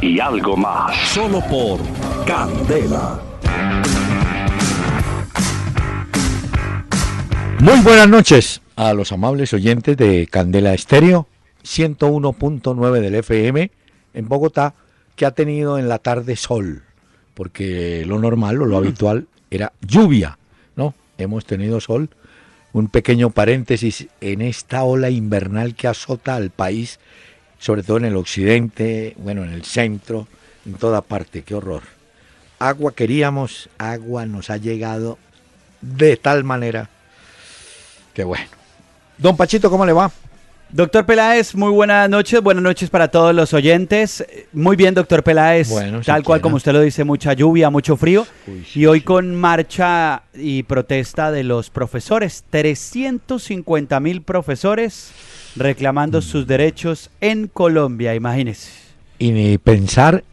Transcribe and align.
y 0.00 0.18
algo 0.20 0.56
más. 0.56 0.96
Solo 1.08 1.40
por 1.48 1.80
Candela. 2.26 3.20
Muy 7.60 7.80
buenas 7.80 8.08
noches 8.08 8.62
a 8.76 8.94
los 8.94 9.12
amables 9.12 9.52
oyentes 9.52 9.96
de 9.96 10.26
Candela 10.30 10.72
Estéreo 10.72 11.26
101.9 11.64 13.00
del 13.00 13.14
FM 13.16 13.70
en 14.14 14.28
Bogotá, 14.28 14.74
que 15.14 15.26
ha 15.26 15.32
tenido 15.32 15.78
en 15.78 15.88
la 15.88 15.98
tarde 15.98 16.36
sol, 16.36 16.82
porque 17.34 18.04
lo 18.06 18.18
normal 18.18 18.62
o 18.62 18.66
lo 18.66 18.78
habitual 18.78 19.26
era 19.50 19.72
lluvia, 19.86 20.38
¿no? 20.76 20.94
Hemos 21.18 21.44
tenido 21.44 21.80
sol. 21.80 22.08
Un 22.72 22.88
pequeño 22.88 23.30
paréntesis 23.30 24.08
en 24.20 24.40
esta 24.40 24.84
ola 24.84 25.10
invernal 25.10 25.74
que 25.74 25.88
azota 25.88 26.36
al 26.36 26.50
país, 26.50 27.00
sobre 27.60 27.82
todo 27.82 27.98
en 27.98 28.06
el 28.06 28.16
occidente, 28.16 29.14
bueno, 29.18 29.44
en 29.44 29.50
el 29.50 29.64
centro, 29.64 30.26
en 30.66 30.74
toda 30.74 31.02
parte, 31.02 31.42
qué 31.42 31.54
horror. 31.54 31.82
Agua 32.58 32.92
queríamos, 32.92 33.68
agua 33.78 34.26
nos 34.26 34.50
ha 34.50 34.56
llegado 34.56 35.18
de 35.80 36.16
tal 36.16 36.42
manera 36.42 36.88
que 38.14 38.24
bueno. 38.24 38.46
Don 39.18 39.36
Pachito, 39.36 39.70
¿cómo 39.70 39.84
le 39.84 39.92
va? 39.92 40.10
Doctor 40.70 41.04
Peláez, 41.04 41.54
muy 41.54 41.70
buenas 41.70 42.08
noches, 42.08 42.40
buenas 42.40 42.62
noches 42.62 42.88
para 42.88 43.08
todos 43.08 43.34
los 43.34 43.52
oyentes. 43.52 44.24
Muy 44.52 44.76
bien, 44.76 44.94
doctor 44.94 45.22
Peláez, 45.22 45.68
Bueno, 45.68 46.00
tal 46.00 46.22
cual 46.22 46.40
como 46.40 46.56
usted 46.56 46.72
lo 46.72 46.80
dice, 46.80 47.02
mucha 47.04 47.32
lluvia, 47.32 47.70
mucho 47.70 47.96
frío. 47.96 48.26
Uy, 48.46 48.64
sí, 48.64 48.80
y 48.80 48.86
hoy 48.86 49.00
sí. 49.00 49.04
con 49.04 49.34
marcha 49.34 50.22
y 50.32 50.62
protesta 50.62 51.32
de 51.32 51.42
los 51.42 51.70
profesores, 51.70 52.44
350 52.50 53.98
mil 54.00 54.22
profesores. 54.22 55.10
Reclamando 55.56 56.22
sus 56.22 56.46
derechos 56.46 57.10
en 57.20 57.48
Colombia, 57.48 58.14
imagínese. 58.14 58.70
y 59.18 59.32
ni 59.32 59.58
pensar 59.58 60.24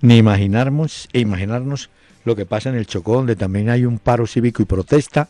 ni 0.00 0.16
imaginarnos, 0.16 1.08
e 1.12 1.20
imaginarnos 1.20 1.90
lo 2.24 2.36
que 2.36 2.46
pasa 2.46 2.70
en 2.70 2.76
el 2.76 2.86
Chocó, 2.86 3.16
donde 3.16 3.36
también 3.36 3.68
hay 3.70 3.84
un 3.84 3.98
paro 3.98 4.26
cívico 4.26 4.62
y 4.62 4.66
protesta, 4.66 5.28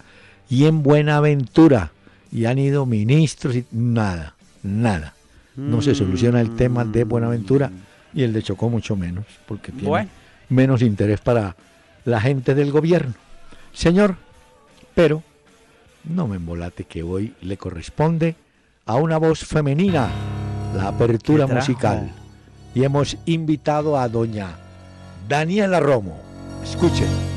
y 0.48 0.66
en 0.66 0.82
Buenaventura, 0.82 1.90
y 2.30 2.44
han 2.44 2.58
ido 2.58 2.86
ministros 2.86 3.56
y 3.56 3.64
nada, 3.72 4.34
nada. 4.62 5.14
No 5.56 5.80
se 5.82 5.94
soluciona 5.94 6.40
el 6.40 6.56
tema 6.56 6.84
de 6.84 7.04
Buenaventura 7.04 7.70
y 8.12 8.22
el 8.24 8.32
de 8.32 8.42
Chocó 8.42 8.68
mucho 8.70 8.96
menos, 8.96 9.24
porque 9.46 9.70
tiene 9.72 9.88
Bueno. 9.88 10.10
menos 10.48 10.82
interés 10.82 11.20
para 11.20 11.56
la 12.04 12.20
gente 12.20 12.54
del 12.54 12.70
gobierno. 12.72 13.14
Señor, 13.72 14.16
pero 14.94 15.22
no 16.04 16.26
me 16.28 16.36
embolate 16.36 16.84
que 16.84 17.02
hoy 17.02 17.34
le 17.40 17.56
corresponde 17.56 18.36
a 18.86 18.96
una 18.96 19.18
voz 19.18 19.44
femenina 19.44 20.10
la 20.74 20.88
apertura 20.88 21.46
musical 21.46 22.10
y 22.74 22.84
hemos 22.84 23.16
invitado 23.24 23.98
a 23.98 24.08
doña 24.08 24.56
Daniela 25.28 25.80
Romo. 25.80 26.18
Escuchen. 26.62 27.33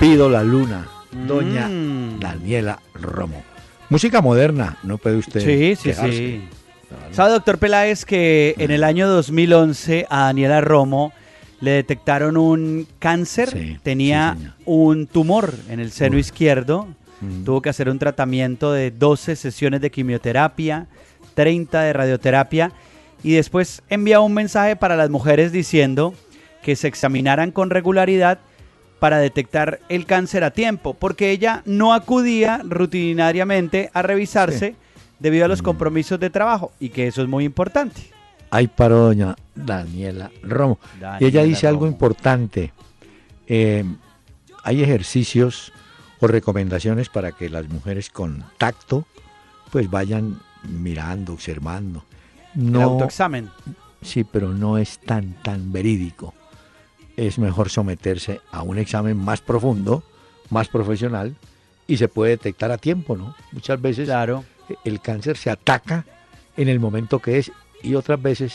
Pido 0.00 0.28
la 0.28 0.42
luna, 0.42 0.86
doña 1.26 1.68
Mm. 1.68 2.20
Daniela 2.20 2.78
Romo. 2.94 3.42
Música 3.88 4.20
moderna, 4.20 4.76
no 4.82 4.98
puede 4.98 5.16
usted 5.16 5.40
Sí, 5.40 5.76
sí, 5.76 5.92
sí. 5.92 6.48
Claro. 6.88 7.14
¿Sabe, 7.14 7.32
doctor 7.32 7.58
Peláez, 7.58 8.04
que 8.04 8.54
en 8.58 8.70
el 8.70 8.84
año 8.84 9.08
2011 9.08 10.06
a 10.08 10.24
Daniela 10.26 10.60
Romo 10.60 11.12
le 11.60 11.72
detectaron 11.72 12.36
un 12.36 12.86
cáncer? 12.98 13.50
Sí, 13.50 13.78
Tenía 13.82 14.36
sí, 14.38 14.48
un 14.66 15.06
tumor 15.06 15.52
en 15.68 15.80
el 15.80 15.90
seno 15.90 16.14
Uy. 16.14 16.20
izquierdo. 16.20 16.88
Mm. 17.20 17.44
Tuvo 17.44 17.62
que 17.62 17.70
hacer 17.70 17.88
un 17.88 17.98
tratamiento 17.98 18.72
de 18.72 18.90
12 18.90 19.36
sesiones 19.36 19.80
de 19.80 19.90
quimioterapia, 19.90 20.86
30 21.34 21.80
de 21.82 21.92
radioterapia 21.92 22.72
y 23.22 23.32
después 23.32 23.82
enviaba 23.88 24.24
un 24.24 24.34
mensaje 24.34 24.76
para 24.76 24.96
las 24.96 25.10
mujeres 25.10 25.50
diciendo 25.52 26.14
que 26.62 26.76
se 26.76 26.88
examinaran 26.88 27.50
con 27.52 27.70
regularidad 27.70 28.38
para 28.98 29.18
detectar 29.18 29.80
el 29.88 30.06
cáncer 30.06 30.42
a 30.44 30.50
tiempo, 30.50 30.94
porque 30.94 31.30
ella 31.30 31.62
no 31.66 31.92
acudía 31.92 32.60
rutinariamente 32.64 33.90
a 33.92 34.02
revisarse 34.02 34.74
debido 35.18 35.44
a 35.44 35.48
los 35.48 35.60
Mm. 35.62 35.64
compromisos 35.64 36.20
de 36.20 36.30
trabajo 36.30 36.72
y 36.80 36.88
que 36.90 37.06
eso 37.06 37.22
es 37.22 37.28
muy 37.28 37.44
importante. 37.44 38.00
Hay 38.50 38.68
para 38.68 38.94
doña 38.94 39.36
Daniela 39.54 40.30
Romo. 40.42 40.78
y 41.20 41.24
ella 41.26 41.42
dice 41.42 41.66
algo 41.66 41.86
importante. 41.86 42.72
Eh, 43.48 43.84
hay 44.64 44.82
ejercicios 44.82 45.72
o 46.20 46.26
recomendaciones 46.26 47.08
para 47.08 47.32
que 47.32 47.48
las 47.50 47.68
mujeres 47.68 48.08
con 48.10 48.44
tacto 48.58 49.04
pues 49.70 49.90
vayan 49.90 50.40
mirando, 50.68 51.32
observando. 51.34 52.04
El 52.54 52.72
No, 52.72 52.82
autoexamen. 52.82 53.50
sí, 54.00 54.24
pero 54.24 54.52
no 54.54 54.78
es 54.78 54.98
tan 55.00 55.34
tan 55.42 55.72
verídico. 55.72 56.32
Es 57.16 57.38
mejor 57.38 57.70
someterse 57.70 58.40
a 58.52 58.62
un 58.62 58.78
examen 58.78 59.16
más 59.16 59.40
profundo, 59.40 60.02
más 60.50 60.68
profesional 60.68 61.34
y 61.86 61.96
se 61.96 62.08
puede 62.08 62.32
detectar 62.32 62.70
a 62.72 62.78
tiempo, 62.78 63.16
¿no? 63.16 63.34
Muchas 63.52 63.80
veces 63.80 64.06
Claro. 64.06 64.44
el 64.84 65.00
cáncer 65.00 65.36
se 65.36 65.50
ataca 65.50 66.04
en 66.56 66.68
el 66.68 66.78
momento 66.80 67.18
que 67.20 67.38
es 67.38 67.52
y 67.82 67.94
otras 67.94 68.20
veces 68.20 68.54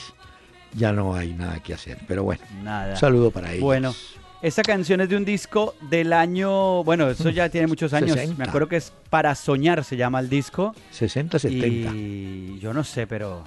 ya 0.73 0.91
no 0.93 1.15
hay 1.15 1.33
nada 1.33 1.61
que 1.61 1.73
hacer. 1.73 1.99
Pero 2.07 2.23
bueno, 2.23 2.43
Nada. 2.63 2.91
un 2.93 2.97
saludo 2.99 3.31
para 3.31 3.51
ellos. 3.51 3.63
Bueno, 3.63 3.95
esta 4.41 4.61
canción 4.63 5.01
es 5.01 5.09
de 5.09 5.15
un 5.17 5.25
disco 5.25 5.75
del 5.89 6.13
año, 6.13 6.83
bueno, 6.83 7.09
eso 7.09 7.29
ya 7.29 7.49
tiene 7.49 7.67
muchos 7.67 7.93
años. 7.93 8.11
60. 8.13 8.37
Me 8.37 8.47
acuerdo 8.47 8.67
que 8.67 8.77
es 8.77 8.91
Para 9.09 9.33
Soñar 9.35 9.83
se 9.83 9.97
llama 9.97 10.19
el 10.19 10.29
disco. 10.29 10.75
60, 10.91 11.39
70, 11.39 11.91
Y 11.95 12.59
yo 12.59 12.73
no 12.73 12.83
sé, 12.83 13.07
pero 13.07 13.43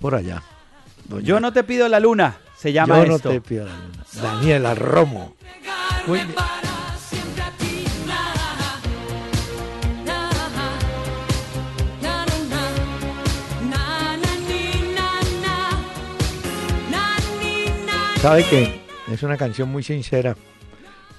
por 0.00 0.14
allá. 0.14 0.42
Doña- 1.08 1.24
yo 1.24 1.40
no 1.40 1.52
te 1.52 1.64
pido 1.64 1.88
la 1.88 2.00
luna, 2.00 2.36
se 2.58 2.72
llama 2.72 2.98
Yo 3.02 3.06
no 3.06 3.16
esto. 3.16 3.30
te 3.30 3.40
luna. 3.40 3.70
Daniela 4.20 4.74
Romo. 4.74 5.34
Muy 6.06 6.18
bien. 6.20 6.34
¿Sabe 18.20 18.44
que 18.44 18.80
Es 19.12 19.22
una 19.22 19.36
canción 19.38 19.70
muy 19.70 19.82
sincera 19.82 20.36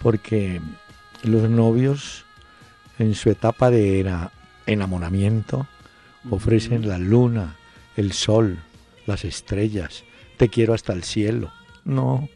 porque 0.02 0.62
los 1.24 1.50
novios 1.50 2.26
en 3.00 3.16
su 3.16 3.32
etapa 3.32 3.72
de 3.72 4.02
ena- 4.02 4.32
enamoramiento 4.68 5.66
ofrecen 6.30 6.88
la 6.88 7.00
luna, 7.00 7.56
el 7.98 8.12
sol, 8.14 8.60
las 9.08 9.26
estrellas, 9.26 10.04
te 10.40 10.48
quiero 10.48 10.74
hasta 10.74 10.94
el 10.94 11.04
cielo. 11.04 11.52
No, 11.84 12.30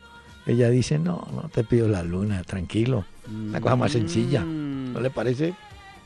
ella 0.45 0.69
dice, 0.69 0.99
no, 0.99 1.25
no 1.33 1.49
te 1.49 1.63
pido 1.63 1.87
la 1.87 2.03
luna, 2.03 2.43
tranquilo. 2.43 3.05
Una 3.31 3.61
cosa 3.61 3.77
más 3.77 3.93
sencilla. 3.93 4.41
¿No 4.41 4.99
le 4.99 5.09
parece? 5.09 5.53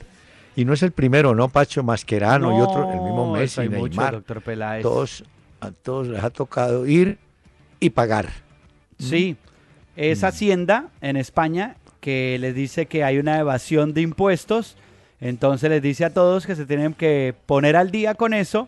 Y 0.56 0.64
no 0.64 0.74
es 0.74 0.84
el 0.84 0.92
primero, 0.92 1.34
¿no? 1.34 1.50
Pacho 1.50 1.82
Mascherano 1.82 2.56
y 2.56 2.62
otro, 2.62 2.84
el 2.92 3.02
mismo 3.02 3.34
Messi, 3.34 3.62
mucho, 3.62 3.88
Neymar. 3.88 4.14
doctor 4.14 4.42
Peláez. 4.44 4.84
todos, 4.84 5.24
a 5.60 5.72
todos 5.72 6.08
les 6.08 6.24
ha 6.24 6.30
tocado 6.30 6.86
ir 6.86 7.18
y 7.80 7.90
pagar. 7.90 8.30
Sí, 9.00 9.36
es 9.96 10.22
Mm. 10.22 10.26
Hacienda 10.26 10.90
en 11.02 11.18
España 11.18 11.78
que 12.00 12.38
les 12.40 12.54
dice 12.54 12.86
que 12.86 13.04
hay 13.04 13.18
una 13.18 13.40
evasión 13.40 13.96
de 13.96 14.02
impuestos, 14.02 14.78
entonces 15.20 15.70
les 15.72 15.82
dice 15.82 16.06
a 16.06 16.14
todos 16.14 16.46
que 16.46 16.56
se 16.56 16.68
tienen 16.68 16.94
que 16.94 17.34
poner 17.48 17.76
al 17.76 17.90
día 17.90 18.14
con 18.14 18.36
eso, 18.36 18.68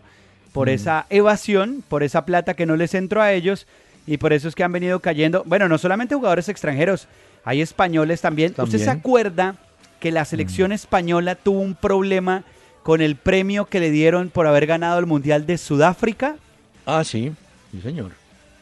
por 0.56 0.68
Mm. 0.68 0.70
esa 0.72 1.06
evasión, 1.10 1.84
por 1.86 2.02
esa 2.02 2.24
plata 2.24 2.54
que 2.54 2.66
no 2.66 2.76
les 2.76 2.94
entró 2.94 3.20
a 3.22 3.32
ellos, 3.32 3.66
y 4.06 4.16
por 4.16 4.32
eso 4.32 4.48
es 4.48 4.54
que 4.54 4.64
han 4.64 4.72
venido 4.72 5.00
cayendo, 5.00 5.42
bueno, 5.46 5.68
no 5.68 5.76
solamente 5.78 6.14
jugadores 6.14 6.48
extranjeros, 6.48 7.06
hay 7.44 7.60
españoles 7.60 8.20
también. 8.22 8.54
¿Usted 8.56 8.78
se 8.78 8.90
acuerda 8.90 9.56
que 10.00 10.10
la 10.10 10.24
selección 10.24 10.72
española 10.72 11.34
tuvo 11.34 11.60
un 11.60 11.74
problema 11.74 12.42
con 12.82 13.00
el 13.02 13.16
premio 13.16 13.66
que 13.66 13.80
le 13.80 13.90
dieron 13.90 14.30
por 14.30 14.46
haber 14.46 14.66
ganado 14.66 14.98
el 14.98 15.06
Mundial 15.06 15.44
de 15.46 15.58
Sudáfrica? 15.58 16.36
Ah, 16.86 17.04
sí, 17.04 17.32
sí, 17.72 17.80
señor. 17.82 18.12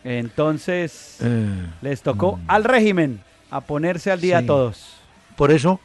Entonces... 0.02 1.18
Eh, 1.20 1.46
Les 1.82 2.02
tocó 2.02 2.38
al 2.46 2.64
régimen 2.64 3.20
a 3.50 3.60
ponerse 3.60 4.10
al 4.10 4.20
día 4.20 4.38
Sí. 4.38 4.44
a 4.44 4.46
todos. 4.46 4.96
Por 5.36 5.50
eso, 5.50 5.80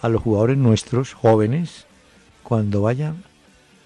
a 0.00 0.08
los 0.08 0.22
jugadores 0.22 0.56
nuestros, 0.56 1.12
jóvenes, 1.14 1.86
cuando 2.42 2.82
vayan 2.82 3.22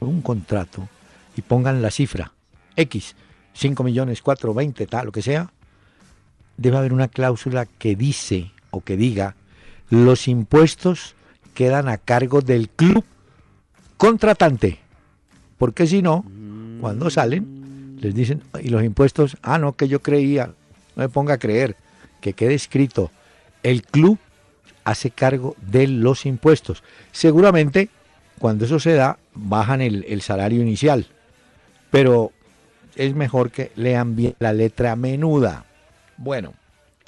un 0.01 0.21
contrato 0.23 0.89
y 1.37 1.43
pongan 1.43 1.83
la 1.83 1.91
cifra 1.91 2.33
X, 2.77 3.17
5 3.55 3.85
millones, 3.85 4.23
4, 4.23 4.55
20, 4.55 4.87
tal, 4.87 5.07
lo 5.07 5.13
que 5.13 5.23
sea, 5.23 5.53
debe 6.57 6.77
haber 6.77 6.93
una 6.93 7.09
cláusula 7.09 7.67
que 7.67 7.97
dice 7.97 8.53
o 8.71 8.81
que 8.81 8.97
diga 8.97 9.37
los 9.91 10.29
impuestos 10.29 11.15
quedan 11.55 11.89
a 11.89 11.99
cargo 11.99 12.41
del 12.41 12.69
club 12.69 13.05
contratante. 13.97 14.81
Porque 15.59 15.87
si 15.87 16.03
no, 16.03 16.25
cuando 16.81 17.11
salen, 17.11 17.97
les 18.01 18.15
dicen, 18.15 18.43
y 18.61 18.69
los 18.69 18.83
impuestos, 18.83 19.37
ah, 19.43 19.59
no, 19.59 19.75
que 19.75 19.89
yo 19.89 20.03
creía, 20.03 20.49
no 20.97 21.03
me 21.03 21.09
ponga 21.09 21.35
a 21.35 21.39
creer, 21.39 21.77
que 22.21 22.33
quede 22.33 22.55
escrito, 22.55 23.11
el 23.63 23.83
club 23.83 24.19
hace 24.83 25.11
cargo 25.11 25.57
de 25.61 25.87
los 25.87 26.27
impuestos. 26.27 26.83
Seguramente, 27.13 27.89
cuando 28.39 28.65
eso 28.65 28.81
se 28.81 28.95
da, 28.95 29.19
bajan 29.35 29.81
el, 29.81 30.05
el 30.09 30.23
salario 30.23 30.61
inicial, 30.61 31.07
pero 31.95 32.33
es 32.97 33.15
mejor 33.15 33.51
que 33.51 33.71
lean 33.77 34.17
bien 34.17 34.35
la 34.39 34.53
letra 34.53 34.97
menuda. 34.97 35.65
Bueno, 36.17 36.55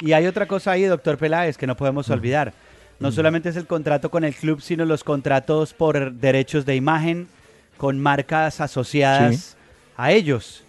Y 0.00 0.12
hay 0.12 0.26
otra 0.26 0.46
cosa 0.46 0.72
ahí, 0.72 0.84
doctor 0.84 1.16
Peláez, 1.16 1.56
que 1.56 1.66
no 1.66 1.74
podemos 1.76 2.10
olvidar. 2.10 2.52
No 3.00 3.12
solamente 3.12 3.48
es 3.48 3.56
el 3.56 3.66
contrato 3.66 4.10
con 4.10 4.24
el 4.24 4.34
club, 4.34 4.60
sino 4.60 4.84
los 4.84 5.04
contratos 5.04 5.72
por 5.72 6.12
derechos 6.12 6.66
de 6.66 6.76
imagen 6.76 7.28
con 7.78 7.98
marcas 8.00 8.60
asociadas 8.60 9.36
Sí. 9.36 9.54
a 9.96 10.12
ellos. 10.12 10.62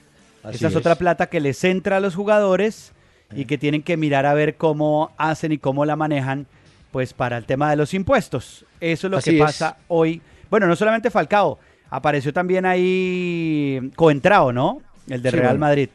Así 0.44 0.58
Esa 0.58 0.68
es, 0.68 0.74
es. 0.74 0.78
otra 0.78 0.96
plata 0.96 1.28
que 1.28 1.40
les 1.42 1.62
entra 1.66 1.98
a 1.98 2.00
los 2.00 2.16
jugadores 2.16 2.94
y 3.36 3.44
que 3.46 3.58
tienen 3.58 3.82
que 3.84 3.98
mirar 3.98 4.26
a 4.26 4.34
ver 4.34 4.56
cómo 4.56 5.12
hacen 5.18 5.52
y 5.52 5.58
cómo 5.58 5.84
la 5.84 5.96
manejan, 5.98 6.46
pues 6.92 7.14
para 7.14 7.38
el 7.38 7.44
tema 7.46 7.70
de 7.70 7.76
los 7.76 7.94
impuestos. 7.94 8.64
Eso 8.80 9.08
es 9.08 9.12
lo 9.12 9.18
Así 9.18 9.32
que 9.32 9.38
es. 9.38 9.44
pasa 9.44 9.78
hoy. 9.90 10.22
Bueno, 10.50 10.68
no 10.68 10.76
solamente 10.78 11.10
Falcao, 11.12 11.60
apareció 11.90 12.34
también 12.34 12.66
ahí 12.66 13.92
Coentrao, 13.96 14.52
¿no? 14.52 14.82
El 15.08 15.22
de 15.22 15.30
Sí, 15.32 15.36
Real 15.38 15.54
bueno. 15.54 15.60
Madrid. 15.60 15.90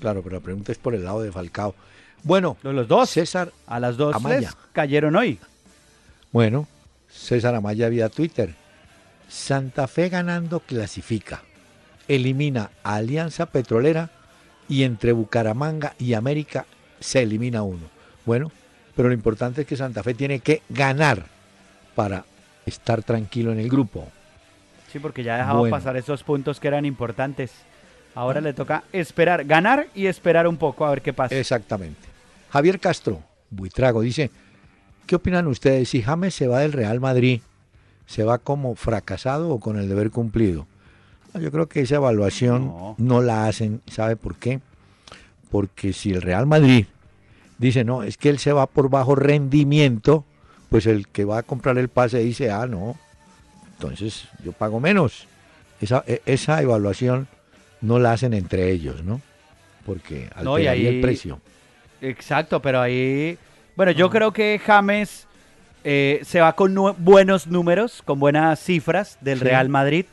claro, 0.00 0.22
pero 0.22 0.36
la 0.36 0.42
pregunta 0.42 0.72
es 0.72 0.78
por 0.78 0.94
el 0.94 1.04
lado 1.04 1.22
de 1.22 1.30
Falcao. 1.32 1.74
Bueno, 2.24 2.56
Los, 2.62 2.86
dos. 2.88 3.10
César, 3.10 3.52
A 3.66 3.80
las 3.80 3.96
dos 3.96 4.14
Amaya. 4.14 4.52
cayeron 4.72 5.16
hoy. 5.16 5.38
bueno, 6.32 6.66
César 7.08 7.54
Amaya 7.54 7.88
vía 7.88 8.08
Twitter. 8.08 8.54
Santa 9.28 9.86
Fe 9.88 10.08
ganando 10.08 10.60
clasifica. 10.60 11.42
Elimina 12.08 12.70
a 12.82 12.96
Alianza 12.96 13.46
Petrolera 13.46 14.10
y 14.68 14.82
entre 14.84 15.12
Bucaramanga 15.12 15.94
y 15.98 16.14
América 16.14 16.66
se 17.00 17.22
elimina 17.22 17.62
uno. 17.62 17.86
Bueno, 18.26 18.50
pero 18.94 19.08
lo 19.08 19.14
importante 19.14 19.62
es 19.62 19.66
que 19.66 19.76
Santa 19.76 20.02
Fe 20.02 20.14
tiene 20.14 20.40
que 20.40 20.62
ganar 20.68 21.24
para 21.94 22.24
estar 22.66 23.02
tranquilo 23.02 23.52
en 23.52 23.58
el 23.60 23.68
grupo. 23.68 24.08
Sí, 24.92 24.98
porque 24.98 25.22
ya 25.24 25.34
ha 25.36 25.38
dejado 25.38 25.60
Bueno. 25.60 25.74
pasar 25.76 25.96
esos 25.96 26.22
puntos 26.22 26.60
que 26.60 26.68
eran 26.68 26.84
importantes. 26.84 27.50
Ahora 28.14 28.40
le 28.42 28.52
toca 28.52 28.84
esperar, 28.92 29.44
ganar 29.44 29.86
y 29.94 30.06
esperar 30.06 30.46
un 30.46 30.58
poco 30.58 30.84
a 30.84 30.90
ver 30.90 31.00
qué 31.00 31.12
pasa. 31.14 31.34
Exactamente. 31.34 32.00
Javier 32.50 32.78
Castro, 32.78 33.22
Buitrago, 33.50 34.02
dice, 34.02 34.30
¿qué 35.06 35.16
opinan 35.16 35.46
ustedes 35.46 35.88
si 35.88 36.02
James 36.02 36.34
se 36.34 36.46
va 36.46 36.60
del 36.60 36.72
Real 36.72 37.00
Madrid? 37.00 37.40
¿Se 38.06 38.22
va 38.24 38.36
como 38.36 38.74
fracasado 38.74 39.48
o 39.50 39.60
con 39.60 39.78
el 39.78 39.88
deber 39.88 40.10
cumplido? 40.10 40.66
Yo 41.40 41.50
creo 41.50 41.66
que 41.66 41.80
esa 41.80 41.94
evaluación 41.94 42.66
No. 42.66 42.94
no, 42.98 43.22
la 43.22 43.46
hacen. 43.46 43.80
¿Sabe 43.90 44.16
por 44.16 44.36
qué? 44.36 44.60
Porque 45.50 45.94
si 45.94 46.10
el 46.12 46.20
Real 46.20 46.46
Madrid 46.46 46.84
dice, 47.56 47.84
no, 47.84 48.02
es 48.02 48.18
que 48.18 48.28
él 48.28 48.38
se 48.38 48.52
va 48.52 48.66
por 48.66 48.90
bajo 48.90 49.14
rendimiento, 49.14 50.24
pues 50.68 50.84
el 50.86 51.08
que 51.08 51.24
va 51.24 51.38
a 51.38 51.42
comprar 51.42 51.78
el 51.78 51.88
pase 51.88 52.18
dice, 52.18 52.50
ah, 52.50 52.66
no, 52.66 52.96
entonces 53.82 54.24
yo 54.44 54.52
pago 54.52 54.78
menos. 54.80 55.26
Esa, 55.80 56.04
e- 56.06 56.22
esa 56.26 56.62
evaluación 56.62 57.26
no 57.80 57.98
la 57.98 58.12
hacen 58.12 58.32
entre 58.34 58.70
ellos, 58.70 59.02
¿no? 59.02 59.20
Porque 59.84 60.28
No, 60.42 60.58
y 60.58 60.66
alteraría 60.66 60.70
ahí- 60.90 60.96
el 60.96 61.00
precio. 61.00 61.40
Exacto, 62.00 62.60
pero 62.62 62.80
ahí... 62.80 63.36
Bueno, 63.74 63.90
yo 63.92 64.10
creo 64.10 64.32
que 64.32 64.60
James 64.64 65.26
eh, 65.82 66.20
se 66.24 66.40
va 66.40 66.54
con 66.54 66.74
nu- 66.74 66.94
buenos 66.98 67.46
números, 67.48 68.02
con 68.04 68.20
buenas 68.20 68.60
cifras 68.60 69.18
del 69.20 69.38
Sí. 69.38 69.44
Real 69.44 69.68
Madrid. 69.68 70.04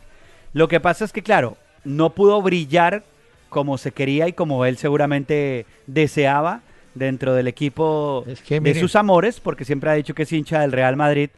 Lo 0.54 0.68
que 0.68 0.80
pasa 0.80 1.06
es 1.06 1.12
que, 1.12 1.22
claro, 1.22 1.58
no 1.84 2.12
pudo 2.12 2.42
brillar 2.42 3.04
como 3.50 3.78
se 3.78 3.92
quería 3.92 4.28
y 4.28 4.34
como 4.34 4.66
él 4.66 4.78
seguramente 4.78 5.66
deseaba 5.88 6.62
dentro 6.96 7.34
del 7.36 7.48
equipo 7.48 8.24
Es 8.28 8.42
que, 8.42 8.60
de 8.60 8.80
sus 8.80 8.96
amores, 8.96 9.40
porque 9.40 9.66
siempre 9.66 9.90
ha 9.92 9.94
dicho 9.94 10.16
que 10.16 10.24
es 10.24 10.32
hincha 10.34 10.62
del 10.62 10.72
Real 10.72 10.96
Madrid, 10.96 11.30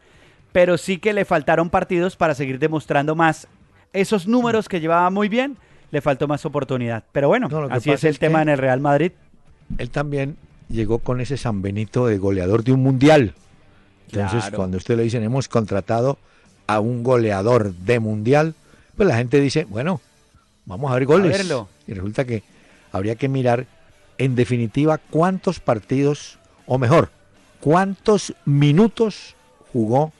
pero 0.52 0.78
sí 0.78 0.98
que 0.98 1.12
le 1.12 1.24
faltaron 1.24 1.70
partidos 1.70 2.16
para 2.16 2.34
seguir 2.34 2.58
demostrando 2.58 3.14
más 3.14 3.48
esos 3.92 4.26
números 4.26 4.68
que 4.68 4.80
llevaba 4.80 5.10
muy 5.10 5.28
bien, 5.28 5.56
le 5.90 6.00
faltó 6.00 6.26
más 6.28 6.44
oportunidad. 6.46 7.04
Pero 7.12 7.28
bueno, 7.28 7.48
No, 7.48 7.64
así 7.70 7.90
es 7.90 8.04
el 8.04 8.10
es 8.12 8.18
tema 8.18 8.40
en 8.42 8.48
el 8.48 8.58
Real 8.58 8.80
Madrid. 8.80 9.12
él 9.78 9.90
también 9.90 10.36
llegó 10.68 10.98
con 11.00 11.20
ese 11.20 11.36
San 11.36 11.60
Benito 11.62 12.06
de 12.06 12.18
goleador 12.18 12.64
de 12.64 12.72
un 12.72 12.82
mundial. 12.82 13.34
Entonces, 14.10 14.40
Claro. 14.44 14.56
cuando 14.56 14.76
usted 14.78 14.96
le 14.96 15.02
dicen 15.04 15.22
hemos 15.22 15.48
contratado 15.48 16.18
a 16.66 16.80
un 16.80 17.02
goleador 17.02 17.74
de 17.74 17.98
mundial, 18.00 18.54
pues 18.96 19.08
la 19.08 19.16
gente 19.16 19.40
dice, 19.40 19.64
bueno, 19.64 20.00
vamos 20.66 20.90
a 20.90 20.94
ver 20.94 21.06
goles. 21.06 21.36
verlo. 21.36 21.68
Y 21.86 21.92
resulta 21.94 22.24
que 22.24 22.42
habría 22.92 23.16
que 23.16 23.28
mirar, 23.28 23.66
en 24.18 24.34
definitiva, 24.34 24.98
cuántos 24.98 25.60
partidos, 25.60 26.38
o 26.66 26.78
mejor, 26.78 27.10
cuántos 27.60 28.34
minutos 28.44 29.34
jugó 29.72 30.12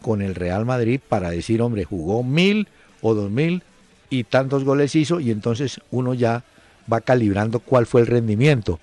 con 0.00 0.22
el 0.22 0.34
Real 0.34 0.64
Madrid 0.64 1.00
para 1.06 1.30
decir, 1.30 1.60
hombre, 1.62 1.84
jugó 1.84 2.22
mil 2.22 2.68
o 3.00 3.14
dos 3.14 3.30
mil 3.30 3.62
y 4.10 4.24
tantos 4.24 4.64
goles 4.64 4.94
hizo, 4.96 5.20
y 5.20 5.30
entonces 5.30 5.80
uno 5.90 6.14
ya 6.14 6.42
va 6.90 7.00
calibrando 7.00 7.60
cuál 7.60 7.86
fue 7.86 8.00
el 8.00 8.06
rendimiento. 8.06 8.78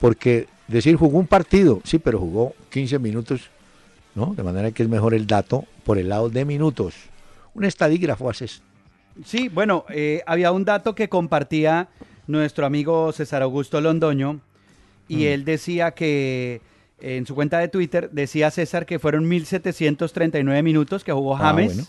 Porque 0.00 0.46
decir 0.68 0.96
jugó 0.96 1.18
un 1.18 1.26
partido, 1.26 1.80
sí, 1.84 1.98
pero 1.98 2.18
jugó 2.18 2.54
15 2.70 2.98
minutos, 2.98 3.48
¿no? 4.14 4.34
De 4.34 4.42
manera 4.42 4.70
que 4.70 4.82
es 4.82 4.88
mejor 4.88 5.14
el 5.14 5.26
dato 5.26 5.64
por 5.84 5.98
el 5.98 6.08
lado 6.10 6.28
de 6.28 6.44
minutos. 6.44 6.94
Un 7.54 7.64
estadígrafo 7.64 8.28
haces. 8.28 8.62
Sí, 9.24 9.48
bueno, 9.48 9.84
eh, 9.88 10.22
había 10.26 10.52
un 10.52 10.64
dato 10.64 10.94
que 10.94 11.08
compartía 11.08 11.88
nuestro 12.26 12.66
amigo 12.66 13.10
César 13.12 13.42
Augusto 13.42 13.80
Londoño 13.80 14.40
y 15.08 15.16
Mm. 15.16 15.22
él 15.28 15.44
decía 15.46 15.90
que 15.92 16.60
en 17.00 17.26
su 17.26 17.34
cuenta 17.34 17.58
de 17.58 17.68
Twitter 17.68 18.10
decía 18.10 18.50
César 18.50 18.84
que 18.86 18.98
fueron 18.98 19.26
1739 19.28 20.62
minutos 20.62 21.04
que 21.04 21.12
jugó 21.12 21.36
Ah, 21.36 21.40
James 21.50 21.74
bueno. 21.74 21.88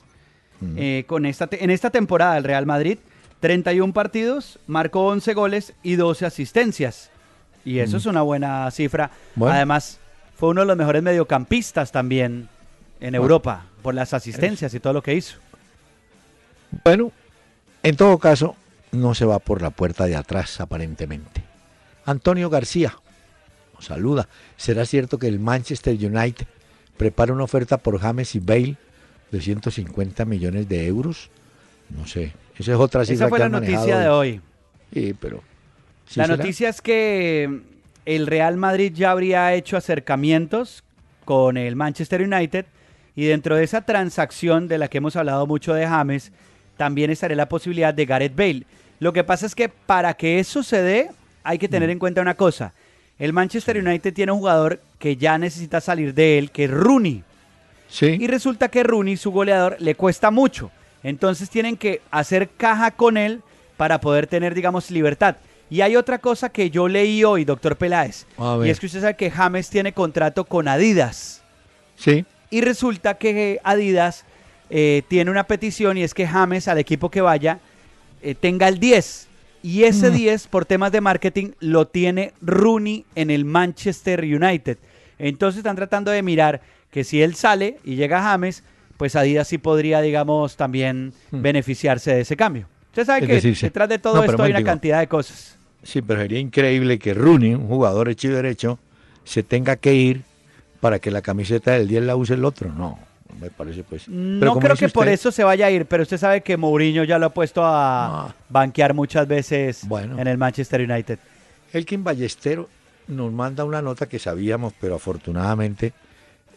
Mm. 0.62 0.76
eh, 0.78 1.04
con 1.08 1.26
esta 1.26 1.48
en 1.52 1.70
esta 1.72 1.90
temporada 1.90 2.36
del 2.36 2.44
Real 2.44 2.66
Madrid. 2.66 2.98
31 3.40 3.94
partidos, 3.94 4.60
marcó 4.68 5.08
11 5.08 5.34
goles 5.34 5.74
y 5.82 5.96
12 5.96 6.26
asistencias. 6.26 7.10
Y 7.64 7.80
eso 7.80 7.96
Mm. 7.96 8.00
es 8.00 8.06
una 8.06 8.22
buena 8.22 8.70
cifra. 8.72 9.12
Bueno. 9.36 9.56
Además, 9.56 10.00
fue 10.36 10.50
uno 10.50 10.62
de 10.62 10.68
los 10.68 10.76
mejores 10.78 11.02
mediocampistas 11.02 11.92
también 11.94 12.50
en 13.00 13.16
Europa 13.16 13.66
por 13.82 13.94
las 13.96 14.14
asistencias 14.14 14.74
y 14.74 14.80
todo 14.82 14.92
lo 14.92 15.02
que 15.02 15.14
hizo. 15.16 15.38
Bueno, 16.84 17.12
en 17.84 17.96
todo 17.96 18.18
caso, 18.18 18.56
no 18.92 19.14
se 19.16 19.24
va 19.26 19.40
por 19.40 19.62
la 19.62 19.70
puerta 19.70 20.06
de 20.06 20.16
atrás, 20.18 20.60
aparentemente. 20.60 21.42
Antonio 22.06 22.50
García 22.50 22.94
nos 23.80 23.86
saluda. 23.86 24.28
¿Será 24.58 24.86
cierto 24.86 25.18
que 25.18 25.28
el 25.28 25.40
Manchester 25.40 25.96
United 25.96 26.46
prepara 26.98 27.32
una 27.34 27.44
oferta 27.46 27.78
por 27.78 27.98
James 28.00 28.36
y 28.36 28.40
Bale 28.40 28.76
de 29.32 29.42
150 29.42 30.26
millones 30.26 30.68
de 30.68 30.86
euros? 30.86 31.30
No 31.90 32.06
sé. 32.06 32.34
Esa 32.58 32.74
es 32.74 32.78
otra 32.78 33.06
cifra 33.06 33.26
Esa 33.26 33.30
fue 33.30 33.38
que 33.38 33.44
la 33.46 33.50
noticia 33.50 33.98
de 34.00 34.10
hoy. 34.10 34.42
Sí, 34.94 35.16
pero. 35.20 35.42
¿sí 36.08 36.20
la 36.20 36.26
será? 36.26 36.38
noticia 36.38 36.70
es 36.70 36.82
que 36.82 37.62
el 38.06 38.28
Real 38.28 38.58
Madrid 38.58 38.92
ya 38.94 39.12
habría 39.12 39.54
hecho 39.54 39.78
acercamientos 39.78 40.84
con 41.24 41.56
el 41.58 41.76
Manchester 41.78 42.22
United 42.22 42.66
y 43.16 43.26
dentro 43.26 43.56
de 43.56 43.64
esa 43.64 43.82
transacción 43.86 44.68
de 44.68 44.78
la 44.78 44.88
que 44.90 44.98
hemos 44.98 45.16
hablado 45.16 45.48
mucho 45.48 45.74
de 45.74 45.88
James, 45.88 46.32
también 46.76 47.12
estaría 47.12 47.38
la 47.38 47.48
posibilidad 47.50 47.94
de 47.94 48.06
Gareth 48.06 48.36
Bale. 48.36 48.66
Lo 49.00 49.14
que 49.14 49.24
pasa 49.24 49.46
es 49.46 49.56
que 49.56 49.70
para 49.70 50.16
que 50.16 50.40
eso 50.40 50.64
se 50.64 50.82
dé, 50.82 51.10
hay 51.44 51.58
que 51.58 51.68
Mm. 51.68 51.72
tener 51.72 51.90
en 51.92 52.00
cuenta 52.00 52.22
una 52.22 52.36
cosa. 52.36 52.74
El 53.20 53.34
Manchester 53.34 53.78
United 53.78 54.14
tiene 54.14 54.32
un 54.32 54.40
jugador 54.40 54.82
que 54.98 55.18
ya 55.18 55.38
necesita 55.38 55.82
salir 55.82 56.14
de 56.14 56.38
él, 56.38 56.52
que 56.52 56.64
es 56.64 56.72
Rooney. 56.72 57.24
Sí. 57.90 58.18
Y 58.20 58.28
resulta 58.28 58.70
que 58.70 58.84
Rooney, 58.84 59.18
su 59.18 59.32
goleador, 59.32 59.76
le 59.80 59.96
cuesta 59.96 60.32
mucho. 60.32 60.72
Entonces 61.04 61.50
tienen 61.50 61.78
que 61.78 62.02
hacer 62.12 62.50
caja 62.50 62.92
con 62.92 63.18
él 63.18 63.42
para 63.78 64.00
poder 64.00 64.28
tener, 64.28 64.56
digamos, 64.56 64.90
libertad. 64.90 65.36
Y 65.70 65.82
hay 65.82 65.96
otra 65.96 66.18
cosa 66.20 66.50
que 66.50 66.70
yo 66.70 66.88
leí 66.88 67.24
hoy, 67.24 67.46
doctor 67.46 67.76
Peláez. 67.76 68.26
A 68.38 68.60
Y 68.66 68.70
es 68.70 68.80
que 68.80 68.88
usted 68.88 69.02
sabe 69.02 69.16
que 69.16 69.30
James 69.30 69.70
tiene 69.70 69.94
contrato 69.94 70.46
con 70.46 70.68
Adidas. 70.68 71.44
Sí. 71.96 72.26
Y 72.50 72.62
resulta 72.62 73.16
que 73.16 73.60
Adidas 73.64 74.26
eh, 74.70 75.04
tiene 75.08 75.30
una 75.30 75.46
petición 75.46 75.98
y 75.98 76.04
es 76.04 76.14
que 76.14 76.28
James, 76.28 76.68
al 76.68 76.80
equipo 76.80 77.12
que 77.12 77.22
vaya, 77.22 77.60
eh, 78.22 78.36
tenga 78.36 78.68
el 78.68 78.80
10. 78.80 79.29
Y 79.62 79.84
ese 79.84 80.10
Mm. 80.10 80.14
10, 80.16 80.48
por 80.48 80.66
temas 80.66 80.92
de 80.92 81.02
marketing, 81.02 81.52
lo 81.60 81.88
tiene 81.88 82.34
Rooney 82.42 83.06
en 83.16 83.30
el 83.30 83.46
Manchester 83.46 84.22
United. 84.24 84.78
Entonces 85.18 85.58
están 85.60 85.76
tratando 85.76 86.12
de 86.12 86.24
mirar 86.24 86.62
que 86.92 87.04
si 87.04 87.22
él 87.22 87.36
sale 87.36 87.78
y 87.84 87.96
llega 87.96 88.22
James, 88.22 88.64
pues 88.98 89.16
Adidas 89.16 89.48
sí 89.48 89.58
podría, 89.58 90.02
digamos, 90.02 90.56
también 90.58 91.14
Mm. 91.32 91.42
beneficiarse 91.42 92.14
de 92.16 92.22
ese 92.22 92.36
cambio. 92.38 92.68
Usted 92.88 93.06
sabe 93.06 93.20
Es 93.22 93.28
que 93.28 93.34
decir, 93.34 93.56
sí. 93.56 93.66
detrás 93.68 93.88
de 93.90 94.00
todo 94.00 94.16
No, 94.18 94.24
esto 94.24 94.42
hay 94.44 94.52
una 94.52 94.64
cantidad 94.64 95.00
de 95.00 95.08
cosas. 95.08 95.58
Sí, 95.84 96.02
pero 96.02 96.20
sería 96.22 96.40
increíble 96.40 96.98
que 97.00 97.14
Rooney, 97.14 97.54
un 97.56 97.68
jugador 97.68 98.10
hecho 98.10 98.28
y 98.28 98.32
derecho, 98.32 98.80
se 99.24 99.44
tenga 99.44 99.76
que 99.76 99.94
ir 99.94 100.22
para 100.82 101.00
que 101.00 101.12
la 101.12 101.22
camiseta 101.22 101.72
del 101.72 101.88
10 101.88 102.04
la 102.04 102.16
use 102.16 102.34
el 102.34 102.44
otro. 102.46 102.74
No, 102.74 102.98
me 103.40 103.50
parece 103.50 103.84
pues. 103.84 104.04
Pero 104.06 104.54
No 104.54 104.60
creo 104.60 104.76
que 104.76 104.90
por 104.90 105.08
eso 105.08 105.32
se 105.32 105.44
vaya 105.44 105.66
a 105.68 105.72
ir, 105.72 105.86
pero 105.86 106.04
usted 106.04 106.18
sabe 106.18 106.42
que 106.42 106.58
Mourinho 106.58 107.04
ya 107.04 107.20
lo 107.20 107.28
ha 107.28 107.30
puesto 107.34 107.64
a 107.64 108.28
Ah. 108.30 108.36
banquear 108.50 108.94
muchas 108.94 109.28
veces 109.28 109.82
Bueno. 109.88 110.20
en 110.20 110.28
el 110.28 110.38
Manchester 110.38 110.82
United. 110.90 111.20
Elkin 111.74 112.04
Ballestero 112.04 112.70
nos 113.08 113.32
manda 113.32 113.64
una 113.66 113.82
nota 113.82 114.08
que 114.08 114.20
sabíamos, 114.20 114.74
pero 114.80 114.96
afortunadamente 114.96 115.94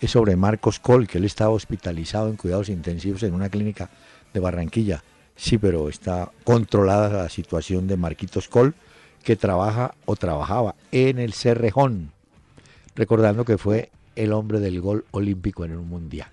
es 0.00 0.11
sobre 0.11 0.37
Marcos 0.37 0.79
Col, 0.81 1.07
que 1.07 1.19
él 1.19 1.25
estaba 1.25 1.50
hospitalizado 1.50 2.29
en 2.29 2.37
cuidados 2.37 2.69
intensivos 2.69 3.23
en 3.23 3.35
una 3.35 3.49
clínica 3.49 3.88
de 4.33 4.41
Barranquilla. 4.41 5.02
Sí, 5.37 5.59
pero 5.59 5.88
está 5.88 6.31
controlada 6.45 7.23
la 7.25 7.29
situación 7.29 7.87
de 7.87 7.97
Marquitos 7.97 8.49
Col, 8.49 8.75
que 9.23 9.37
trabaja 9.37 9.95
o 10.05 10.17
trabajaba 10.17 10.75
en 10.91 11.19
el 11.19 11.33
Cerrejón, 11.33 12.11
recordando 12.97 13.45
que 13.45 13.57
fue 13.59 13.91
el 14.17 14.33
hombre 14.33 14.59
del 14.61 14.81
gol 14.81 15.05
olímpico 15.12 15.64
en 15.64 15.76
un 15.76 15.88
mundial. 15.88 16.29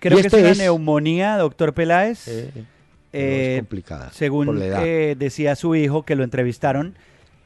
Creo 0.00 0.18
Y 0.18 0.22
que 0.22 0.26
este 0.28 0.36
es 0.38 0.42
una 0.42 0.52
es- 0.52 0.58
neumonía, 0.58 1.36
doctor 1.36 1.72
Peláez. 1.74 2.28
Eh, 2.28 2.50
pero 2.54 2.66
Eh, 3.12 3.54
es 3.54 3.60
complicada. 3.60 4.10
según 4.12 4.58
eh, 4.62 5.16
decía 5.18 5.56
su 5.56 5.74
hijo 5.74 6.04
que 6.04 6.14
lo 6.14 6.24
entrevistaron, 6.24 6.94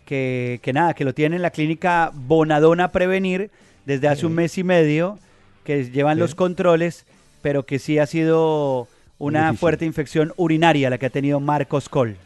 que, 0.04 0.58
que 0.62 0.72
nada, 0.72 0.94
que 0.94 1.04
lo 1.04 1.14
tiene 1.14 1.36
en 1.36 1.42
la 1.42 1.50
clínica 1.50 2.10
Bonadona 2.14 2.90
Prevenir 2.90 3.50
desde 3.86 4.08
hace 4.08 4.26
un 4.26 4.34
mes 4.34 4.58
y 4.58 4.64
medio, 4.64 5.18
que 5.64 5.84
llevan 5.90 6.18
los 6.18 6.34
controles, 6.34 7.06
pero 7.40 7.64
que 7.64 7.78
sí 7.78 7.98
ha 7.98 8.06
sido 8.06 8.88
una 9.18 9.54
fuerte 9.54 9.84
infección 9.84 10.32
urinaria 10.36 10.90
la 10.90 10.98
que 10.98 11.06
ha 11.06 11.10
tenido 11.10 11.38
Marcos 11.40 11.88
Col. 11.88 12.16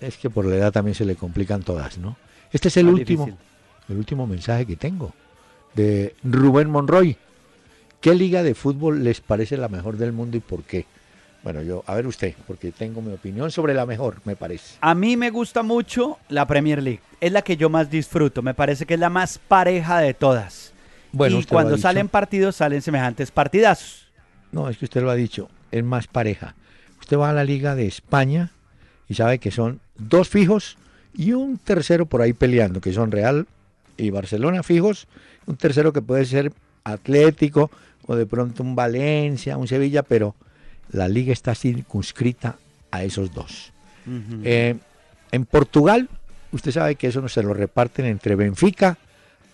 Es 0.00 0.16
que 0.16 0.30
por 0.30 0.44
la 0.44 0.56
edad 0.56 0.72
también 0.72 0.94
se 0.94 1.04
le 1.04 1.16
complican 1.16 1.62
todas, 1.62 1.98
¿no? 1.98 2.16
Este 2.52 2.68
es 2.68 2.76
el 2.76 2.88
último, 2.88 3.26
difícil. 3.26 3.44
el 3.88 3.96
último 3.96 4.26
mensaje 4.28 4.64
que 4.66 4.76
tengo 4.76 5.12
de 5.74 6.14
Rubén 6.22 6.70
Monroy. 6.70 7.16
¿Qué 8.04 8.14
liga 8.14 8.42
de 8.42 8.54
fútbol 8.54 9.02
les 9.02 9.22
parece 9.22 9.56
la 9.56 9.70
mejor 9.70 9.96
del 9.96 10.12
mundo 10.12 10.36
y 10.36 10.40
por 10.40 10.62
qué? 10.62 10.84
Bueno, 11.42 11.62
yo, 11.62 11.82
a 11.86 11.94
ver 11.94 12.06
usted, 12.06 12.34
porque 12.46 12.70
tengo 12.70 13.00
mi 13.00 13.10
opinión 13.14 13.50
sobre 13.50 13.72
la 13.72 13.86
mejor, 13.86 14.20
me 14.26 14.36
parece. 14.36 14.76
A 14.82 14.94
mí 14.94 15.16
me 15.16 15.30
gusta 15.30 15.62
mucho 15.62 16.18
la 16.28 16.46
Premier 16.46 16.82
League. 16.82 17.00
Es 17.18 17.32
la 17.32 17.40
que 17.40 17.56
yo 17.56 17.70
más 17.70 17.88
disfruto. 17.88 18.42
Me 18.42 18.52
parece 18.52 18.84
que 18.84 18.92
es 18.92 19.00
la 19.00 19.08
más 19.08 19.38
pareja 19.38 20.00
de 20.00 20.12
todas. 20.12 20.74
Bueno, 21.12 21.40
y 21.40 21.44
cuando 21.44 21.78
salen 21.78 22.10
partidos, 22.10 22.56
salen 22.56 22.82
semejantes 22.82 23.30
partidazos. 23.30 24.06
No, 24.52 24.68
es 24.68 24.76
que 24.76 24.84
usted 24.84 25.00
lo 25.00 25.10
ha 25.10 25.14
dicho, 25.14 25.48
es 25.70 25.82
más 25.82 26.06
pareja. 26.06 26.54
Usted 27.00 27.16
va 27.16 27.30
a 27.30 27.32
la 27.32 27.44
Liga 27.44 27.74
de 27.74 27.86
España 27.86 28.50
y 29.08 29.14
sabe 29.14 29.38
que 29.38 29.50
son 29.50 29.80
dos 29.96 30.28
fijos 30.28 30.76
y 31.14 31.32
un 31.32 31.56
tercero 31.56 32.04
por 32.04 32.20
ahí 32.20 32.34
peleando, 32.34 32.82
que 32.82 32.92
son 32.92 33.10
Real 33.10 33.46
y 33.96 34.10
Barcelona 34.10 34.62
fijos, 34.62 35.08
un 35.46 35.56
tercero 35.56 35.94
que 35.94 36.02
puede 36.02 36.26
ser 36.26 36.52
Atlético 36.84 37.70
o 38.06 38.16
de 38.16 38.26
pronto 38.26 38.62
un 38.62 38.74
Valencia, 38.74 39.56
un 39.56 39.68
Sevilla, 39.68 40.02
pero 40.02 40.34
la 40.90 41.08
liga 41.08 41.32
está 41.32 41.54
circunscrita 41.54 42.56
a 42.90 43.04
esos 43.04 43.32
dos. 43.32 43.72
Eh, 44.44 44.76
en 45.32 45.46
Portugal, 45.46 46.08
usted 46.52 46.70
sabe 46.70 46.94
que 46.96 47.08
eso 47.08 47.20
no 47.20 47.28
se 47.28 47.42
lo 47.42 47.54
reparten 47.54 48.04
entre 48.04 48.36
Benfica, 48.36 48.98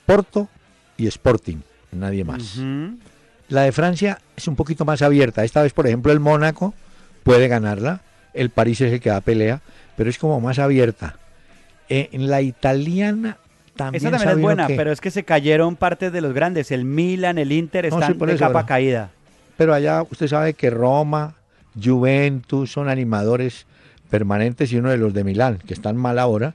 Porto 0.07 0.49
y 0.97 1.07
Sporting, 1.07 1.59
nadie 1.93 2.25
más. 2.25 2.59
La 3.49 3.63
de 3.63 3.73
Francia 3.73 4.21
es 4.37 4.47
un 4.49 4.57
poquito 4.57 4.85
más 4.85 5.03
abierta. 5.03 5.45
Esta 5.45 5.63
vez, 5.63 5.73
por 5.73 5.87
ejemplo, 5.87 6.13
el 6.13 6.21
Mónaco 6.21 6.75
puede 7.23 7.49
ganarla. 7.49 8.03
El 8.33 8.51
París 8.51 8.81
es 8.81 8.93
el 8.93 9.01
que 9.01 9.11
da 9.11 9.21
pelea, 9.21 9.61
pero 9.97 10.11
es 10.11 10.19
como 10.19 10.41
más 10.41 10.59
abierta. 10.59 11.17
Eh, 11.89 12.11
en 12.13 12.31
la 12.31 12.43
italiana 12.43 13.39
también. 13.85 14.01
Esa 14.03 14.11
también 14.11 14.31
es 14.39 14.43
buena, 14.43 14.67
que- 14.67 14.77
pero 14.77 14.93
es 14.93 15.01
que 15.01 15.11
se 15.11 15.25
cayeron 15.25 15.77
partes 15.77 16.13
de 16.13 16.21
los 16.21 16.33
grandes. 16.33 16.71
El 16.71 16.85
Milan, 16.85 17.39
el 17.39 17.53
Inter 17.53 17.89
No, 17.91 17.97
están 17.99 18.13
sí, 18.13 18.19
por 18.19 18.29
de 18.29 18.35
eso, 18.35 18.45
capa 18.47 18.61
pero- 18.61 18.67
caída. 18.69 19.11
pero 19.57 19.75
allá 19.75 20.03
usted 20.09 20.27
sabe 20.29 20.55
que 20.55 20.71
Roma, 20.71 21.35
Juventus 21.83 22.73
son 22.73 22.89
animadores 22.89 23.67
permanentes 24.11 24.73
y 24.73 24.77
uno 24.77 24.91
de 24.91 24.97
los 24.97 25.15
de 25.15 25.25
Milán, 25.25 25.59
que 25.67 25.75
están 25.75 25.97
mal 25.97 26.19
ahora, 26.19 26.55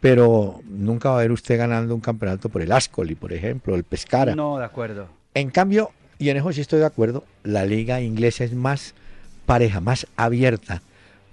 pero 0.00 0.60
nunca 0.68 1.10
va 1.10 1.16
a 1.16 1.22
ver 1.22 1.32
usted 1.32 1.58
ganando 1.58 1.94
un 1.94 2.00
campeonato 2.00 2.48
por 2.48 2.62
el 2.62 2.70
Ascoli, 2.72 3.14
por 3.14 3.32
ejemplo, 3.32 3.74
el 3.74 3.84
Pescara. 3.84 4.34
No, 4.34 4.58
de 4.58 4.64
acuerdo. 4.64 5.08
En 5.34 5.50
cambio, 5.50 5.90
y 6.18 6.28
en 6.28 6.36
eso 6.36 6.52
sí 6.52 6.60
estoy 6.60 6.80
de 6.80 6.86
acuerdo, 6.86 7.24
la 7.42 7.64
liga 7.64 8.00
inglesa 8.00 8.44
es 8.44 8.54
más 8.54 8.94
pareja, 9.46 9.80
más 9.80 10.06
abierta, 10.16 10.82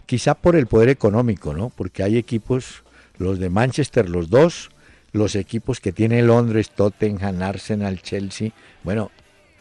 quizá 0.06 0.34
por 0.36 0.56
el 0.56 0.68
poder 0.68 0.90
económico, 0.90 1.54
¿no? 1.54 1.70
Porque 1.70 2.02
hay 2.04 2.18
equipos, 2.18 2.84
los 3.18 3.40
de 3.40 3.50
Manchester, 3.50 4.10
los 4.10 4.30
dos, 4.30 4.72
los 5.14 5.36
equipos 5.36 5.80
que 5.80 5.92
tiene 5.92 6.22
Londres, 6.22 6.70
Tottenham, 6.70 7.42
Arsenal, 7.42 8.02
Chelsea, 8.02 8.52
bueno, 8.84 9.12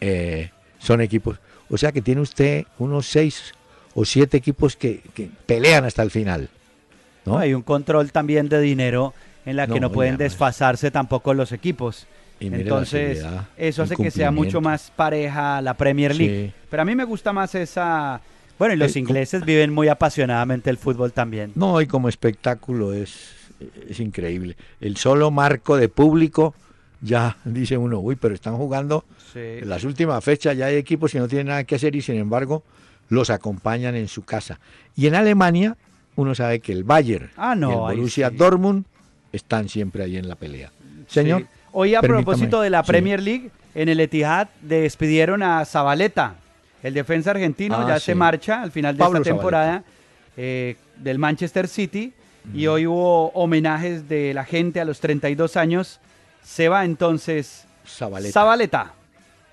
eh, 0.00 0.50
son 0.78 1.00
equipos. 1.00 1.38
O 1.68 1.76
sea 1.78 1.92
que 1.92 2.02
tiene 2.02 2.20
usted 2.20 2.64
unos 2.78 3.06
seis 3.06 3.52
o 3.94 4.04
siete 4.04 4.36
equipos 4.36 4.76
que, 4.76 5.00
que 5.14 5.28
pelean 5.46 5.84
hasta 5.84 6.02
el 6.02 6.10
final. 6.10 6.48
¿no? 7.24 7.38
Hay 7.38 7.54
un 7.54 7.62
control 7.62 8.12
también 8.12 8.48
de 8.48 8.60
dinero 8.60 9.12
en 9.44 9.56
la 9.56 9.66
que 9.66 9.80
No, 9.80 9.90
pueden 9.90 10.16
desfasarse 10.16 10.90
tampoco 10.90 11.34
los 11.34 11.52
equipos. 11.52 12.06
Entonces, 12.40 13.24
eso 13.56 13.82
hace 13.82 13.96
que 13.96 14.10
sea 14.10 14.30
mucho 14.30 14.60
más 14.60 14.90
pareja 14.94 15.60
la 15.60 15.74
Premier 15.74 16.14
League. 16.14 16.46
Sí. 16.48 16.54
Pero 16.70 16.82
a 16.82 16.84
mí 16.86 16.94
me 16.94 17.04
gusta 17.04 17.32
más 17.32 17.54
esa... 17.54 18.20
Bueno, 18.58 18.74
y 18.74 18.76
los 18.78 18.92
El- 18.96 19.02
ingleses 19.02 19.44
viven 19.44 19.72
muy 19.72 19.88
apasionadamente 19.88 20.70
el 20.70 20.76
fútbol 20.78 21.12
también. 21.12 21.52
No, 21.54 21.80
y 21.80 21.86
como 21.86 22.08
espectáculo 22.08 22.92
es, 22.94 23.30
es 23.88 24.00
increíble. 24.00 24.56
El 24.80 24.96
solo 24.96 25.30
marco 25.30 25.76
de 25.76 25.88
público, 25.88 26.54
ya 27.00 27.36
dice 27.44 27.76
uno, 27.76 27.98
uy, 28.00 28.16
pero 28.16 28.34
están 28.34 28.56
jugando 28.56 29.04
Sí. 29.32 29.38
en 29.38 29.68
las 29.68 29.84
últimas 29.84 30.22
fechas, 30.24 30.56
ya 30.56 30.66
hay 30.66 30.76
equipos 30.76 31.12
que 31.12 31.18
no 31.20 31.28
tienen 31.28 31.46
nada 31.48 31.62
que 31.64 31.76
hacer 31.76 31.94
y 31.94 32.02
sin 32.02 32.16
embargo 32.16 32.64
los 33.08 33.30
acompañan 33.30 33.94
en 33.94 34.08
su 34.08 34.24
casa. 34.24 34.58
Y 34.96 35.06
en 35.06 35.14
Alemania, 35.14 35.76
uno 36.16 36.34
sabe 36.34 36.60
que 36.60 36.72
el 36.72 36.82
Bayern 36.84 37.30
Ah, 37.36 37.54
no, 37.54 37.70
y 37.70 37.92
el 37.92 37.96
Borussia 37.98 38.30
sí. 38.30 38.36
Dortmund 38.36 38.84
están 39.32 39.68
siempre 39.68 40.02
ahí 40.02 40.16
en 40.16 40.28
la 40.28 40.34
pelea. 40.34 40.72
Señor, 41.06 41.42
Sí. 41.42 41.46
Hoy 41.72 41.94
a 41.94 42.00
permítame. 42.00 42.24
propósito 42.24 42.60
de 42.62 42.70
la. 42.70 42.82
Premier 42.82 43.22
League, 43.22 43.50
en 43.76 43.88
el 43.88 44.00
Etihad 44.00 44.48
despidieron 44.60 45.42
a 45.44 45.64
Zabaleta, 45.64 46.34
el 46.82 46.94
defensa 46.94 47.30
argentino, 47.30 47.76
Ah, 47.76 47.86
ya 47.88 48.00
se 48.00 48.16
marcha 48.16 48.62
al 48.62 48.72
final 48.72 48.96
de 48.96 48.98
Pablo 48.98 49.18
esta 49.18 49.30
temporada 49.30 49.84
eh, 50.36 50.76
del 50.96 51.18
Manchester 51.20 51.68
City 51.68 52.12
y 52.54 52.66
hoy 52.66 52.86
hubo 52.86 53.28
homenajes 53.30 54.08
de 54.08 54.34
la 54.34 54.44
gente 54.44 54.80
a 54.80 54.84
los 54.84 55.00
32 55.00 55.56
años. 55.56 56.00
Se 56.42 56.68
va 56.68 56.84
entonces 56.84 57.66
Zabaleta. 57.86 58.32
Zabaleta. 58.32 58.94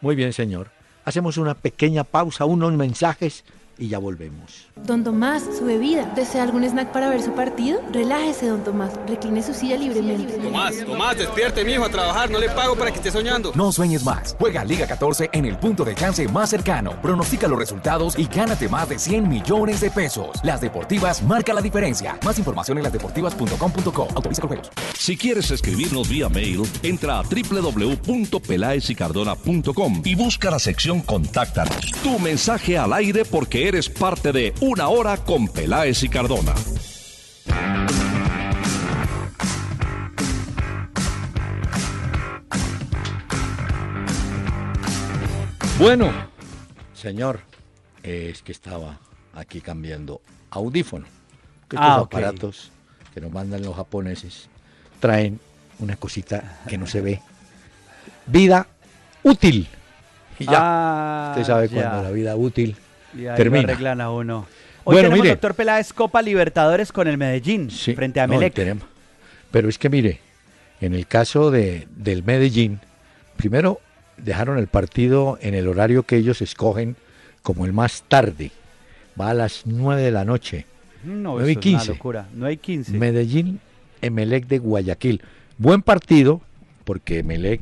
Muy 0.01 0.15
bien, 0.15 0.34
señor. 0.34 0.70
Hacemos 1.06 1.38
una 1.38 1.56
pequeña 1.56 2.03
pausa, 2.03 2.46
unos 2.46 2.74
mensajes 2.74 3.44
y 3.77 3.88
ya 3.88 4.00
volvemos. 4.00 4.67
Don 4.86 5.03
Tomás, 5.03 5.43
su 5.57 5.65
bebida. 5.65 6.05
¿Desea 6.15 6.43
algún 6.43 6.63
snack 6.63 6.91
para 6.91 7.10
ver 7.10 7.22
su 7.22 7.31
partido? 7.31 7.81
Relájese, 7.91 8.48
don 8.48 8.63
Tomás. 8.63 8.91
Recline 9.07 9.43
su 9.43 9.53
silla 9.53 9.77
libremente. 9.77 10.34
Tomás, 10.38 10.75
Tomás, 10.86 11.17
despierte, 11.17 11.63
mijo, 11.63 11.86
a 11.86 11.89
trabajar. 11.89 12.29
No 12.29 12.39
le 12.39 12.50
pago 12.50 12.75
para 12.75 12.91
que 12.91 12.98
esté 12.98 13.12
soñando. 13.12 13.51
No 13.55 13.72
sueñes 13.72 14.03
más. 14.03 14.36
Juega 14.39 14.63
Liga 14.63 14.88
14 14.88 15.29
en 15.34 15.46
el 15.46 15.57
punto 15.57 15.84
de 15.84 15.96
chance 15.96 16.27
más 16.27 16.50
cercano. 16.50 17.01
Pronostica 17.01 17.48
los 17.48 17.60
resultados 17.60 18.17
y 18.17 18.25
gánate 18.25 18.69
más 18.69 18.89
de 18.89 19.00
100 19.00 19.27
millones 19.27 19.81
de 19.81 19.91
pesos. 19.91 20.29
Las 20.43 20.62
Deportivas 20.62 21.22
marca 21.24 21.53
la 21.53 21.62
diferencia. 21.62 22.17
Más 22.24 22.38
información 22.38 22.77
en 22.77 22.84
lasdeportivas.com.co. 22.86 24.07
Autoriza 24.15 24.41
con 24.41 24.48
juegos. 24.50 24.69
Si 24.98 25.17
quieres 25.17 25.51
escribirnos 25.51 26.10
vía 26.10 26.29
mail, 26.29 26.63
entra 26.84 27.19
a 27.19 27.24
www.pelaesicardona.com 27.24 30.01
y 30.03 30.15
busca 30.15 30.51
la 30.51 30.60
sección 30.60 31.01
Contáctanos. 31.01 31.91
Tu 32.03 32.19
mensaje 32.19 32.77
al 32.77 32.93
aire 32.93 33.25
porque 33.25 33.66
eres 33.67 33.89
parte 33.89 34.31
de 34.31 34.53
Una 34.62 34.88
Hora 34.89 35.17
con 35.17 35.47
Peláez 35.47 36.01
y 36.03 36.09
Cardona. 36.09 36.53
Bueno, 45.79 46.12
señor, 46.93 47.41
es 48.03 48.41
que 48.41 48.51
estaba 48.51 48.97
aquí 49.33 49.62
cambiando 49.62 50.21
audífono. 50.50 51.05
Estos 51.63 51.79
Ah, 51.81 51.95
aparatos 51.97 52.71
que 53.13 53.21
nos 53.21 53.31
mandan 53.31 53.62
los 53.63 53.75
japoneses 53.75 54.50
traen 55.00 55.39
una 55.79 55.95
cosita 55.97 56.59
que 56.67 56.77
no 56.77 56.88
se 56.88 57.01
ve. 57.01 57.21
Vida 58.25 58.65
útil. 59.24 59.67
Y 60.39 60.45
ya, 60.51 60.57
Ah, 60.59 61.31
usted 61.31 61.45
sabe 61.45 61.67
ya. 61.69 61.75
cuando 61.89 62.03
la 62.03 62.12
vida 62.12 62.36
útil 62.36 62.75
Y 63.16 63.20
ahí 63.22 63.26
lo 63.28 63.36
termina. 63.36 63.64
arreglan 63.74 64.02
a 64.02 64.12
uno. 64.12 64.48
Hoy 64.84 64.94
Bueno, 64.96 65.10
tenemos, 65.10 65.20
mire. 65.24 65.30
doctor 65.36 65.54
Peláez, 65.56 65.91
Copa 65.93 66.22
Libertadores 66.22 66.91
con 66.91 67.08
el 67.08 67.17
Medellín 67.17 67.70
Sí, 67.70 67.93
frente 67.93 68.20
a 68.20 68.28
no, 68.28 68.34
Melec. 68.36 68.54
tenemos- 68.54 68.86
Pero 69.52 69.70
es 69.70 69.78
que 69.78 69.89
mire, 69.89 70.20
en 70.82 70.93
el 70.93 71.08
caso 71.08 71.52
de, 71.52 71.88
del 71.96 72.24
Medellín, 72.24 72.80
primero 73.36 73.80
dejaron 74.17 74.58
el 74.58 74.67
partido 74.67 75.38
en 75.41 75.54
el 75.56 75.67
horario 75.67 76.04
que 76.04 76.17
ellos 76.17 76.41
escogen 76.41 76.96
como 77.41 77.65
el 77.65 77.74
más 77.74 78.04
tarde. 78.08 78.52
Va 79.20 79.30
a 79.32 79.34
las 79.34 79.63
9 79.65 80.02
de 80.02 80.12
la 80.12 80.26
noche. 80.26 80.65
no, 81.04 81.34
9 81.34 81.50
y 81.50 81.52
eso 81.52 81.60
es 81.60 81.65
una 81.65 81.78
15. 81.80 81.88
locura. 81.93 82.26
9 82.34 82.54
y 82.54 82.58
15. 82.58 82.91
Medellín, 82.93 83.60
Emelec 84.02 84.48
de 84.48 84.60
Guayaquil. 84.60 85.22
Buen 85.58 85.82
partido, 85.82 86.41
porque 86.84 87.20
Emelec, 87.20 87.62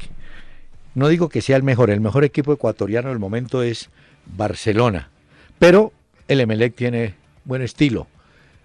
no 0.96 1.08
digo 1.08 1.30
que 1.30 1.42
sea 1.42 1.56
el 1.58 1.64
mejor, 1.64 1.90
el 1.90 2.02
mejor 2.02 2.24
equipo 2.24 2.52
ecuatoriano 2.54 3.10
del 3.10 3.20
momento 3.20 3.62
es 3.64 3.90
Barcelona. 4.26 5.10
Pero 5.60 5.92
el 6.28 6.42
Emelec 6.42 6.76
tiene 6.76 7.16
buen 7.44 7.62
estilo. 7.62 8.08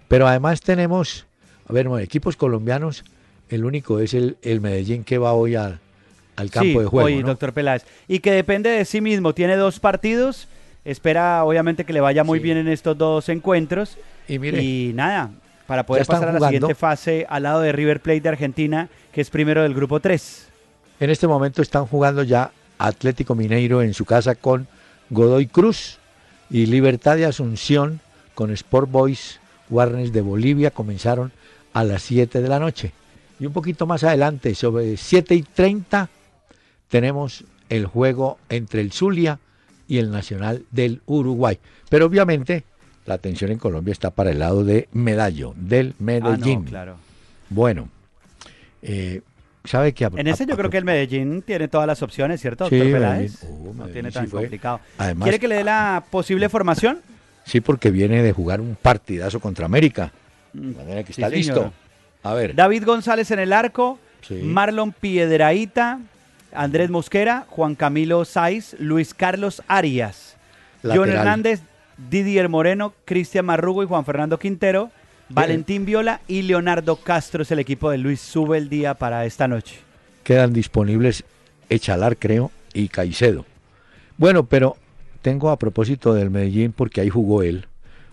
Pero 0.07 0.27
además 0.27 0.61
tenemos, 0.61 1.25
a 1.67 1.73
ver, 1.73 1.87
equipos 2.01 2.35
colombianos, 2.35 3.03
el 3.49 3.65
único 3.65 3.99
es 3.99 4.13
el, 4.13 4.37
el 4.41 4.61
Medellín 4.61 5.03
que 5.03 5.17
va 5.17 5.33
hoy 5.33 5.55
al, 5.55 5.79
al 6.35 6.49
campo 6.51 6.65
sí, 6.79 6.79
de 6.79 6.85
juego. 6.85 7.05
hoy, 7.05 7.21
¿no? 7.21 7.27
doctor 7.29 7.53
Peláez. 7.53 7.85
Y 8.07 8.19
que 8.19 8.31
depende 8.31 8.69
de 8.69 8.85
sí 8.85 9.01
mismo. 9.01 9.33
Tiene 9.33 9.55
dos 9.55 9.79
partidos. 9.79 10.47
Espera, 10.83 11.43
obviamente, 11.43 11.85
que 11.85 11.93
le 11.93 12.01
vaya 12.01 12.23
muy 12.23 12.39
Sí. 12.39 12.43
bien 12.43 12.57
en 12.57 12.67
estos 12.67 12.97
dos 12.97 13.29
encuentros. 13.29 13.97
Y 14.27 14.39
mire, 14.39 14.61
Y 14.63 14.91
nada, 14.93 15.31
para 15.67 15.85
poder 15.85 16.05
pasar 16.05 16.29
a 16.29 16.31
la 16.33 16.37
jugando. 16.39 16.57
siguiente 16.57 16.75
fase 16.75 17.25
al 17.29 17.43
lado 17.43 17.61
de 17.61 17.71
River 17.71 18.01
Plate 18.01 18.21
de 18.21 18.29
Argentina, 18.29 18.89
que 19.13 19.21
es 19.21 19.29
primero 19.29 19.63
del 19.63 19.73
grupo 19.73 19.99
3. 19.99 20.47
En 20.99 21.09
este 21.09 21.27
momento 21.27 21.61
están 21.61 21.85
jugando 21.85 22.23
ya 22.23 22.51
Atlético 22.77 23.35
Mineiro 23.35 23.81
en 23.81 23.93
su 23.93 24.05
casa 24.05 24.35
con 24.35 24.67
Godoy 25.09 25.47
Cruz 25.47 25.99
y 26.51 26.65
Libertad 26.65 27.15
de 27.15 27.25
Asunción 27.25 28.01
con 28.35 28.51
Sport 28.51 28.91
Boys 28.91 29.39
Warnes 29.69 30.11
de 30.11 30.21
Bolivia 30.21 30.71
comenzaron 30.71 31.31
a 31.73 31.83
las 31.83 32.03
7 32.03 32.41
de 32.41 32.49
la 32.49 32.59
noche. 32.59 32.91
Y 33.39 33.45
un 33.45 33.53
poquito 33.53 33.87
más 33.87 34.03
adelante, 34.03 34.53
sobre 34.53 34.97
7 34.97 35.33
y 35.33 35.43
30, 35.43 36.09
tenemos 36.89 37.45
el 37.69 37.85
juego 37.85 38.37
entre 38.49 38.81
el 38.81 38.91
Zulia 38.91 39.39
y 39.87 39.97
el 39.97 40.11
Nacional 40.11 40.65
del 40.71 41.01
Uruguay. 41.05 41.57
Pero 41.89 42.05
obviamente 42.05 42.65
la 43.05 43.15
atención 43.15 43.51
en 43.51 43.57
Colombia 43.57 43.93
está 43.93 44.11
para 44.11 44.31
el 44.31 44.39
lado 44.39 44.63
de 44.63 44.89
Medallo, 44.91 45.53
del 45.55 45.95
Medellín. 45.99 46.59
Ah, 46.59 46.63
no, 46.63 46.69
claro. 46.69 46.95
Bueno, 47.49 47.89
eh, 48.81 49.21
¿sabe 49.63 49.93
que 49.93 50.05
a- 50.05 50.11
En 50.15 50.27
ese 50.27 50.43
a- 50.43 50.47
yo 50.47 50.53
a- 50.53 50.57
creo 50.57 50.69
que 50.69 50.77
el 50.77 50.85
Medellín 50.85 51.41
tiene 51.41 51.67
todas 51.67 51.87
las 51.87 52.01
opciones, 52.01 52.41
¿cierto, 52.41 52.67
Sí, 52.69 52.79
Peláez? 52.79 53.43
Oh, 53.43 53.47
no 53.65 53.73
Medellín 53.73 53.93
tiene 53.93 54.11
tan 54.11 54.27
complicado. 54.29 54.79
Además- 54.97 55.25
¿Quiere 55.25 55.39
que 55.39 55.47
le 55.47 55.55
dé 55.55 55.63
la 55.63 56.03
posible 56.09 56.49
formación? 56.49 56.99
Sí, 57.45 57.61
porque 57.61 57.89
viene 57.91 58.21
de 58.23 58.31
jugar 58.33 58.61
un 58.61 58.75
partidazo 58.79 59.39
contra 59.39 59.65
América. 59.65 60.11
Mm, 60.53 60.59
De 60.71 60.75
manera 60.77 61.03
que 61.03 61.13
sí, 61.13 61.21
está 61.21 61.29
señor. 61.29 61.37
listo. 61.55 61.73
A 62.23 62.33
ver. 62.33 62.53
David 62.55 62.85
González 62.85 63.31
en 63.31 63.39
el 63.39 63.53
arco. 63.53 63.97
Marlon 64.43 64.91
Piedraíta, 64.91 65.99
Andrés 66.53 66.89
Mosquera, 66.91 67.45
Juan 67.49 67.73
Camilo 67.75 68.23
Saiz, 68.25 68.75
Luis 68.77 69.13
Carlos 69.15 69.63
Arias, 69.67 70.35
John 70.83 70.89
Lateral. 70.99 71.17
Hernández, 71.17 71.61
Didier 72.09 72.47
Moreno, 72.47 72.93
Cristian 73.05 73.45
Marrugo 73.45 73.81
y 73.83 73.87
Juan 73.87 74.05
Fernando 74.05 74.37
Quintero, 74.37 74.91
Valentín 75.33 75.85
Viola 75.85 76.21
y 76.27 76.41
Leonardo 76.43 76.97
Castro 76.97 77.43
es 77.43 77.51
el 77.51 77.59
equipo 77.59 77.89
de 77.89 77.97
Luis 77.97 78.19
Sube 78.21 78.57
el 78.57 78.69
día 78.69 78.93
para 78.95 79.25
esta 79.25 79.47
noche. 79.47 79.79
Quedan 80.23 80.53
disponibles 80.53 81.23
Echalar, 81.69 82.17
creo, 82.17 82.51
y 82.73 82.87
Caicedo. 82.89 83.45
Bueno, 84.17 84.45
pero 84.45 84.77
tengo 85.21 85.49
a 85.49 85.57
propósito 85.57 86.13
del 86.13 86.29
Medellín, 86.29 86.73
porque 86.73 87.01
ahí 87.01 87.09
jugó 87.09 87.43
él, 87.43 87.65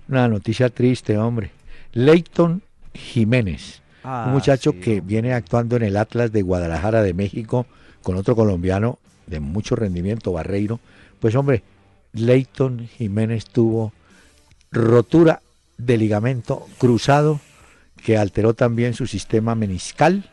una 0.09 0.29
noticia 0.29 0.69
triste, 0.71 1.19
hombre. 1.19 1.51
Leighton 1.93 2.63
Jiménez, 2.95 3.83
Ah, 4.05 4.25
un 4.29 4.35
muchacho 4.35 4.71
sí, 4.73 4.79
que 4.79 4.91
hombre. 4.99 5.07
viene 5.07 5.35
actuando 5.35 5.77
en 5.77 5.83
el 5.83 5.97
Atlas 5.97 6.31
de 6.33 6.43
Guadalajara 6.43 7.03
de 7.03 7.15
México 7.15 7.67
con 8.03 8.17
otro 8.17 8.37
colombiano 8.37 8.99
de 9.27 9.41
mucho 9.41 9.75
rendimiento, 9.77 10.33
Barreiro. 10.33 10.79
Pues 11.21 11.35
hombre, 11.35 11.63
Leighton 12.13 12.87
Jiménez 12.87 13.45
tuvo 13.47 13.93
rotura 14.71 15.43
de 15.79 15.97
ligamento 15.97 16.67
cruzado 16.79 17.41
que 18.05 18.17
alteró 18.17 18.55
también 18.55 18.95
su 18.95 19.07
sistema 19.07 19.55
meniscal, 19.55 20.29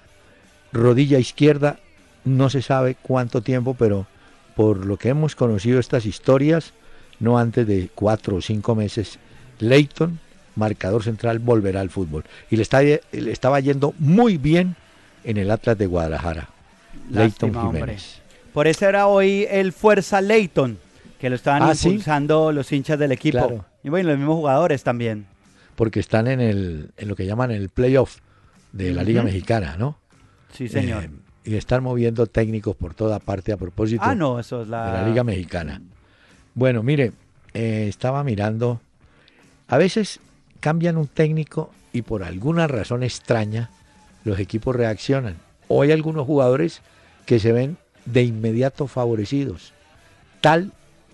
rodilla 0.71 1.17
izquierda, 1.19 1.79
no 2.23 2.49
se 2.49 2.61
sabe 2.61 2.95
cuánto 3.01 3.41
tiempo, 3.41 3.75
pero 3.75 4.07
por 4.55 4.85
lo 4.85 4.97
que 4.97 5.09
hemos 5.09 5.35
conocido 5.35 5.79
estas 5.79 6.05
historias, 6.05 6.73
no 7.19 7.37
antes 7.37 7.65
de 7.67 7.89
cuatro 7.93 8.37
o 8.37 8.41
cinco 8.41 8.75
meses, 8.75 9.19
Leighton, 9.59 10.19
marcador 10.55 11.03
central, 11.03 11.39
volverá 11.39 11.81
al 11.81 11.89
fútbol. 11.89 12.23
Y 12.49 12.55
le, 12.57 12.61
está, 12.63 12.81
le 12.81 13.01
estaba 13.11 13.59
yendo 13.59 13.93
muy 13.99 14.37
bien 14.37 14.75
en 15.23 15.37
el 15.37 15.49
Atlas 15.51 15.77
de 15.77 15.87
Guadalajara. 15.87 16.49
Leighton 17.09 17.49
Lástima, 17.51 17.63
hombre. 17.65 17.81
Jiménez. 17.81 18.21
Por 18.53 18.67
eso 18.67 18.87
era 18.87 19.07
hoy 19.07 19.45
el 19.49 19.73
Fuerza 19.73 20.21
Leighton, 20.21 20.77
que 21.19 21.29
lo 21.29 21.35
estaban 21.35 21.63
Ah, 21.63 21.75
¿sí? 21.75 21.89
impulsando 21.89 22.51
los 22.51 22.71
hinchas 22.71 22.97
del 22.99 23.11
equipo. 23.11 23.39
Claro. 23.39 23.65
Y 23.83 23.89
bueno, 23.89 24.09
los 24.09 24.17
mismos 24.17 24.35
jugadores 24.37 24.83
también. 24.83 25.25
Porque 25.75 25.99
están 25.99 26.27
en, 26.27 26.39
el, 26.39 26.91
en 26.97 27.07
lo 27.07 27.15
que 27.15 27.25
llaman 27.25 27.51
el 27.51 27.69
playoff 27.69 28.19
de 28.71 28.93
la 28.93 29.03
Liga. 29.03 29.23
Mexicana, 29.23 29.75
¿no? 29.77 29.97
Sí, 30.53 30.67
señor. 30.67 31.03
Eh, 31.05 31.09
y 31.43 31.55
estar 31.55 31.81
moviendo 31.81 32.25
técnicos 32.25 32.75
por 32.75 32.93
toda 32.95 33.19
parte 33.19 33.51
a 33.51 33.57
propósito 33.57 34.01
Ah, 34.03 34.15
no, 34.15 34.39
eso 34.39 34.61
es 34.61 34.67
de 34.67 34.71
la... 34.71 34.93
la 34.93 35.07
Liga 35.07 35.23
Mexicana. 35.23 35.81
Bueno, 36.55 36.81
mire, 36.81 37.11
eh, 37.53 37.85
estaba 37.87 38.23
mirando, 38.23 38.81
a 39.67 39.77
veces 39.77 40.19
cambian 40.59 40.97
un 40.97 41.07
técnico 41.07 41.71
y 41.93 42.01
por 42.01 42.23
alguna 42.23 42.67
razón 42.67 43.03
extraña 43.03 43.69
los 44.23 44.39
equipos 44.39 44.75
reaccionan. 44.75 45.37
O 45.67 45.81
hay 45.81 45.91
algunos 45.91 46.25
jugadores 46.25 46.81
que 47.25 47.39
se 47.39 47.51
ven 47.51 47.77
de 48.05 48.23
inmediato 48.23 48.87
favorecidos. 48.87 49.73
Tal 50.41 50.71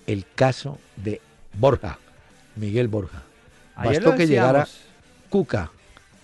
el 0.07 0.25
caso 0.35 0.77
de 0.95 1.21
Borja, 1.59 1.99
Miguel 2.55 2.87
Borja. 2.87 3.23
Ayer 3.81 4.03
Bastó 4.03 4.17
que 4.17 4.27
llegara. 4.27 4.67
Cuca 5.29 5.71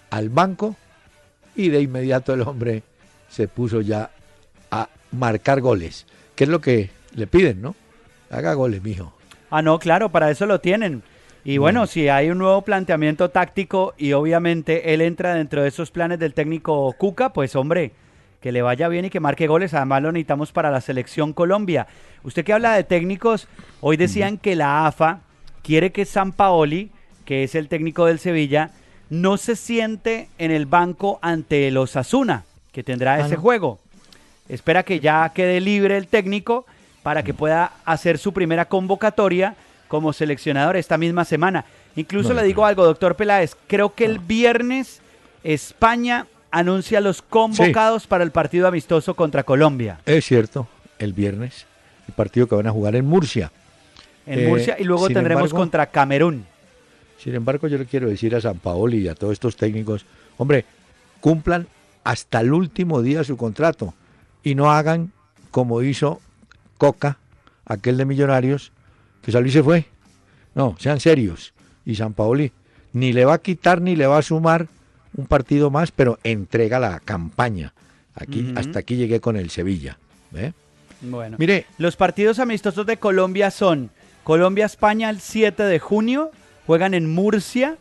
al 0.09 0.29
banco 0.29 0.75
y 1.55 1.69
de 1.69 1.81
inmediato 1.81 2.33
el 2.33 2.41
hombre 2.41 2.83
se 3.29 3.47
puso 3.47 3.81
ya 3.81 4.09
a 4.71 4.89
marcar 5.11 5.61
goles, 5.61 6.05
que 6.35 6.43
es 6.43 6.49
lo 6.49 6.61
que 6.61 6.89
le 7.15 7.27
piden, 7.27 7.61
¿no? 7.61 7.75
Haga 8.29 8.53
goles, 8.53 8.83
mijo. 8.83 9.13
Ah, 9.49 9.61
no, 9.61 9.79
claro, 9.79 10.09
para 10.09 10.29
eso 10.29 10.45
lo 10.45 10.59
tienen. 10.59 11.03
Y 11.45 11.57
bueno, 11.57 11.87
si 11.87 12.09
hay 12.09 12.29
un 12.29 12.39
nuevo 12.39 12.61
planteamiento 12.61 13.29
táctico 13.29 13.93
y 13.97 14.11
obviamente 14.11 14.93
él 14.93 15.01
entra 15.01 15.33
dentro 15.33 15.61
de 15.61 15.69
esos 15.69 15.91
planes 15.91 16.19
del 16.19 16.33
técnico 16.33 16.93
Cuca, 16.97 17.31
pues 17.31 17.55
hombre, 17.55 17.93
que 18.41 18.51
le 18.51 18.61
vaya 18.61 18.89
bien 18.89 19.05
y 19.05 19.09
que 19.09 19.21
marque 19.21 19.47
goles. 19.47 19.73
Además 19.73 20.01
lo 20.01 20.11
necesitamos 20.11 20.51
para 20.51 20.71
la 20.71 20.81
selección 20.81 21.31
Colombia. 21.31 21.87
Usted 22.23 22.43
que 22.43 22.51
habla 22.51 22.73
de 22.73 22.83
técnicos, 22.83 23.47
hoy 23.79 23.95
decían 23.95 24.37
que 24.37 24.57
la 24.57 24.87
AFA 24.87 25.21
quiere 25.63 25.93
que 25.93 26.03
San 26.03 26.33
Paoli, 26.33 26.91
que 27.27 27.43
es 27.43 27.55
el 27.55 27.67
técnico 27.67 28.05
del 28.05 28.19
Sevilla, 28.19 28.71
no 29.09 29.35
se 29.35 29.57
siente 29.57 30.29
en 30.37 30.49
el 30.49 30.65
banco 30.65 31.19
ante 31.21 31.69
los 31.71 31.97
Asuna, 31.97 32.45
que 32.71 32.83
tendrá 32.83 33.15
Ah, 33.15 33.19
ese 33.25 33.35
no. 33.35 33.41
juego. 33.41 33.79
Espera 34.47 34.83
que 34.83 35.01
ya 35.01 35.29
quede 35.35 35.59
libre 35.59 35.97
el 35.97 36.07
técnico 36.07 36.65
para 37.03 37.23
que 37.23 37.33
pueda 37.33 37.73
hacer 37.83 38.17
su 38.17 38.31
primera 38.31 38.63
convocatoria 38.69 39.55
como 39.89 40.13
seleccionador 40.13 40.77
esta 40.77 40.97
misma 40.97 41.25
semana. 41.25 41.65
Incluso 41.97 42.33
le 42.33 42.43
digo 42.43 42.65
algo, 42.65 42.85
doctor 42.85 43.15
Peláez, 43.17 43.57
creo 43.67 43.93
que 43.93 44.05
el 44.05 44.19
viernes 44.19 45.01
España 45.43 46.27
anuncia 46.49 47.01
los 47.01 47.21
convocados 47.21 48.07
para 48.07 48.23
el 48.23 48.31
partido 48.31 48.67
amistoso 48.69 49.15
contra 49.15 49.43
Colombia 49.43 49.99
Es 50.05 50.25
cierto, 50.25 50.67
el 50.97 51.11
viernes, 51.11 51.65
el 52.07 52.13
partido 52.13 52.47
que 52.47 52.55
van 52.55 52.67
a 52.67 52.71
jugar 52.71 52.95
en 52.95 53.05
Murcia. 53.05 53.51
en 54.25 54.39
Eh, 54.39 54.47
Murcia 54.47 54.77
y 54.79 54.85
luego 54.85 55.07
tendremos 55.07 55.43
embargo- 55.43 55.57
contra 55.57 55.85
Camerún. 55.87 56.45
Sin 57.17 57.35
embargo, 57.35 57.67
yo 57.67 57.77
le 57.77 57.85
quiero 57.85 58.09
decir 58.09 58.35
a 58.35 58.41
San 58.41 58.59
Paoli 58.59 58.99
y 58.99 59.07
a 59.07 59.15
todos 59.15 59.33
estos 59.33 59.55
técnicos, 59.55 60.05
hombre, 60.37 60.65
cumplan 61.19 61.67
hasta 62.03 62.41
el 62.41 62.53
último 62.53 63.01
día 63.01 63.23
su 63.23 63.37
contrato 63.37 63.93
y 64.43 64.55
no 64.55 64.71
hagan 64.71 65.11
como 65.51 65.81
hizo 65.81 66.21
Coca, 66.77 67.17
aquel 67.65 67.97
de 67.97 68.05
Millonarios, 68.05 68.71
que 69.21 69.31
salió 69.31 69.47
y 69.47 69.51
se 69.51 69.63
fue. 69.63 69.85
No, 70.55 70.75
sean 70.79 70.99
serios. 70.99 71.53
Y 71.85 71.95
San 71.95 72.13
Paoli 72.13 72.51
ni 72.93 73.13
le 73.13 73.25
va 73.25 73.35
a 73.35 73.37
quitar 73.39 73.81
ni 73.81 73.95
le 73.95 74.07
va 74.07 74.19
a 74.19 74.21
sumar 74.21 74.67
un 75.15 75.25
partido 75.25 75.69
más, 75.69 75.91
pero 75.91 76.19
entrega 76.23 76.79
la 76.79 76.99
campaña. 76.99 77.73
Aquí. 78.15 78.53
Hasta 78.55 78.79
aquí 78.79 78.95
llegué 78.95 79.19
con 79.19 79.35
el 79.35 79.49
Sevilla. 79.49 79.97
Bueno, 81.01 81.37
Mire, 81.39 81.65
los 81.77 81.95
partidos 81.95 82.39
amistosos 82.39 82.85
de 82.85 82.97
Colombia 82.97 83.51
son 83.51 83.91
Colombia-España 84.23 85.09
el 85.09 85.19
7 85.19 85.63
de 85.63 85.79
junio, 85.79 86.31
juegan 86.67 86.93
en 86.93 87.09
Murcia 87.09 87.77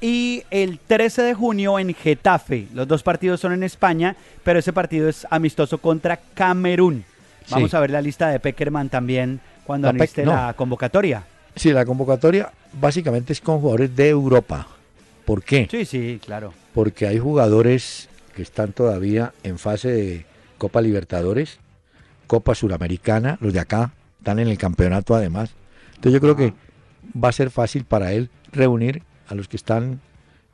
y 0.00 0.42
el 0.50 0.78
13 0.78 1.22
de 1.22 1.34
junio 1.34 1.78
en 1.78 1.94
Getafe. 1.94 2.66
Los 2.74 2.88
dos 2.88 3.02
partidos 3.02 3.40
son 3.40 3.52
en 3.52 3.62
España, 3.62 4.16
pero 4.42 4.58
ese 4.58 4.72
partido 4.72 5.08
es 5.08 5.26
amistoso 5.30 5.78
contra 5.78 6.16
Camerún. 6.34 7.04
Vamos 7.50 7.70
Sí. 7.70 7.76
a 7.76 7.80
ver 7.80 7.90
la 7.90 8.00
lista 8.00 8.28
de 8.28 8.40
Peckerman 8.40 8.88
también 8.88 9.40
cuando 9.64 9.86
La 9.86 9.90
aniste 9.90 10.24
no. 10.24 10.32
la 10.32 10.54
convocatoria. 10.54 11.24
si 11.54 11.70
la 11.72 11.84
convocatoria 11.84 12.50
básicamente 12.80 13.32
es 13.34 13.40
con 13.40 13.60
jugadores 13.60 13.94
de 13.94 14.08
Europa. 14.08 14.66
¿Por 15.26 15.42
qué? 15.42 15.68
Sí, 15.70 15.84
sí, 15.84 16.18
claro. 16.24 16.52
porque 16.74 17.06
hay 17.06 17.18
jugadores 17.18 18.08
que 18.34 18.42
están 18.42 18.72
todavía 18.72 19.32
en 19.42 19.58
fase 19.58 19.88
de 19.92 20.26
Copa 20.58 20.80
Libertadores, 20.80 21.58
Copa 22.26 22.54
Suramericana, 22.54 23.36
los 23.40 23.52
de 23.52 23.60
acá 23.60 23.92
están 24.18 24.38
en 24.38 24.48
el 24.48 24.56
campeonato 24.58 25.14
además. 25.14 25.50
Entonces 25.96 26.12
yo 26.14 26.20
creo 26.20 26.34
que 26.36 26.54
va 27.16 27.28
a 27.28 27.32
ser 27.32 27.50
fácil 27.50 27.84
para 27.84 28.12
él 28.12 28.30
reunir 28.52 29.02
a 29.28 29.34
los 29.34 29.48
que 29.48 29.56
están 29.56 30.00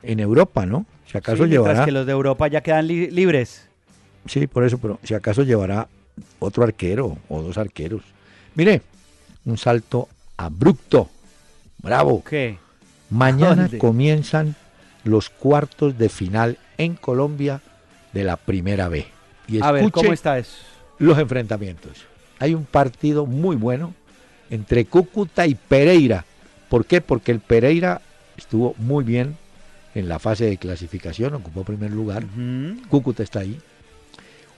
en 0.03 0.19
Europa, 0.19 0.65
¿no? 0.65 0.85
Si 1.05 1.17
acaso 1.17 1.43
Sí, 1.43 1.49
mientras 1.49 1.65
llevará, 1.67 1.85
que 1.85 1.91
los 1.91 2.05
de 2.05 2.11
Europa 2.11 2.47
ya 2.47 2.61
quedan 2.61 2.87
li- 2.87 3.09
libres. 3.11 3.67
sí, 4.25 4.47
por 4.47 4.63
eso, 4.63 4.77
pero 4.77 4.99
si 5.03 5.13
acaso 5.13 5.43
llevará 5.43 5.87
otro 6.39 6.63
arquero 6.63 7.17
o 7.29 7.41
dos 7.41 7.57
arqueros. 7.57 8.01
Mire, 8.55 8.81
un 9.45 9.57
salto 9.57 10.07
abrupto, 10.37 11.09
bravo. 11.81 12.23
¿Qué? 12.23 12.57
Mañana 13.09 13.63
¿Dónde? 13.63 13.77
comienzan 13.77 14.55
los 15.03 15.29
cuartos 15.29 15.97
de 15.97 16.09
final 16.09 16.57
en 16.77 16.95
Colombia 16.95 17.61
de 18.13 18.23
la 18.23 18.37
primera 18.37 18.87
B. 18.89 19.05
Y 19.47 19.63
A 19.63 19.71
ver, 19.71 19.89
¿cómo 19.91 20.13
está 20.13 20.37
eso? 20.37 20.57
los 20.99 21.17
enfrentamientos. 21.17 22.05
Hay 22.39 22.53
un 22.53 22.65
partido 22.65 23.25
muy 23.25 23.55
bueno 23.55 23.93
entre 24.49 24.85
Cúcuta 24.85 25.47
y 25.47 25.55
Pereira. 25.55 26.25
¿Por 26.69 26.85
qué? 26.85 27.01
Porque 27.01 27.31
el 27.31 27.39
Pereira 27.39 28.01
estuvo 28.37 28.75
muy 28.77 29.03
bien 29.03 29.35
en 29.95 30.07
la 30.07 30.19
fase 30.19 30.45
de 30.45 30.57
clasificación, 30.57 31.33
ocupó 31.33 31.63
primer 31.63 31.91
lugar. 31.91 32.23
Cúcuta 32.89 33.23
está 33.23 33.39
ahí. 33.39 33.59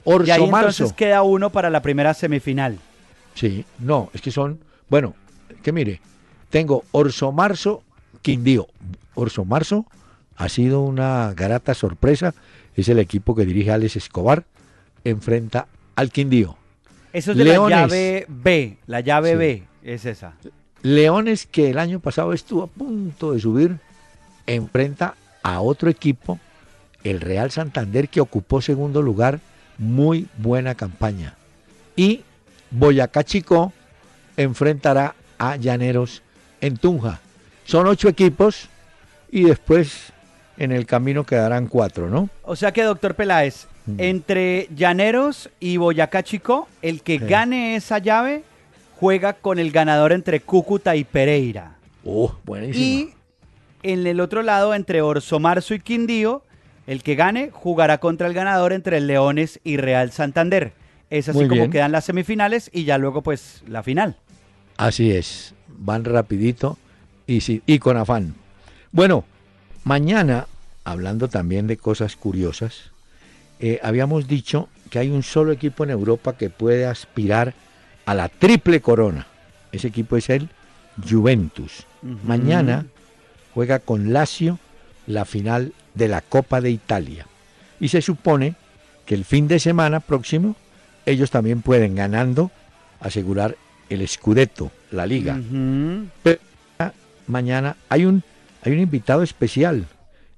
Y 0.04 0.10
ahí 0.30 0.40
Orso 0.40 0.46
Marzo. 0.48 0.68
entonces 0.68 0.92
queda 0.92 1.22
uno 1.22 1.50
para 1.50 1.70
la 1.70 1.80
primera 1.82 2.12
semifinal. 2.14 2.78
Sí, 3.34 3.64
no, 3.78 4.10
es 4.12 4.20
que 4.20 4.30
son, 4.30 4.58
bueno, 4.88 5.14
que 5.62 5.72
mire, 5.72 6.00
tengo 6.50 6.84
Orso 6.92 7.32
Marzo, 7.32 7.82
Quindío. 8.20 8.66
Orso 9.14 9.44
Marzo 9.44 9.86
ha 10.36 10.48
sido 10.48 10.80
una 10.82 11.32
grata 11.34 11.72
sorpresa, 11.74 12.34
es 12.76 12.88
el 12.88 12.98
equipo 12.98 13.34
que 13.34 13.46
dirige 13.46 13.70
Alex 13.70 13.96
Escobar, 13.96 14.44
enfrenta 15.04 15.66
al 15.96 16.10
Quindío. 16.10 16.56
Eso 17.12 17.32
es 17.32 17.38
de 17.38 17.44
Leones. 17.44 17.70
la 17.70 17.86
llave 17.86 18.26
B. 18.28 18.78
La 18.86 19.00
llave 19.00 19.30
Sí. 19.32 19.36
B 19.36 19.62
es 19.82 20.04
esa. 20.04 20.34
Leones, 20.82 21.46
que 21.46 21.70
el 21.70 21.78
año 21.78 22.00
pasado 22.00 22.32
estuvo 22.32 22.62
a 22.64 22.66
punto 22.66 23.32
de 23.32 23.40
subir, 23.40 23.76
enfrenta 24.46 25.14
a 25.42 25.60
otro 25.60 25.88
equipo, 25.90 26.38
el 27.04 27.20
Real 27.20 27.50
Santander, 27.50 28.08
que 28.08 28.20
ocupó 28.20 28.60
segundo 28.60 29.02
lugar, 29.02 29.40
muy 29.78 30.28
buena 30.38 30.74
campaña. 30.74 31.34
Y 31.96 32.22
Boyacá 32.70 33.24
Chico 33.24 33.72
enfrentará 34.36 35.14
a 35.38 35.56
Llaneros 35.56 36.22
en 36.60 36.76
Tunja. 36.76 37.20
Son 37.64 37.86
ocho 37.86 38.08
equipos 38.08 38.68
y 39.30 39.44
después 39.44 40.12
en 40.58 40.72
el 40.72 40.86
camino 40.86 41.24
quedarán 41.24 41.66
cuatro, 41.66 42.08
¿no? 42.08 42.28
O 42.42 42.56
sea 42.56 42.72
que, 42.72 42.82
doctor 42.82 43.14
Peláez, 43.14 43.66
Mm. 43.84 43.94
entre 43.98 44.68
Llaneros 44.76 45.50
y 45.58 45.76
Boyacá 45.76 46.22
Chico, 46.22 46.68
el 46.82 47.02
que 47.02 47.18
Sí. 47.18 47.24
gane 47.26 47.74
esa 47.74 47.98
llave 47.98 48.44
juega 49.02 49.32
con 49.32 49.58
el 49.58 49.72
ganador 49.72 50.12
entre 50.12 50.38
Cúcuta 50.38 50.94
y 50.94 51.02
Pereira. 51.02 51.74
Oh, 52.04 52.36
buenísimo. 52.44 52.84
Y 52.84 53.14
en 53.82 54.06
el 54.06 54.20
otro 54.20 54.44
lado, 54.44 54.76
entre 54.76 55.02
Orso 55.02 55.40
Marzo 55.40 55.74
y 55.74 55.80
Quindío, 55.80 56.44
el 56.86 57.02
que 57.02 57.16
gane 57.16 57.50
jugará 57.52 57.98
contra 57.98 58.28
el 58.28 58.32
ganador 58.32 58.72
entre 58.72 59.00
Leones 59.00 59.58
y 59.64 59.76
Real 59.76 60.12
Santander. 60.12 60.72
Es 61.10 61.28
así 61.28 61.38
Muy 61.40 61.48
como 61.48 61.62
bien. 61.62 61.72
quedan 61.72 61.90
las 61.90 62.04
semifinales 62.04 62.70
y 62.72 62.84
ya 62.84 62.96
luego 62.96 63.22
pues 63.22 63.64
la 63.66 63.82
final. 63.82 64.18
Así 64.76 65.10
es, 65.10 65.52
van 65.66 66.04
rapidito 66.04 66.78
y, 67.26 67.40
sí, 67.40 67.60
y 67.66 67.80
con 67.80 67.96
afán. 67.96 68.36
Bueno, 68.92 69.24
mañana, 69.82 70.46
hablando 70.84 71.26
también 71.26 71.66
de 71.66 71.76
cosas 71.76 72.14
curiosas, 72.14 72.92
eh, 73.58 73.80
habíamos 73.82 74.28
dicho 74.28 74.68
que 74.90 75.00
hay 75.00 75.10
un 75.10 75.24
solo 75.24 75.50
equipo 75.50 75.82
en 75.82 75.90
Europa 75.90 76.36
que 76.36 76.50
puede 76.50 76.86
aspirar 76.86 77.48
a 77.48 77.52
la 78.06 78.28
triple 78.28 78.80
corona. 78.80 79.26
Ese 79.72 79.88
equipo 79.88 80.16
es 80.16 80.28
el 80.30 80.48
Juventus. 81.08 81.86
Mañana 82.24 82.86
juega 83.54 83.78
con 83.78 84.12
Lazio 84.12 84.58
la 85.06 85.24
final 85.24 85.72
de 85.94 86.08
la 86.08 86.20
Copa 86.20 86.60
de 86.60 86.70
Italia. 86.70 87.26
Y 87.80 87.88
se 87.88 88.02
supone 88.02 88.54
que 89.06 89.14
el 89.14 89.24
fin 89.24 89.48
de 89.48 89.58
semana 89.58 90.00
próximo 90.00 90.56
ellos 91.06 91.30
también 91.30 91.62
pueden 91.62 91.94
ganando 91.94 92.50
asegurar 93.00 93.56
el 93.88 94.06
Scudetto, 94.06 94.70
la 94.90 95.06
liga. 95.06 95.38
Pero 96.22 96.38
mañana 97.26 97.76
hay 97.88 98.04
un 98.04 98.22
hay 98.64 98.72
un 98.72 98.78
invitado 98.78 99.22
especial, 99.24 99.86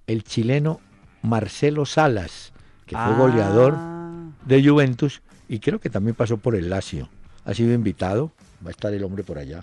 el 0.07 0.25
chileno 0.25 0.81
Marcelo 1.23 1.85
Salas, 1.85 2.53
que 2.87 2.97
fue 2.97 3.15
goleador 3.17 3.75
Ah. 3.77 4.25
de 4.47 4.67
Juventus 4.67 5.21
y 5.49 5.59
creo 5.59 5.79
que 5.79 5.91
también 5.91 6.15
pasó 6.15 6.39
por 6.39 6.55
el 6.57 6.71
Lazio. 6.71 7.09
Ha 7.45 7.55
sido 7.55 7.73
invitado, 7.75 8.31
va 8.65 8.69
a 8.69 8.73
estar 8.73 8.93
el 8.95 9.05
hombre 9.05 9.23
por 9.23 9.39
allá. 9.39 9.63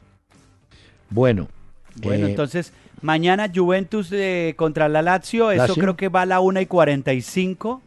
Bueno, 1.09 1.47
Bueno, 1.95 2.27
eh, 2.27 2.29
entonces 2.29 2.71
mañana 3.01 3.49
Juventus 3.53 4.09
eh, 4.11 4.53
contra 4.55 4.87
la 4.87 5.01
Lazio, 5.01 5.51
eso 5.51 5.67
Lazio. 5.67 5.81
creo 5.81 5.97
que 5.97 6.07
va 6.09 6.21
a 6.21 6.25
la 6.25 6.39
1 6.39 6.61
y 6.61 6.65
45, 6.65 7.81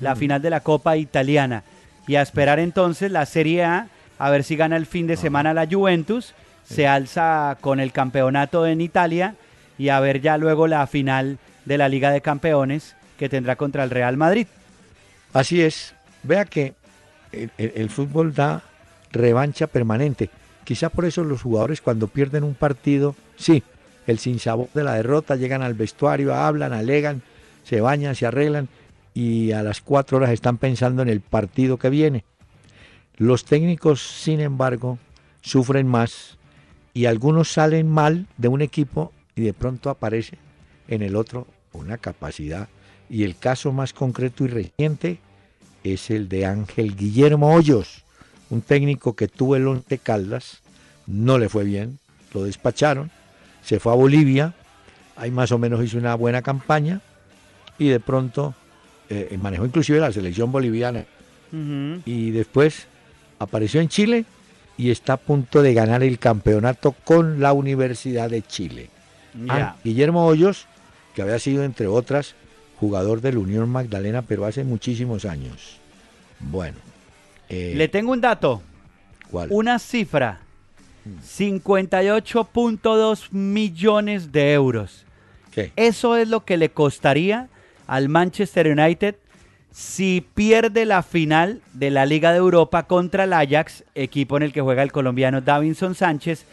la 0.00 0.16
final 0.16 0.40
de 0.40 0.50
la 0.50 0.60
Copa 0.60 0.96
Italiana. 0.96 1.62
y 2.06 2.16
a 2.16 2.22
esperar 2.22 2.58
entonces 2.58 3.10
la 3.12 3.26
Serie 3.26 3.64
A, 3.64 3.88
a 4.18 4.30
ver 4.30 4.42
si 4.44 4.56
gana 4.56 4.76
el 4.76 4.86
fin 4.86 5.06
de 5.06 5.16
semana 5.16 5.54
la 5.54 5.66
Juventus, 5.70 6.34
se 6.64 6.86
alza 6.88 7.56
con 7.60 7.78
el 7.80 7.92
campeonato 7.92 8.66
en 8.66 8.80
Italia 8.80 9.34
y 9.78 9.88
a 9.90 10.00
ver 10.00 10.20
ya 10.20 10.36
luego 10.38 10.66
la 10.66 10.86
final 10.86 11.38
de 11.66 11.78
la 11.78 11.88
Liga 11.88 12.10
de 12.10 12.20
Campeones 12.20 12.96
que 13.18 13.28
tendrá 13.28 13.56
contra 13.56 13.84
el 13.84 13.90
Real 13.90 14.16
Madrid. 14.16 14.46
Así 15.32 15.60
es. 15.62 15.94
Vea 16.22 16.44
que 16.46 16.74
el, 17.32 17.50
el- 17.58 17.72
el 17.76 17.90
fútbol 17.90 18.34
da 18.34 18.62
revancha 19.12 19.66
permanente. 19.66 20.30
Quizá 20.64 20.88
por 20.88 21.04
eso 21.04 21.24
los 21.24 21.42
jugadores 21.42 21.80
cuando 21.80 22.08
pierden 22.08 22.44
un 22.44 22.54
partido, 22.54 23.14
sí, 23.36 23.62
el 24.06 24.18
sinsabor 24.18 24.68
de 24.74 24.84
la 24.84 24.94
derrota, 24.94 25.36
llegan 25.36 25.62
al 25.62 25.74
vestuario, 25.74 26.34
hablan, 26.34 26.72
alegan, 26.72 27.22
se 27.64 27.80
bañan, 27.80 28.14
se 28.14 28.26
arreglan 28.26 28.68
y 29.14 29.52
a 29.52 29.62
las 29.62 29.80
cuatro 29.80 30.18
horas 30.18 30.30
están 30.30 30.58
pensando 30.58 31.02
en 31.02 31.08
el 31.08 31.20
partido 31.20 31.76
que 31.76 31.90
viene. 31.90 32.24
Los 33.16 33.44
técnicos, 33.44 34.00
sin 34.00 34.40
embargo, 34.40 34.98
sufren 35.42 35.86
más 35.86 36.38
y 36.94 37.06
algunos 37.06 37.52
salen 37.52 37.88
mal 37.88 38.26
de 38.36 38.48
un 38.48 38.62
equipo 38.62 39.12
y 39.36 39.42
de 39.42 39.52
pronto 39.52 39.90
aparece 39.90 40.38
en 40.88 41.02
el 41.02 41.16
otro 41.16 41.46
una 41.72 41.98
capacidad. 41.98 42.68
Y 43.08 43.24
el 43.24 43.36
caso 43.36 43.72
más 43.72 43.92
concreto 43.92 44.44
y 44.44 44.48
reciente 44.48 45.18
es 45.84 46.10
el 46.10 46.28
de 46.28 46.46
Ángel 46.46 46.96
Guillermo 46.96 47.54
Hoyos, 47.54 48.04
un 48.50 48.60
técnico 48.60 49.14
que 49.14 49.28
tuvo 49.28 49.56
el 49.56 49.66
Once 49.66 49.98
Caldas, 49.98 50.60
no 51.06 51.38
le 51.38 51.48
fue 51.48 51.64
bien, 51.64 51.98
lo 52.34 52.44
despacharon, 52.44 53.10
se 53.62 53.80
fue 53.80 53.92
a 53.92 53.96
Bolivia, 53.96 54.54
ahí 55.16 55.30
más 55.30 55.52
o 55.52 55.58
menos 55.58 55.82
hizo 55.84 55.98
una 55.98 56.14
buena 56.14 56.42
campaña 56.42 57.00
y 57.78 57.88
de 57.88 58.00
pronto 58.00 58.54
eh, 59.08 59.38
manejó 59.40 59.64
inclusive 59.64 60.00
la 60.00 60.12
selección 60.12 60.52
boliviana 60.52 61.04
y 62.04 62.30
después 62.30 62.86
apareció 63.40 63.80
en 63.80 63.88
Chile 63.88 64.24
y 64.78 64.90
está 64.90 65.14
a 65.14 65.16
punto 65.16 65.62
de 65.62 65.74
ganar 65.74 66.02
el 66.02 66.18
campeonato 66.18 66.92
con 66.92 67.40
la 67.40 67.52
Universidad 67.52 68.30
de 68.30 68.42
Chile. 68.42 68.88
Ah, 69.48 69.76
Guillermo 69.82 70.26
Hoyos, 70.26 70.66
que 71.14 71.22
había 71.22 71.38
sido, 71.38 71.64
entre 71.64 71.86
otras, 71.88 72.34
jugador 72.78 73.20
del 73.20 73.36
Unión 73.36 73.68
Magdalena, 73.68 74.22
pero 74.22 74.46
hace 74.46 74.64
muchísimos 74.64 75.24
años. 75.24 75.78
Bueno. 76.38 76.89
Eh, 77.50 77.74
Le 77.76 77.88
tengo 77.88 78.12
un 78.12 78.20
dato, 78.20 78.62
¿cuál? 79.30 79.48
una 79.50 79.78
cifra, 79.78 80.40
58.2 81.06 83.32
millones 83.32 84.32
de 84.32 84.54
euros. 84.54 85.04
¿Qué? 85.50 85.72
Eso 85.76 86.16
es 86.16 86.28
lo 86.28 86.44
que 86.44 86.56
le 86.56 86.70
costaría 86.70 87.48
al 87.86 88.08
Manchester 88.08 88.68
United 88.68 89.16
si 89.72 90.26
pierde 90.34 90.84
la 90.84 91.02
final 91.02 91.60
de 91.72 91.90
la 91.90 92.06
Liga 92.06 92.32
de 92.32 92.38
Europa 92.38 92.84
contra 92.84 93.24
el 93.24 93.32
Ajax, 93.32 93.84
equipo 93.94 94.36
en 94.36 94.42
el 94.42 94.52
que 94.52 94.60
juega 94.60 94.82
el 94.82 94.92
colombiano 94.92 95.40
Davinson 95.40 95.94
Sánchez, 95.94 96.44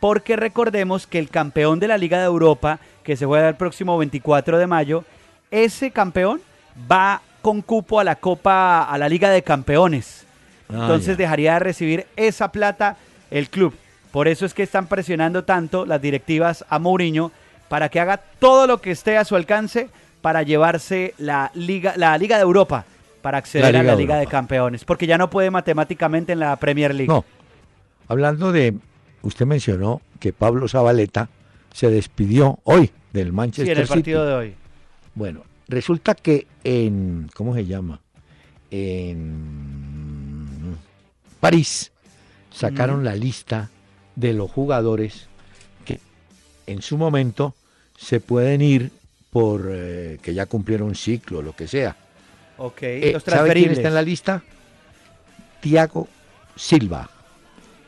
porque 0.00 0.36
recordemos 0.36 1.06
que 1.06 1.18
el 1.18 1.30
campeón 1.30 1.80
de 1.80 1.88
la 1.88 1.98
Liga 1.98 2.18
de 2.18 2.26
Europa, 2.26 2.78
que 3.02 3.16
se 3.16 3.26
juega 3.26 3.48
el 3.48 3.56
próximo 3.56 3.98
24 3.98 4.58
de 4.58 4.66
mayo, 4.66 5.04
ese 5.50 5.90
campeón 5.90 6.40
va 6.90 7.22
con 7.42 7.62
cupo 7.62 7.98
a 7.98 8.04
la 8.04 8.16
Copa, 8.16 8.82
a 8.82 8.98
la 8.98 9.08
Liga 9.08 9.30
de 9.30 9.42
Campeones. 9.42 10.26
Ah, 10.70 10.80
Entonces 10.82 11.16
dejaría 11.16 11.54
de 11.54 11.58
recibir 11.60 12.06
esa 12.16 12.52
plata 12.52 12.96
el 13.30 13.48
club. 13.48 13.74
Por 14.10 14.28
eso 14.28 14.46
es 14.46 14.54
que 14.54 14.62
están 14.62 14.86
presionando 14.86 15.44
tanto 15.44 15.86
las 15.86 16.00
directivas 16.00 16.64
a 16.68 16.78
Mourinho 16.78 17.30
para 17.68 17.88
que 17.88 18.00
haga 18.00 18.16
todo 18.38 18.66
lo 18.66 18.80
que 18.80 18.90
esté 18.90 19.16
a 19.18 19.24
su 19.24 19.36
alcance 19.36 19.88
para 20.22 20.42
llevarse 20.42 21.14
la 21.18 21.50
Liga, 21.54 21.94
la 21.96 22.16
Liga 22.18 22.36
de 22.36 22.42
Europa, 22.42 22.84
para 23.22 23.38
acceder 23.38 23.72
La 23.72 23.80
a 23.80 23.82
la 23.82 23.94
Liga 23.94 24.16
de. 24.16 24.26
Campeones, 24.26 24.84
porque 24.84 25.06
ya 25.06 25.18
no 25.18 25.30
puede 25.30 25.50
matemáticamente 25.50 26.32
en 26.32 26.40
la 26.40 26.56
Premier 26.56 26.94
League. 26.94 27.08
No. 27.08 27.24
Hablando 28.08 28.52
de, 28.52 28.74
usted 29.22 29.46
mencionó 29.46 30.00
que 30.18 30.32
Pablo 30.32 30.66
Zabaleta 30.68 31.28
se 31.72 31.90
despidió 31.90 32.58
hoy 32.64 32.90
del 33.12 33.32
Manchester 33.32 33.66
sí, 33.66 33.72
en 33.72 33.78
el 33.78 33.86
City. 33.86 33.98
partido 33.98 34.26
de 34.26 34.34
hoy. 34.34 34.54
Bueno, 35.14 35.42
resulta 35.68 36.14
que 36.14 36.46
en, 36.64 37.30
¿cómo 37.34 37.54
se 37.54 37.66
llama? 37.66 38.00
En 38.70 39.67
París 41.40 41.92
sacaron 42.52 42.96
Ujú. 42.96 43.04
la 43.04 43.14
lista 43.16 43.70
de 44.16 44.32
los 44.32 44.50
jugadores 44.50 45.26
que 45.84 46.00
en 46.66 46.82
su 46.82 46.96
momento 46.98 47.54
se 47.96 48.20
pueden 48.20 48.60
ir 48.62 48.90
por 49.30 49.66
eh, 49.70 50.18
que 50.22 50.34
ya 50.34 50.46
cumplieron 50.46 50.88
un 50.88 50.94
ciclo, 50.94 51.42
lo 51.42 51.54
que 51.54 51.68
sea. 51.68 51.96
Ok, 52.56 52.82
Eh, 52.82 53.10
los 53.12 53.22
¿Sabe 53.22 53.52
quién 53.52 53.70
está 53.70 53.88
en 53.88 53.94
la 53.94 54.02
lista? 54.02 54.42
Tiago 55.60 56.08
Silva. 56.56 57.10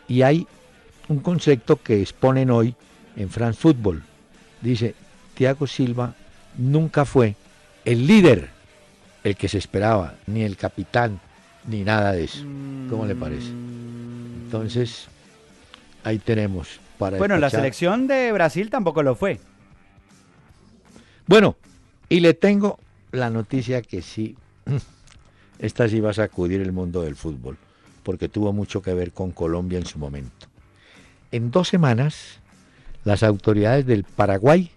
Y 0.08 0.22
hay 0.22 0.46
un 1.08 1.20
concepto 1.20 1.76
que 1.82 2.00
exponen 2.02 2.50
hoy 2.50 2.74
en 3.16 3.30
France 3.30 3.58
Football. 3.60 4.02
Dice, 4.60 4.94
Tiago 5.34 5.66
Silva 5.66 6.14
nunca 6.58 7.04
fue 7.04 7.34
el 7.84 8.06
líder, 8.06 8.50
el 9.24 9.36
que 9.36 9.48
se 9.48 9.58
esperaba, 9.58 10.14
ni 10.26 10.42
el 10.42 10.56
capitán, 10.56 11.20
ni 11.66 11.84
nada 11.84 12.12
de 12.12 12.24
eso. 12.24 12.44
¿Cómo 12.88 13.06
le 13.06 13.14
parece? 13.14 13.48
Entonces, 13.48 15.08
ahí 16.04 16.18
tenemos 16.18 16.80
para 16.98 17.18
Bueno, 17.18 17.38
la 17.38 17.50
selección 17.50 18.06
de 18.06 18.32
Brasil 18.32 18.70
tampoco 18.70 19.02
lo 19.02 19.14
fue. 19.14 19.40
Bueno, 21.26 21.56
y 22.08 22.20
le 22.20 22.34
tengo 22.34 22.78
la 23.12 23.30
noticia 23.30 23.82
que 23.82 24.02
sí, 24.02 24.36
esta 25.58 25.88
sí 25.88 26.00
va 26.00 26.10
a 26.10 26.14
sacudir 26.14 26.60
el 26.60 26.72
mundo 26.72 27.02
del 27.02 27.16
fútbol, 27.16 27.56
porque 28.02 28.28
tuvo 28.28 28.52
mucho 28.52 28.82
que 28.82 28.94
ver 28.94 29.12
con 29.12 29.30
Colombia 29.30 29.78
en 29.78 29.86
su 29.86 29.98
momento. 29.98 30.48
En 31.32 31.50
dos 31.50 31.68
semanas, 31.68 32.40
las 33.04 33.22
autoridades 33.22 33.86
del 33.86 34.04
Paraguay 34.04 34.70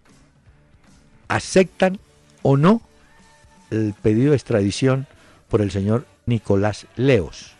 aceptan 1.27 1.97
o 2.43 2.57
no 2.57 2.81
el 3.71 3.95
pedido 3.99 4.31
de 4.31 4.37
extradición 4.37 5.07
por 5.49 5.61
el 5.61 5.71
señor 5.71 6.05
Nicolás 6.25 6.88
Leos. 6.95 7.53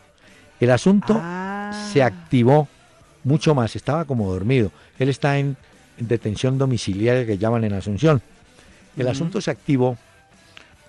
El 0.60 0.71
asunto 0.71 1.19
Ah. 1.19 1.89
se 1.91 2.04
activó 2.04 2.67
mucho 3.23 3.56
más, 3.56 3.76
estaba 3.76 4.06
como 4.06 4.32
dormido. 4.32 4.71
Él 4.99 5.10
está 5.10 5.38
en, 5.39 5.58
en 5.97 6.08
detención 6.08 6.58
domiciliaria 6.58 7.26
que 7.26 7.38
llaman 7.38 7.63
en 7.63 7.73
Asunción. 7.73 8.21
El 8.97 9.08
asunto 9.08 9.41
se 9.41 9.52
activó 9.52 9.97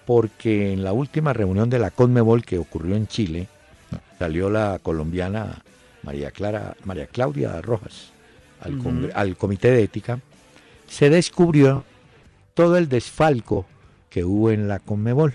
porque 0.07 0.73
en 0.73 0.85
la 0.85 0.93
última 0.93 1.33
reunión 1.33 1.71
de 1.71 1.79
la 1.79 1.91
CONMEBOL 1.91 2.45
que 2.45 2.59
ocurrió 2.59 2.97
en 2.97 3.07
Chile, 3.07 3.49
salió 4.19 4.51
la 4.51 4.79
colombiana 4.83 5.63
María 6.03 6.31
Clara, 6.31 6.77
María 6.85 7.07
Claudia 7.07 7.63
Rojas 7.63 8.13
al, 8.61 9.13
al 9.15 9.37
comité 9.37 9.71
de 9.71 9.83
ética, 9.83 10.21
se 10.87 11.09
descubrió 11.09 11.85
todo 12.53 12.77
el 12.77 12.89
desfalco 12.89 13.65
que 14.11 14.25
hubo 14.25 14.51
en 14.51 14.69
la 14.69 14.79
CONMEBOL 14.79 15.35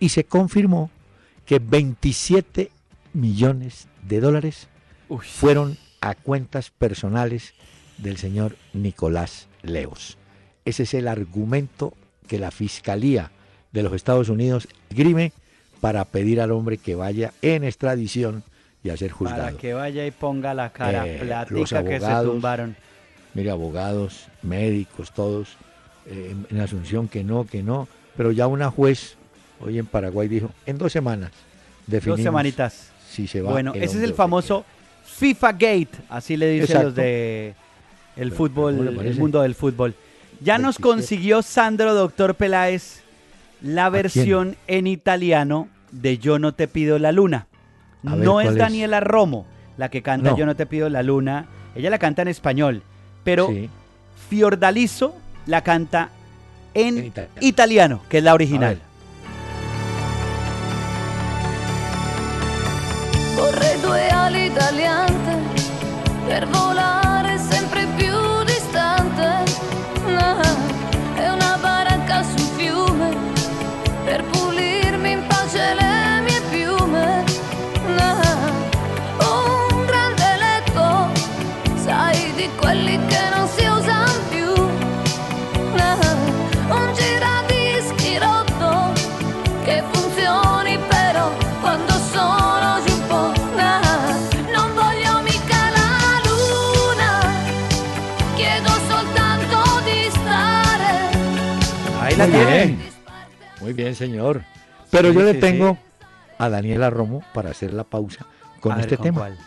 y 0.00 0.08
se 0.08 0.24
confirmó 0.24 0.90
que 1.48 1.58
27 1.60 2.70
millones 3.14 3.88
de 4.06 4.20
dólares 4.20 4.68
Uy. 5.08 5.24
fueron 5.24 5.78
a 6.02 6.14
cuentas 6.14 6.70
personales 6.70 7.54
del 7.96 8.18
señor 8.18 8.54
Nicolás 8.74 9.48
Leos. 9.62 10.18
Ese 10.66 10.82
es 10.82 10.92
el 10.92 11.08
argumento 11.08 11.94
que 12.26 12.38
la 12.38 12.50
Fiscalía 12.50 13.30
de 13.72 13.82
los 13.82 13.94
Estados 13.94 14.28
Unidos 14.28 14.68
esgrime 14.90 15.32
para 15.80 16.04
pedir 16.04 16.42
al 16.42 16.52
hombre 16.52 16.76
que 16.76 16.94
vaya 16.94 17.32
en 17.40 17.64
extradición 17.64 18.44
y 18.84 18.90
a 18.90 18.98
ser 18.98 19.12
Para 19.12 19.18
juzgado. 19.30 19.56
que 19.58 19.72
vaya 19.72 20.06
y 20.06 20.10
ponga 20.10 20.52
la 20.52 20.70
cara 20.70 21.06
Eh, 21.06 21.18
platica 21.20 21.54
los 21.58 21.70
que 21.70 21.76
se 21.98 22.04
abogados, 22.04 22.30
tumbaron. 22.30 22.76
Mire, 23.32 23.50
abogados, 23.50 24.26
médicos, 24.42 25.12
todos 25.12 25.56
eh, 26.04 26.36
en 26.50 26.60
Asunción 26.60 27.08
que 27.08 27.24
no, 27.24 27.46
que 27.46 27.62
no, 27.62 27.88
pero 28.18 28.32
ya 28.32 28.46
una 28.46 28.70
juez 28.70 29.16
hoy 29.60 29.78
en 29.78 29.86
Paraguay 29.86 30.28
dijo, 30.28 30.50
en 30.66 30.78
dos 30.78 30.92
semanas 30.92 31.30
definimos 31.86 32.18
Dos 32.18 32.24
semanitas. 32.24 32.90
si 33.10 33.26
se 33.26 33.40
va. 33.42 33.50
Bueno, 33.50 33.72
ese 33.74 33.98
es 33.98 34.02
el 34.04 34.14
famoso 34.14 34.64
FIFA 35.04 35.52
Gate, 35.52 35.88
así 36.08 36.36
le 36.36 36.48
dicen 36.50 36.64
Exacto. 36.66 36.86
los 36.86 36.94
de 36.94 37.54
el 38.16 38.28
Pero, 38.30 38.36
fútbol, 38.36 38.76
¿cómo 38.76 38.90
le 39.02 39.08
el 39.10 39.16
mundo 39.18 39.42
del 39.42 39.54
fútbol. 39.54 39.94
Ya 40.40 40.58
nos 40.58 40.78
27. 40.78 40.82
consiguió 40.82 41.42
Sandro 41.42 41.94
Doctor 41.94 42.34
Peláez 42.34 43.02
la 43.62 43.88
versión 43.90 44.56
en 44.68 44.86
italiano 44.86 45.68
de 45.90 46.18
Yo 46.18 46.38
no 46.38 46.52
te 46.54 46.68
pido 46.68 46.98
la 46.98 47.10
luna. 47.12 47.46
A 48.06 48.14
ver, 48.14 48.24
no 48.24 48.40
es. 48.40 48.54
Daniela 48.54 49.00
Romo 49.00 49.46
la 49.76 49.88
que 49.88 50.02
canta 50.02 50.30
No. 50.30 50.36
Yo 50.36 50.46
no 50.46 50.54
te 50.56 50.66
pido 50.66 50.88
la 50.88 51.02
luna. 51.02 51.46
Ella 51.74 51.90
la 51.90 51.98
canta 51.98 52.22
en 52.22 52.28
español, 52.28 52.82
pero 53.24 53.48
Sí. 53.48 53.68
Fiordaliso 54.28 55.16
la 55.46 55.62
canta 55.62 56.10
en, 56.74 56.98
En 56.98 57.04
italiano. 57.06 57.36
italiano, 57.40 58.02
que 58.08 58.18
es 58.18 58.24
la 58.24 58.34
original. 58.34 58.78
Ali 64.48 64.52
tagliante 64.52 65.36
per 66.26 66.46
volare 66.48 67.07
la 102.18 102.26
Muy 102.26 102.36
tiene. 102.36 102.56
bien. 102.66 102.78
Muy 103.60 103.72
bien, 103.72 103.94
señor. 103.94 104.42
Pero 104.90 105.08
Sí, 105.10 105.14
yo 105.14 105.22
le 105.22 105.32
sí, 105.34 105.40
tengo 105.40 105.72
sí. 105.72 106.06
a 106.38 106.48
Daniela 106.48 106.90
Romo 106.90 107.22
para 107.34 107.50
hacer 107.50 107.72
la 107.74 107.84
pausa 107.84 108.26
con 108.60 108.72
A 108.72 108.80
este 108.80 108.96
¿con 108.96 109.04
tema. 109.04 109.18
cuál? 109.20 109.38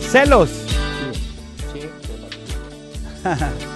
Celos. 0.00 0.50
Celos 3.22 3.73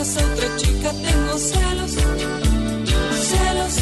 otra 0.00 0.56
chica, 0.56 0.92
tengo 0.92 1.38
celos. 1.38 1.92
Celos. 3.28 3.74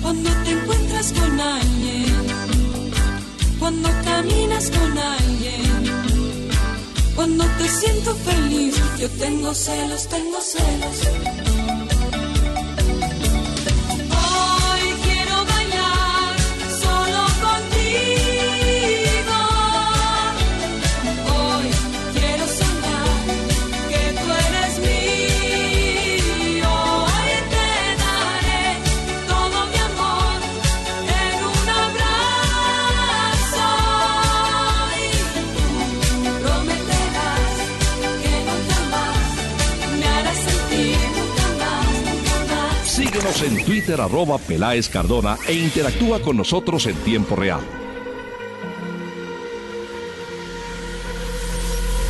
Cuando 0.00 0.30
te 0.44 0.50
encuentras 0.50 1.12
con 1.12 1.40
alguien. 1.40 2.06
Cuando 3.58 3.88
caminas 4.04 4.70
con 4.70 4.96
alguien. 4.96 6.20
Cuando 7.16 7.44
te 7.58 7.68
siento 7.68 8.14
feliz, 8.14 8.76
yo 8.96 9.08
tengo 9.10 9.52
celos, 9.54 10.06
tengo 10.08 10.40
celos. 10.40 11.29
Síguenos 43.40 43.42
en 43.42 43.64
Twitter 43.64 44.00
arroba 44.00 44.38
Peláez 44.38 44.88
Cardona 44.88 45.38
e 45.48 45.54
interactúa 45.54 46.20
con 46.20 46.36
nosotros 46.36 46.86
en 46.86 46.94
tiempo 46.96 47.36
real. 47.36 47.60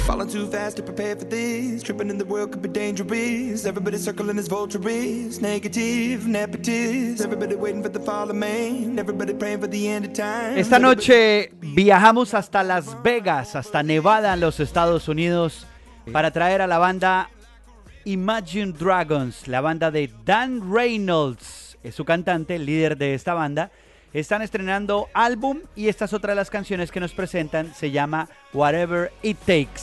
Falling 0.06 0.28
too 0.28 0.46
fast 0.50 0.76
to 0.76 0.82
prepare 0.82 1.16
for 1.16 1.28
this. 1.28 1.82
Tripping 1.82 2.10
in 2.10 2.18
the 2.18 2.24
world 2.24 2.50
could 2.50 2.62
be 2.62 2.68
dangerous. 2.68 3.64
Everybody 3.64 3.98
circling 3.98 4.38
as 4.38 4.48
vultures. 4.48 5.40
Negative, 5.40 6.24
nepotist. 6.26 7.20
Everybody 7.20 7.54
waiting 7.54 7.82
for 7.82 7.92
the 7.92 8.00
fall 8.00 8.28
of 8.28 8.34
man. 8.34 8.98
Everybody 8.98 9.34
praying 9.34 9.60
for 9.60 9.68
the 9.68 9.88
end 9.88 10.06
of 10.06 10.12
time. 10.12 10.58
Esta 10.58 10.78
noche 10.78 11.52
viajamos 11.60 12.34
hasta 12.34 12.64
Las 12.64 13.00
Vegas, 13.04 13.54
hasta 13.54 13.82
Nevada, 13.82 14.34
en 14.34 14.40
los 14.40 14.58
Estados 14.58 15.08
Unidos, 15.08 15.66
para 16.12 16.32
traer 16.32 16.60
a 16.60 16.66
la 16.66 16.78
banda 16.78 17.30
Imagine 18.04 18.72
Dragons, 18.72 19.46
la 19.46 19.60
banda 19.60 19.90
de 19.90 20.10
Dan 20.24 20.72
Reynolds, 20.72 21.76
es 21.82 21.94
su 21.94 22.04
cantante, 22.04 22.56
el 22.56 22.64
líder 22.66 22.96
de 22.96 23.14
esta 23.14 23.34
banda. 23.34 23.70
Están 24.12 24.42
estrenando 24.42 25.08
álbum 25.14 25.60
y 25.76 25.88
esta 25.88 26.06
es 26.06 26.12
otra 26.12 26.30
de 26.30 26.36
las 26.36 26.50
canciones 26.50 26.90
que 26.90 26.98
nos 26.98 27.12
presentan, 27.12 27.72
se 27.74 27.90
llama 27.90 28.28
Whatever 28.52 29.12
It 29.22 29.38
Takes. 29.46 29.82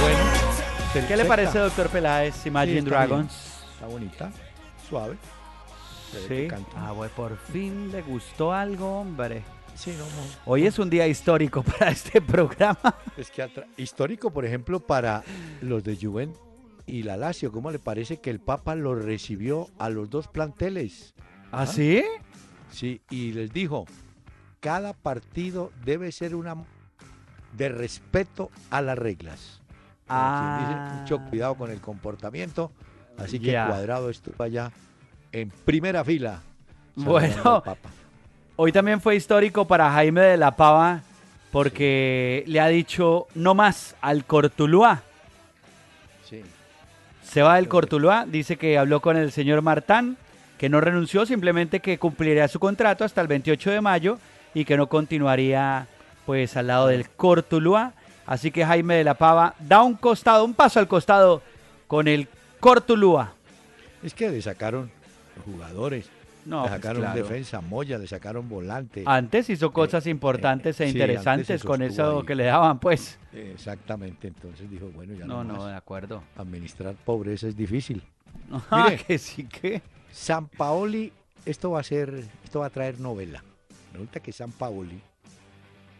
Bueno, 0.00 1.06
¿Qué 1.08 1.16
le 1.16 1.24
parece, 1.24 1.58
doctor 1.58 1.88
Peláez, 1.88 2.46
Imagine 2.46 2.82
Dragons? 2.82 3.32
bien. 3.32 3.72
Está 3.74 3.86
bonita, 3.86 4.30
suave. 4.88 5.16
Sí. 6.28 6.48
Ah, 6.76 6.92
bueno, 6.92 7.12
por 7.14 7.36
fin 7.36 7.90
le 7.92 8.02
gustó 8.02 8.52
algo, 8.52 9.00
hombre. 9.00 9.42
Sí, 9.74 9.90
no, 9.98 10.04
no. 10.04 10.22
Hoy 10.46 10.66
es 10.66 10.78
un 10.78 10.88
día 10.88 11.06
histórico 11.06 11.62
para 11.78 11.90
este 11.90 12.20
programa. 12.20 12.94
Es 13.16 13.30
que 13.30 13.48
histórico, 13.76 14.30
por 14.30 14.44
ejemplo, 14.44 14.80
para 14.80 15.22
los 15.60 15.82
de 15.82 15.96
Juventus 16.00 16.40
y 16.86 17.02
la 17.02 17.16
Lazio, 17.16 17.50
¿cómo 17.50 17.70
le 17.70 17.78
parece 17.78 18.18
que 18.20 18.30
el 18.30 18.40
Papa 18.40 18.74
los 18.74 19.02
recibió 19.04 19.68
a 19.78 19.88
los 19.88 20.10
dos 20.10 20.28
planteles? 20.28 21.14
¿Ah, 21.50 21.66
sí? 21.66 22.04
Sí, 22.70 23.00
y 23.10 23.32
les 23.32 23.52
dijo, 23.52 23.86
cada 24.60 24.92
partido 24.92 25.72
debe 25.84 26.12
ser 26.12 26.34
una 26.34 26.56
de 27.56 27.68
respeto 27.68 28.50
a 28.70 28.80
las 28.82 28.98
reglas. 28.98 29.60
Dice, 30.02 30.08
Ah. 30.08 30.98
mucho 31.00 31.18
cuidado 31.30 31.54
con 31.54 31.70
el 31.70 31.80
comportamiento, 31.80 32.72
así 33.16 33.38
que 33.40 33.52
Ya. 33.52 33.66
Cuadrado 33.68 34.10
estuvo 34.10 34.42
allá 34.42 34.70
en 35.34 35.50
primera 35.50 36.04
fila. 36.04 36.40
Bueno. 36.94 37.62
Hoy 38.56 38.70
también 38.70 39.00
fue 39.00 39.16
histórico 39.16 39.66
para 39.66 39.90
Jaime 39.90 40.20
de 40.20 40.36
la 40.36 40.54
Pava 40.54 41.02
porque 41.50 42.44
le 42.46 42.60
ha 42.60 42.68
dicho 42.68 43.26
no 43.34 43.52
más 43.54 43.96
al 44.00 44.24
Cortuluá. 44.24 45.02
Sí. 46.28 46.40
Se 47.24 47.42
va 47.42 47.56
del 47.56 47.66
Cortuluá, 47.66 48.26
dice 48.26 48.56
que 48.56 48.78
habló 48.78 49.00
con 49.00 49.16
el 49.16 49.32
señor 49.32 49.60
Martán, 49.60 50.16
que 50.56 50.68
no 50.68 50.80
renunció, 50.80 51.26
simplemente 51.26 51.80
que 51.80 51.98
cumpliría 51.98 52.46
su 52.46 52.60
contrato 52.60 53.04
hasta 53.04 53.20
el 53.20 53.26
28 53.26 53.72
de 53.72 53.80
mayo 53.80 54.18
y 54.54 54.64
que 54.64 54.76
no 54.76 54.88
continuaría 54.88 55.88
pues 56.26 56.56
al 56.56 56.68
lado 56.68 56.86
del 56.86 57.10
Cortuluá. 57.10 57.92
Así 58.24 58.52
que 58.52 58.64
Jaime 58.64 58.94
de 58.94 59.04
la 59.04 59.14
Pava 59.14 59.56
da 59.58 59.82
un 59.82 59.94
costado, 59.94 60.44
un 60.44 60.54
paso 60.54 60.78
al 60.78 60.86
costado 60.86 61.42
con 61.88 62.06
el 62.06 62.28
Cortuluá. 62.60 63.32
Es 64.04 64.14
que 64.14 64.30
le 64.30 64.40
sacaron 64.40 64.90
jugadores. 65.44 66.08
No, 66.44 66.64
le 66.64 66.68
pues 66.68 66.72
sacaron 66.82 67.02
claro. 67.02 67.22
defensa, 67.22 67.60
Moya, 67.62 67.96
le 67.98 68.06
sacaron 68.06 68.48
volante. 68.48 69.02
Antes 69.06 69.48
hizo 69.48 69.72
cosas 69.72 70.06
importantes 70.06 70.78
e 70.80 70.88
interesantes 70.88 71.64
con 71.64 71.80
eso 71.80 72.20
ahí. 72.20 72.26
que 72.26 72.34
le 72.34 72.44
daban, 72.44 72.78
pues. 72.80 73.18
Exactamente, 73.32 74.28
entonces 74.28 74.70
dijo, 74.70 74.90
bueno, 74.94 75.14
ya 75.14 75.24
No, 75.24 75.42
no, 75.42 75.56
no, 75.56 75.66
de 75.66 75.74
acuerdo. 75.74 76.22
Administrar 76.36 76.94
pobreza 76.96 77.48
es 77.48 77.56
difícil. 77.56 78.02
Ah, 78.70 78.88
Mire. 78.90 79.02
que 79.04 79.16
sí 79.18 79.44
que. 79.44 79.80
San 80.12 80.48
Paoli, 80.48 81.10
esto 81.46 81.70
va 81.70 81.80
a 81.80 81.82
ser, 81.82 82.24
esto 82.44 82.60
va 82.60 82.66
a 82.66 82.70
traer 82.70 83.00
novela. 83.00 83.42
Resulta 83.92 84.20
que 84.20 84.32
San 84.32 84.52
Paoli 84.52 85.00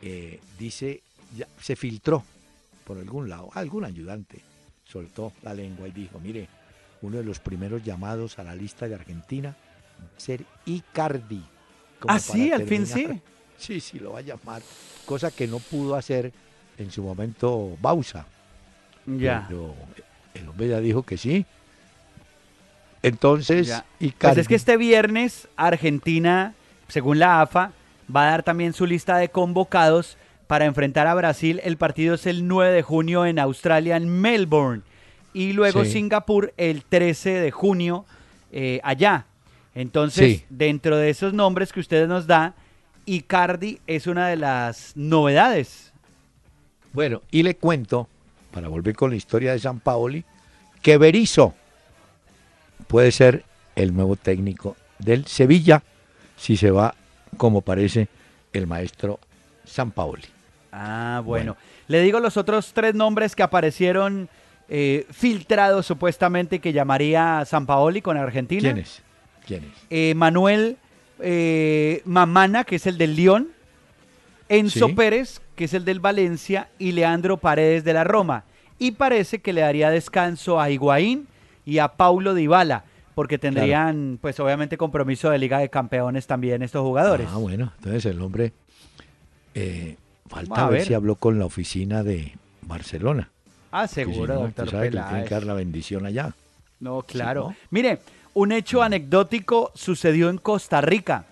eh, 0.02 0.40
dice, 0.58 1.02
ya, 1.36 1.46
se 1.60 1.74
filtró 1.74 2.22
por 2.84 2.98
algún 2.98 3.30
lado, 3.30 3.50
algún 3.54 3.84
ayudante 3.84 4.42
soltó 4.84 5.32
la 5.42 5.54
lengua 5.54 5.88
y 5.88 5.92
dijo, 5.92 6.20
mire, 6.20 6.48
uno 7.04 7.18
de 7.18 7.24
los 7.24 7.38
primeros 7.38 7.82
llamados 7.84 8.38
a 8.38 8.44
la 8.44 8.54
lista 8.54 8.88
de 8.88 8.94
Argentina 8.94 9.50
va 10.00 10.06
a 10.16 10.20
ser 10.20 10.44
Icardi. 10.66 11.42
como 12.00 12.14
Ah, 12.14 12.18
sí, 12.18 12.50
al 12.52 12.64
fin 12.64 12.84
terminar. 12.86 13.20
Sí, 13.56 13.78
sí, 13.80 14.00
lo 14.00 14.12
va 14.12 14.18
a 14.18 14.22
llamar. 14.22 14.62
Cosa 15.06 15.30
que 15.30 15.46
no 15.46 15.58
pudo 15.60 15.94
hacer 15.94 16.32
en 16.76 16.90
su 16.90 17.02
momento 17.04 17.76
Bausa. 17.80 18.26
Ya. 19.06 19.44
Pero 19.48 19.74
el 20.34 20.48
hombre 20.48 20.68
ya 20.68 20.80
dijo 20.80 21.04
que 21.04 21.16
sí. 21.16 21.46
Entonces, 23.02 23.68
Ya. 23.68 23.84
Icardi. 24.00 24.34
Pues 24.34 24.38
es 24.38 24.48
que 24.48 24.54
este 24.56 24.76
viernes 24.76 25.46
Argentina, 25.56 26.54
según 26.88 27.18
la 27.18 27.42
AFA, 27.42 27.72
va 28.14 28.26
a 28.26 28.30
dar 28.30 28.42
también 28.42 28.72
su 28.72 28.86
lista 28.86 29.16
de 29.18 29.28
convocados 29.28 30.16
para 30.46 30.64
enfrentar 30.64 31.06
a 31.06 31.14
Brasil. 31.14 31.60
El 31.64 31.76
partido 31.76 32.14
es 32.14 32.26
el 32.26 32.48
9 32.48 32.72
de 32.72 32.82
junio 32.82 33.24
en 33.26 33.38
Australia, 33.38 33.96
en 33.96 34.08
Melbourne. 34.20 34.82
Y 35.34 35.52
luego 35.52 35.84
Sí. 35.84 35.90
Singapur 35.92 36.54
el 36.56 36.82
13 36.84 37.30
de 37.30 37.50
junio 37.50 38.06
eh, 38.52 38.80
allá. 38.84 39.26
Entonces, 39.74 40.38
Sí. 40.38 40.44
dentro 40.48 40.96
de 40.96 41.10
esos 41.10 41.32
nombres 41.34 41.72
que 41.72 41.80
ustedes 41.80 42.08
nos 42.08 42.26
da, 42.26 42.54
Icardi 43.04 43.80
es 43.86 44.06
una 44.06 44.28
de 44.28 44.36
las 44.36 44.92
novedades. 44.96 45.92
Bueno, 46.92 47.20
y 47.32 47.42
le 47.42 47.56
cuento, 47.56 48.08
para 48.52 48.68
volver 48.68 48.94
con 48.94 49.10
la 49.10 49.16
historia 49.16 49.52
de 49.52 49.58
San 49.58 49.80
Paoli, 49.80 50.24
que 50.80 50.96
Berizzo 50.96 51.54
puede 52.86 53.10
ser 53.10 53.44
el 53.74 53.94
nuevo 53.94 54.16
técnico 54.16 54.76
del 55.00 55.26
Sevilla 55.26 55.82
si 56.36 56.56
se 56.56 56.70
va 56.70 56.94
como 57.36 57.60
parece 57.62 58.08
el 58.52 58.66
maestro 58.68 59.18
San 59.64 59.90
Paoli. 59.90 60.22
Ah, 60.70 61.20
bueno. 61.24 61.56
Le 61.88 62.00
digo 62.00 62.20
los 62.20 62.36
otros 62.36 62.72
tres 62.72 62.94
nombres 62.94 63.34
que 63.34 63.42
aparecieron 63.42 64.28
eh, 64.76 65.06
filtrados 65.12 65.86
supuestamente 65.86 66.58
que 66.58 66.72
llamaría 66.72 67.38
a 67.38 67.44
San 67.44 67.64
Paoli 67.64 68.02
con 68.02 68.16
Argentina. 68.16 68.62
¿Quién 68.72 68.78
es? 68.78 69.02
¿Quién 69.46 69.64
es? 69.64 69.70
Eh, 69.90 70.14
Manuel 70.16 70.78
eh, 71.20 72.02
Mamana, 72.06 72.64
que 72.64 72.76
es 72.76 72.86
el 72.88 72.98
del 72.98 73.14
León. 73.14 73.48
Enzo 74.48 74.88
Sí. 74.88 74.94
Pérez, 74.94 75.40
que 75.54 75.64
es 75.64 75.74
el 75.74 75.84
del 75.84 76.00
Valencia. 76.00 76.68
Y 76.78 76.90
Leandro 76.92 77.36
Paredes 77.36 77.84
de 77.84 77.92
la 77.92 78.02
Roma. 78.04 78.44
y 78.76 78.90
parece 78.90 79.38
que 79.40 79.52
le 79.52 79.60
daría 79.60 79.88
descanso 79.90 80.60
a 80.60 80.68
Higuaín 80.70 81.28
y 81.64 81.78
a 81.78 81.88
Paulo 81.88 82.34
Dybala, 82.34 82.82
porque 83.14 83.38
tendrían, 83.38 84.18
pues 84.20 84.40
obviamente, 84.40 84.76
compromiso 84.76 85.30
de 85.30 85.38
Liga 85.38 85.58
de 85.60 85.70
Campeones 85.70 86.26
también 86.26 86.60
estos 86.62 86.82
jugadores. 86.82 87.28
Ah, 87.30 87.36
bueno, 87.38 87.72
entonces 87.78 88.04
el 88.06 88.20
hombre. 88.20 88.52
eh, 89.54 89.96
falta 90.26 90.50
Vamos 90.54 90.58
a 90.58 90.70
ver 90.70 90.78
ver. 90.80 90.86
si 90.88 90.94
habló 90.94 91.14
con 91.14 91.38
la 91.38 91.44
oficina 91.46 92.02
de 92.02 92.32
Barcelona. 92.62 93.30
Ah, 93.76 93.88
si 93.88 93.94
seguro, 93.96 94.34
no, 94.34 94.40
doctor 94.42 94.66
que 94.66 94.70
tienen 94.70 94.90
Peláez. 94.92 95.28
que 95.28 95.34
dar 95.34 95.42
la 95.44 95.54
bendición 95.54 96.06
allá. 96.06 96.32
No, 96.80 97.02
claro. 97.02 97.48
¿no? 97.50 97.56
Mire, 97.70 97.98
un 98.34 98.52
hecho 98.52 98.82
anecdótico 98.82 99.72
sucedió 99.74 100.28
en 100.30 100.38
Costa 100.38 100.80
Rica. 100.80 101.24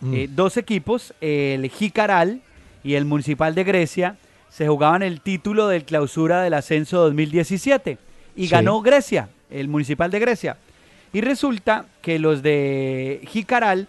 Mm. 0.00 0.14
Eh, 0.14 0.28
dos 0.30 0.56
equipos, 0.56 1.12
el 1.20 1.68
Jicaral 1.70 2.40
y 2.82 2.94
el 2.94 3.04
Municipal 3.04 3.54
de 3.54 3.64
Grecia, 3.64 4.16
se 4.48 4.68
jugaban 4.68 5.02
el 5.02 5.20
título 5.20 5.68
del 5.68 5.84
clausura 5.84 6.42
del 6.42 6.54
ascenso 6.54 6.98
2017 7.00 7.98
y 8.36 8.44
Sí. 8.44 8.48
ganó 8.50 8.80
Grecia, 8.80 9.28
el 9.50 9.68
Municipal 9.68 10.10
de 10.10 10.18
Grecia. 10.18 10.56
Y 11.12 11.20
resulta 11.20 11.84
que 12.00 12.18
los 12.18 12.42
de 12.42 13.20
Jicaral 13.28 13.88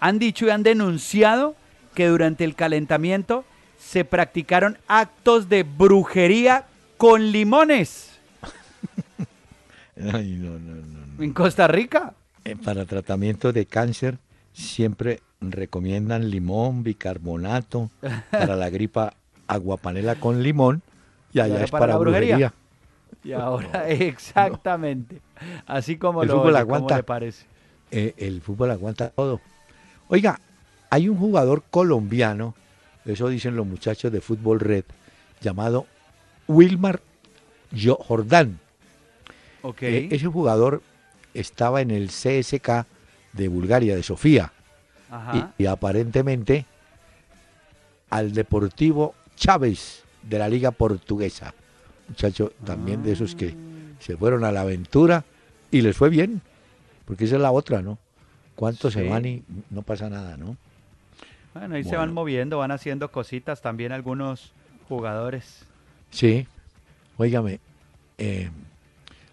han 0.00 0.18
dicho 0.18 0.46
y 0.46 0.50
han 0.50 0.62
denunciado 0.62 1.56
que 1.94 2.06
durante 2.08 2.44
el 2.44 2.54
calentamiento 2.54 3.44
se 3.78 4.04
practicaron 4.04 4.76
actos 4.86 5.48
de 5.48 5.62
brujería 5.62 6.66
con 6.98 7.32
limones 7.32 8.18
Ay, 10.12 10.36
no, 10.38 10.50
no, 10.58 10.74
no, 10.76 11.06
no. 11.16 11.24
en 11.24 11.32
Costa 11.32 11.66
Rica. 11.66 12.14
Eh, 12.44 12.54
Para 12.56 12.84
tratamiento 12.84 13.52
de 13.52 13.66
cáncer 13.66 14.18
siempre 14.52 15.20
recomiendan 15.40 16.30
limón, 16.30 16.82
bicarbonato. 16.84 17.90
Para 18.30 18.54
la 18.56 18.70
gripa, 18.70 19.14
aguapanela 19.48 20.16
con 20.16 20.42
limón. 20.42 20.82
Y 21.32 21.40
allá 21.40 21.64
es 21.64 21.70
para 21.70 21.96
brujería. 21.96 22.36
brujería. 22.36 22.54
Y 23.24 23.32
ahora, 23.32 23.88
exactamente. 23.88 25.20
Así 25.66 25.96
como 25.96 26.22
El 26.22 26.28
lo 26.28 26.34
fútbol 26.36 26.54
oye, 26.54 26.62
¿cómo 26.62 26.74
aguanta. 26.76 26.96
le 26.96 27.02
parece? 27.02 27.46
Eh, 27.90 28.14
el 28.18 28.40
fútbol 28.40 28.70
aguanta 28.70 29.10
todo. 29.10 29.40
Oiga, 30.08 30.40
hay 30.90 31.08
un 31.08 31.18
jugador 31.18 31.64
colombiano, 31.70 32.54
eso 33.04 33.28
dicen 33.28 33.56
los 33.56 33.66
muchachos 33.66 34.10
de 34.12 34.20
Fútbol 34.20 34.60
Red, 34.60 34.84
llamado 35.40 35.86
Wilmar 36.48 37.00
Jo- 37.72 37.98
Jordán. 38.00 38.58
Ok. 39.62 39.82
Eh, 39.82 40.08
ese 40.10 40.26
jugador 40.26 40.82
estaba 41.34 41.80
en 41.80 41.90
el 41.90 42.08
CSK 42.08 42.86
de 43.32 43.48
Bulgaria, 43.48 43.94
de 43.94 44.02
Sofía, 44.02 44.52
Ajá. 45.10 45.52
y, 45.58 45.62
y 45.64 45.66
aparentemente 45.66 46.64
al 48.10 48.32
Deportivo 48.32 49.14
Chávez 49.36 50.02
de 50.22 50.38
la 50.38 50.48
Liga 50.48 50.70
Portuguesa. 50.70 51.54
Muchacho 52.08 52.52
también 52.64 53.02
de 53.02 53.12
esos 53.12 53.34
que 53.34 53.54
se 54.00 54.16
fueron 54.16 54.44
a 54.44 54.52
la 54.52 54.62
aventura 54.62 55.24
y 55.70 55.82
les 55.82 55.96
fue 55.96 56.08
bien, 56.08 56.40
porque 57.04 57.24
esa 57.24 57.36
es 57.36 57.42
la 57.42 57.52
otra, 57.52 57.82
¿no? 57.82 57.98
¿Cuántos 58.54 58.94
Sí. 58.94 59.00
se 59.00 59.08
van 59.08 59.26
y 59.26 59.42
no 59.70 59.82
pasa 59.82 60.08
nada, 60.08 60.36
¿no? 60.36 60.56
Bueno, 61.54 61.74
ahí 61.74 61.84
se 61.84 61.96
van 61.96 62.12
moviendo, 62.14 62.58
van 62.58 62.70
haciendo 62.70 63.10
cositas 63.10 63.60
también 63.60 63.92
algunos 63.92 64.52
jugadores. 64.88 65.64
Sí, 66.10 66.46
óigame, 67.16 67.60
eh, 68.16 68.50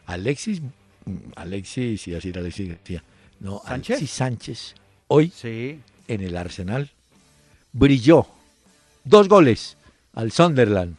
Alexis, 0.06 0.62
mm, 1.06 1.16
Alexis, 1.36 2.08
iba 2.08 2.16
a 2.16 2.20
decir 2.20 2.38
Alexis 2.38 2.70
García, 2.70 3.04
no, 3.40 3.62
¿Sánchez? 3.66 3.90
Alexis 3.98 4.12
Sánchez, 4.12 4.76
hoy 5.08 5.32
Sí. 5.36 5.80
en 6.08 6.22
el 6.22 6.38
Arsenal, 6.38 6.92
brilló. 7.74 8.28
Dos 9.04 9.28
goles 9.30 9.78
al 10.14 10.32
Sunderland. 10.32 10.98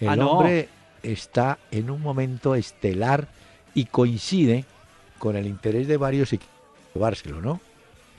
El 0.00 0.08
Ah, 0.10 0.16
no. 0.16 0.30
hombre 0.32 0.68
está 1.02 1.58
en 1.70 1.90
un 1.90 2.00
momento 2.02 2.54
estelar 2.54 3.28
y 3.74 3.86
coincide 3.86 4.64
con 5.18 5.36
el 5.36 5.46
interés 5.46 5.86
de 5.88 5.96
varios 5.96 6.32
equipos 6.32 6.54
de 6.94 7.00
Barcelona, 7.00 7.42
¿no? 7.42 7.60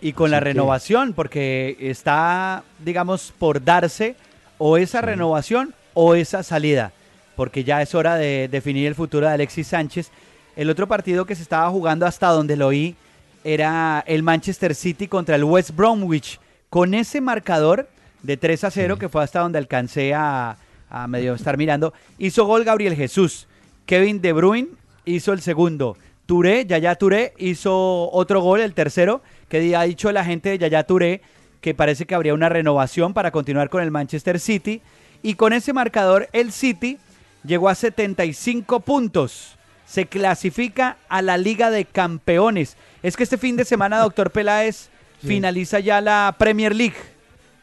Y 0.02 0.14
con 0.14 0.32
la 0.32 0.38
Así 0.38 0.44
que- 0.46 0.50
renovación, 0.54 1.14
porque 1.14 1.78
está, 1.80 2.64
digamos, 2.84 3.34
por 3.38 3.64
darse 3.64 4.16
o 4.58 4.78
esa 4.78 5.02
renovación 5.02 5.74
o 5.94 6.16
esa 6.16 6.44
salida, 6.44 6.92
porque 7.36 7.64
ya 7.64 7.82
es 7.82 7.96
hora 7.96 8.16
de 8.16 8.48
definir 8.50 8.88
el 8.88 8.96
futuro 8.96 9.28
de 9.28 9.34
Alexis 9.34 9.68
Sánchez. 9.68 10.12
El 10.56 10.70
otro 10.70 10.88
partido 10.88 11.26
que 11.26 11.36
se 11.36 11.44
estaba 11.44 11.70
jugando 11.70 12.06
hasta 12.06 12.28
donde 12.28 12.56
lo 12.56 12.68
oí 12.68 12.96
era 13.44 14.04
el 14.06 14.24
Manchester 14.24 14.76
City 14.76 15.08
contra 15.08 15.36
el 15.36 15.44
West 15.44 15.72
Bromwich. 15.76 16.40
Con 16.70 16.94
ese 16.94 17.22
marcador 17.22 17.90
de 18.24 18.38
3 18.38 18.64
a 18.66 18.72
0, 18.72 18.98
que 18.98 19.10
fue 19.10 19.24
hasta 19.24 19.40
donde 19.40 19.58
alcancé 19.58 20.14
a, 20.14 20.58
a 20.90 21.08
medio 21.08 21.34
estar 21.34 21.58
mirando, 21.58 21.94
hizo 22.18 22.46
gol 22.46 22.64
Gabriel 22.64 22.96
Jesús. 22.96 23.48
Kevin 23.86 24.22
De 24.22 24.34
Bruyne 24.34 24.70
hizo 25.06 25.34
el 25.34 25.42
segundo. 25.42 25.98
Touré, 26.26 26.66
Yaya 26.66 26.96
Touré, 26.96 27.34
hizo 27.38 28.10
otro 28.12 28.42
gol, 28.42 28.62
el 28.62 28.74
tercero, 28.74 29.22
que 29.50 29.76
ha 29.76 29.84
dicho 29.84 30.12
la 30.12 30.24
gente 30.24 30.50
de 30.50 30.60
Yaya 30.60 30.84
Touré 30.84 31.22
que 31.62 31.76
parece 31.76 32.06
que 32.06 32.16
habría 32.16 32.34
una 32.34 32.50
renovación 32.50 33.14
para 33.14 33.32
continuar 33.32 33.70
con 33.70 33.84
el 33.84 33.92
Manchester 33.92 34.40
City. 34.40 34.82
Y 35.24 35.36
con 35.36 35.54
ese 35.54 35.74
marcador, 35.74 36.30
el 36.34 36.52
City 36.52 36.98
llegó 37.44 37.70
a 37.70 37.76
75 37.76 38.80
puntos. 38.82 39.56
Se 39.86 40.06
clasifica 40.06 40.98
a 41.10 41.22
la 41.22 41.38
Liga 41.38 41.70
de 41.70 41.86
Campeones. 41.86 42.78
Es 43.04 43.18
que 43.18 43.24
este 43.24 43.38
fin 43.38 43.56
de 43.56 43.66
semana, 43.66 44.00
doctor 44.02 44.32
Peláez, 44.32 44.90
Sí. 45.22 45.28
finaliza 45.28 45.80
ya 45.80 46.02
la 46.02 46.34
Premier 46.40 46.74
League. 46.76 46.96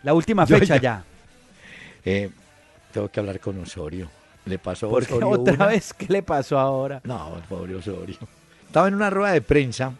La 0.05 0.15
última 0.15 0.47
fecha 0.47 0.77
ya- 0.77 0.81
ya. 0.81 1.05
Eh, 2.05 2.31
tengo 2.93 3.09
que 3.09 3.19
hablar 3.19 3.41
con 3.41 3.59
Osorio. 3.59 4.09
Le 4.45 4.59
pasó 4.61 4.87
a 4.87 4.91
Osorio 4.91 5.29
otra 5.29 5.55
una- 5.55 5.67
vez, 5.67 5.93
¿qué 5.93 6.07
le 6.09 6.23
pasó 6.23 6.57
ahora? 6.59 7.01
No, 7.03 7.37
el 7.37 7.43
pobre 7.43 7.75
Osorio. 7.75 8.17
Estaba 8.65 8.87
en 8.87 8.95
una 8.95 9.11
rueda 9.11 9.33
de 9.33 9.41
prensa 9.43 9.93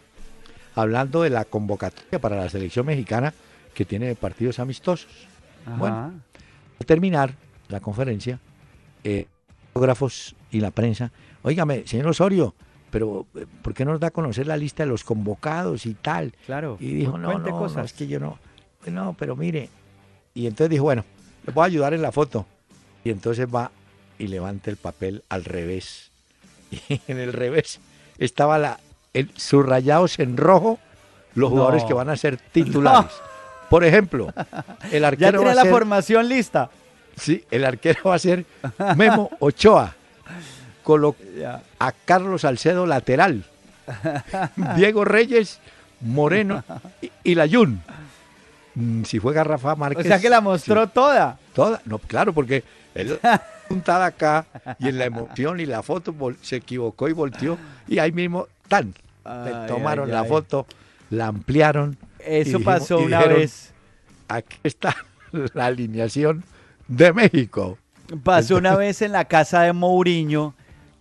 hablando 0.75 1.23
de 1.23 1.31
la 1.31 1.43
convocatoria 1.43 2.17
para 2.19 2.37
la 2.37 2.47
selección 2.49 2.85
mexicana 2.85 3.33
que 3.73 3.83
tiene 3.83 4.15
partidos 4.15 4.59
amistosos. 4.59 5.09
Ajá. 5.65 5.75
Bueno, 5.75 6.13
al 6.79 6.85
terminar 6.85 7.33
la 7.69 7.79
conferencia, 7.79 8.39
eh, 9.03 9.25
fotógrafos 9.73 10.35
y 10.51 10.59
la 10.59 10.71
prensa, 10.71 11.11
óigame, 11.43 11.83
señor 11.87 12.07
Osorio, 12.07 12.53
pero 12.91 13.25
eh, 13.35 13.45
¿por 13.61 13.73
qué 13.73 13.85
no 13.85 13.91
nos 13.91 13.99
da 13.99 14.07
a 14.07 14.11
conocer 14.11 14.47
la 14.47 14.57
lista 14.57 14.83
de 14.83 14.89
los 14.89 15.03
convocados 15.03 15.85
y 15.85 15.93
tal? 15.93 16.33
Claro. 16.45 16.77
Y 16.79 16.93
dijo, 16.93 17.17
no, 17.17 17.31
no, 17.31 17.39
no, 17.39 17.57
cosas. 17.57 17.85
es 17.85 17.93
que 17.93 18.07
yo 18.07 18.19
no, 18.19 18.37
no, 18.87 19.15
pero 19.17 19.35
mire. 19.35 19.69
Y 20.33 20.47
entonces 20.47 20.69
dijo, 20.71 20.83
bueno, 20.83 21.05
le 21.45 21.53
voy 21.53 21.63
a 21.63 21.65
ayudar 21.67 21.93
en 21.93 22.01
la 22.01 22.11
foto. 22.11 22.45
Y 23.03 23.11
entonces 23.11 23.47
va 23.47 23.71
y 24.17 24.27
levanta 24.27 24.69
el 24.69 24.77
papel 24.77 25.23
al 25.29 25.45
revés. 25.45 26.11
Y 26.89 26.99
en 27.07 27.19
el 27.19 27.33
revés 27.33 27.79
estaba 28.17 28.57
la, 28.57 28.79
el, 29.13 29.31
subrayados 29.35 30.19
en 30.19 30.37
rojo 30.37 30.79
los 31.35 31.49
No. 31.51 31.55
jugadores 31.57 31.83
que 31.85 31.93
van 31.93 32.09
a 32.09 32.17
ser 32.17 32.37
titulares. 32.37 33.11
Por 33.69 33.83
ejemplo, 33.83 34.33
el 34.91 35.01
Ya 35.01 35.07
arquero 35.07 35.39
va 35.39 35.45
tiene 35.45 35.51
a 35.51 35.55
la 35.55 35.61
ser, 35.61 35.71
formación 35.71 36.27
lista. 36.27 36.69
Sí, 37.19 37.43
el 37.51 37.65
arquero 37.65 37.99
va 38.05 38.15
a 38.15 38.19
ser 38.19 38.45
Memo 38.95 39.29
Ochoa. 39.39 39.95
Colo- 40.83 41.15
a 41.79 41.91
Carlos 42.05 42.41
Salcedo 42.41 42.85
lateral. 42.87 43.43
Diego 44.75 45.05
Reyes, 45.05 45.59
Moreno 46.01 46.63
y, 47.01 47.11
y 47.23 47.35
Layún. 47.35 47.81
Mm, 48.75 49.03
Si 49.03 49.17
juega 49.19 49.43
Rafa 49.43 49.73
O 49.73 49.75
Márquez. 49.75 50.07
sea 50.07 50.19
que 50.19 50.29
la 50.29 50.41
mostró 50.41 50.85
sí, 50.85 50.91
toda. 50.93 51.37
toda. 51.53 51.81
No, 51.85 51.99
claro, 51.99 52.33
porque 52.33 52.63
él 52.95 53.19
puntada 53.67 54.05
acá 54.07 54.45
y 54.79 54.87
en 54.89 54.97
la 54.97 55.05
emoción 55.05 55.59
y 55.59 55.65
la 55.65 55.83
foto 55.83 56.15
se 56.41 56.55
equivocó 56.57 57.07
y 57.09 57.13
volteó 57.13 57.57
y 57.87 57.99
ahí 57.99 58.11
mismo 58.11 58.47
tan 58.67 58.93
le 59.25 59.67
tomaron 59.67 60.05
ay, 60.07 60.11
la 60.13 60.21
ay. 60.21 60.27
foto, 60.29 60.65
la 61.11 61.27
ampliaron. 61.27 61.97
Eso 62.19 62.57
dijimos- 62.57 62.63
pasó 62.65 62.99
una 62.99 63.17
dijeron, 63.17 63.39
vez. 63.39 63.71
Aquí 64.27 64.57
está 64.63 64.95
la 65.53 65.65
alineación 65.67 66.43
de 66.89 67.13
México. 67.13 67.77
Pasó 68.23 68.57
una 68.57 68.75
vez 68.75 69.01
en 69.01 69.11
la 69.13 69.25
casa 69.25 69.61
de 69.61 69.71
Mourinho 69.73 70.55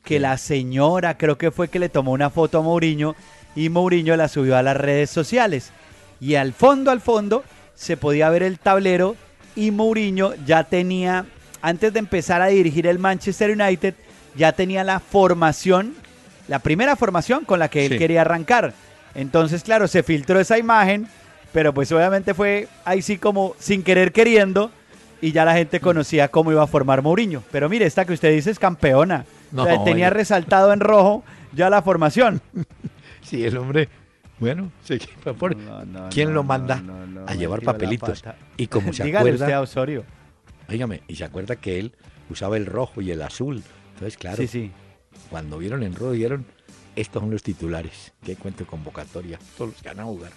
que 0.05 0.21
la 0.21 0.37
señora 0.39 1.17
creo 1.19 1.37
que 1.39 1.51
fue 1.51 1.69
que 1.69 1.79
le 1.79 1.89
tomó 1.89 2.13
una 2.13 2.31
foto 2.31 2.59
a 2.59 2.63
Mourinho 2.63 3.17
y 3.57 3.71
Mourinho 3.71 4.15
la 4.17 4.29
subió 4.29 4.57
a 4.57 4.63
las 4.63 4.77
redes 4.77 5.11
sociales. 5.11 5.73
Y 6.21 6.35
al 6.35 6.53
fondo, 6.53 6.91
al 6.91 7.01
fondo, 7.01 7.43
se 7.75 7.97
podía 7.97 8.29
ver 8.31 8.43
el 8.43 8.59
tablero 8.59 9.17
y 9.57 9.71
Mourinho 9.71 10.35
ya 10.47 10.65
tenía, 10.65 11.25
antes 11.63 11.93
de 11.93 11.99
empezar 11.99 12.43
a 12.43 12.47
dirigir 12.47 12.87
el 12.87 12.99
Manchester 12.99 13.51
United, 13.51 13.95
ya 14.37 14.53
tenía 14.53 14.85
la 14.85 15.01
formación, 15.01 15.95
la 16.47 16.59
primera 16.59 16.95
formación 16.97 17.45
con 17.45 17.59
la 17.59 17.69
que 17.69 17.87
él 17.87 17.93
Sí. 17.93 17.99
quería 17.99 18.21
arrancar. 18.21 18.75
Entonces, 19.15 19.63
claro, 19.63 19.89
se 19.89 20.03
filtró 20.03 20.39
esa 20.39 20.59
imagen, 20.59 21.09
pero 21.53 21.73
pues 21.73 21.91
obviamente 21.93 22.35
fue 22.35 22.69
ahí 22.85 23.01
sí 23.03 23.17
como 23.17 23.55
sin 23.59 23.83
querer 23.83 24.13
queriendo 24.13 24.71
y 25.21 25.33
ya 25.33 25.45
la 25.45 25.55
gente 25.55 25.81
conocía 25.81 26.29
cómo 26.29 26.53
iba 26.53 26.63
a 26.63 26.67
formar 26.67 27.03
Mourinho. 27.03 27.43
Pero 27.51 27.69
mire, 27.69 27.87
esta 27.87 28.05
que 28.05 28.13
usted 28.13 28.33
dice 28.33 28.51
es 28.51 28.59
campeona. 28.59 29.25
No, 29.53 29.63
O 29.63 29.67
sea, 29.67 29.83
tenía 29.85 30.11
resaltado 30.11 30.73
en 30.73 30.81
rojo 30.81 31.25
ya 31.53 31.71
la 31.71 31.83
formación. 31.83 32.41
Sí, 33.21 33.45
el 33.45 33.59
hombre, 33.59 33.91
bueno, 34.39 34.71
se 34.85 34.99
por... 35.39 35.55
¿Quién 36.09 36.33
lo 36.33 36.45
manda 36.45 36.83
a 37.27 37.35
llevar 37.35 37.61
papelitos? 37.61 38.23
Y 38.57 38.69
como 38.69 38.93
se 38.95 39.05
Dígale 39.05 39.31
acuerda, 39.31 39.45
usted 39.45 39.55
a 39.55 39.61
Osorio. 39.61 40.05
Óigame, 40.67 41.03
y 41.09 41.17
se 41.17 41.25
acuerda 41.25 41.57
que 41.57 41.79
él 41.79 41.93
usaba 42.31 42.57
el 42.57 42.65
rojo 42.65 43.03
y 43.03 43.11
el 43.11 43.21
azul 43.21 43.63
Entonces, 43.95 44.17
claro, 44.17 44.37
Sí, 44.39 44.47
sí. 44.47 44.71
cuando 45.29 45.59
vieron 45.59 45.83
en 45.83 45.95
ruedo, 45.95 46.13
vieron, 46.13 46.47
estos 46.97 47.21
son 47.21 47.31
los 47.31 47.43
titulares. 47.43 48.13
Que 48.25 48.37
cuento 48.37 48.61
de 48.65 48.71
convocatoria. 48.71 49.39
Todos 49.59 49.73
los 49.73 49.83
que 49.83 49.89
van 49.89 50.01
a 50.01 50.05
jugar. 50.05 50.33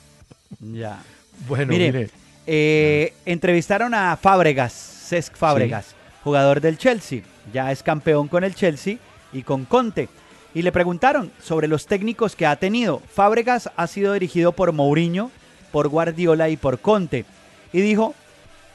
Ya. 0.60 1.02
Bueno, 1.48 1.68
Mire, 1.72 1.92
mire. 1.94 2.10
Eh, 2.48 3.14
entrevistaron 3.26 3.94
a 3.94 4.18
Fábregas, 4.18 4.74
Cesc 4.74 5.36
Fábregas, 5.36 5.96
jugador 6.24 6.62
del 6.62 6.78
Chelsea. 6.78 7.22
Ya 7.54 7.72
es 7.72 7.84
campeón 7.84 8.28
con 8.28 8.44
el 8.44 8.56
Chelsea 8.56 8.98
y 9.34 9.44
con 9.44 9.66
Conte. 9.66 10.10
Y 10.54 10.62
le 10.62 10.72
preguntaron 10.72 11.32
sobre 11.42 11.68
los 11.68 11.86
técnicos 11.86 12.36
que 12.36 12.46
ha 12.46 12.56
tenido. 12.56 13.02
Fábregas 13.14 13.70
ha 13.76 13.88
sido 13.88 14.14
dirigido 14.14 14.52
por 14.52 14.72
Mourinho, 14.74 15.32
por 15.72 15.88
Guardiola 15.88 16.50
y 16.50 16.58
por 16.58 16.80
Conte. 16.80 17.26
Y 17.72 17.82
dijo, 17.82 18.14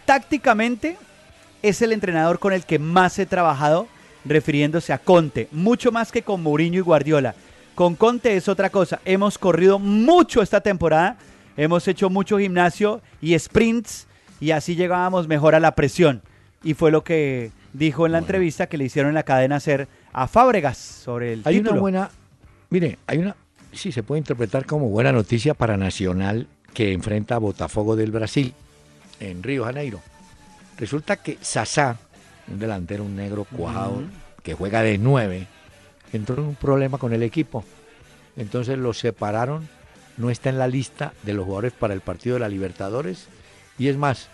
tácticamente 0.05 0.97
es 1.63 1.83
el 1.83 1.93
entrenador 1.93 2.39
con 2.39 2.53
el 2.53 2.65
que 2.65 2.79
más 2.79 3.19
he 3.19 3.27
trabajado, 3.27 3.89
refiriéndose 4.25 4.93
a 4.93 4.99
Conte, 4.99 5.49
mucho 5.53 5.93
más 5.93 6.13
que 6.13 6.23
con 6.23 6.43
Mourinho 6.43 6.79
y 6.79 6.83
Guardiola. 6.83 7.35
Con 7.75 7.95
Conte 7.95 8.37
es 8.37 8.49
otra 8.49 8.71
cosa. 8.71 9.01
Hemos 9.05 9.37
corrido 9.37 9.79
mucho 9.79 10.41
esta 10.41 10.63
temporada, 10.63 11.19
hemos 11.57 11.87
hecho 11.89 12.11
mucho 12.11 12.39
gimnasio 12.39 13.03
y 13.21 13.39
sprints 13.39 14.07
y 14.41 14.51
así 14.51 14.77
llegábamos 14.77 15.29
mejor 15.29 15.55
a 15.55 15.61
la 15.61 15.75
presión. 15.75 16.23
Y 16.63 16.75
fue 16.75 16.91
lo 16.91 17.05
que 17.05 17.51
dijo 17.73 18.07
en 18.07 18.13
la 18.13 18.19
entrevista 18.19 18.67
que 18.67 18.79
le 18.79 18.85
hicieron 18.85 19.11
en 19.11 19.15
la 19.15 19.23
cadena 19.23 19.57
hacer 19.57 19.89
a 20.13 20.27
Fábregas 20.27 20.79
sobre 20.79 21.35
el 21.35 21.43
Hay 21.45 21.57
título. 21.57 21.73
una 21.73 21.81
buena, 21.81 22.11
mire, 22.71 22.99
hay 23.07 23.19
una, 23.19 23.37
sí 23.73 23.93
se 23.93 24.03
puede 24.03 24.19
interpretar 24.19 24.67
como 24.67 24.89
buena 24.89 25.13
noticia 25.13 25.55
para 25.55 25.77
Nacional 25.77 26.47
que 26.75 26.93
enfrenta 26.93 27.37
a 27.37 27.39
Botafogo 27.39 27.97
del 27.97 28.11
Brasil 28.11 28.55
en 29.21 29.43
Río 29.43 29.65
Janeiro. 29.65 30.01
Resulta 30.79 31.17
que 31.17 31.39
Sasá, 31.41 31.99
un 32.49 32.59
delantero, 32.59 33.05
un 33.05 33.17
negro 33.17 33.45
cuajado, 33.45 34.03
que 34.43 34.55
juega 34.55 34.83
de 34.83 34.99
nueve, 34.99 35.47
entró 36.13 36.37
en 36.37 36.49
un 36.49 36.55
problema 36.55 36.99
con 36.99 37.13
el 37.13 37.23
equipo. 37.23 37.65
Entonces 38.37 38.79
lo 38.79 38.93
separaron, 38.93 39.69
no 40.17 40.31
está 40.31 40.49
en 40.51 40.59
la 40.59 40.69
lista 40.69 41.13
de 41.23 41.35
los 41.35 41.45
jugadores 41.45 41.73
para 41.73 41.95
el 41.95 42.01
partido 42.01 42.35
de 42.35 42.41
la 42.41 42.49
Libertadores 42.49 43.29
y 43.79 43.89
es 43.89 43.97
más, 43.97 44.29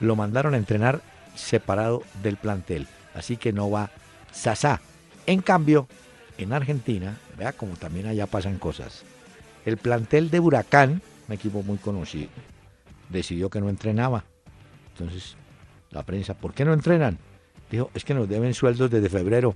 lo 0.00 0.16
mandaron 0.16 0.54
a 0.54 0.58
entrenar 0.58 1.00
separado 1.34 2.02
del 2.22 2.36
plantel. 2.36 2.86
Así 3.14 3.36
que 3.36 3.52
no 3.52 3.70
va 3.70 3.90
Sasá. 4.32 4.80
En 5.26 5.40
cambio, 5.42 5.88
en 6.38 6.52
Argentina, 6.52 7.16
vea 7.36 7.52
como 7.52 7.74
también 7.76 8.06
allá 8.06 8.26
pasan 8.26 8.58
cosas. 8.58 9.02
El 9.66 9.76
plantel 9.76 10.30
de 10.30 10.40
Huracán, 10.40 11.02
un 11.28 11.34
equipo 11.34 11.62
muy 11.62 11.78
conocido, 11.78 12.30
decidió 13.08 13.50
que 13.50 13.60
no 13.60 13.68
entrenaba. 13.68 14.24
Entonces, 14.92 15.36
la 15.90 16.02
prensa, 16.04 16.34
¿por 16.34 16.54
qué 16.54 16.64
no 16.64 16.72
entrenan? 16.72 17.18
Dijo, 17.70 17.90
es 17.94 18.04
que 18.04 18.14
nos 18.14 18.28
deben 18.28 18.54
sueldos 18.54 18.90
desde 18.90 19.08
febrero. 19.10 19.54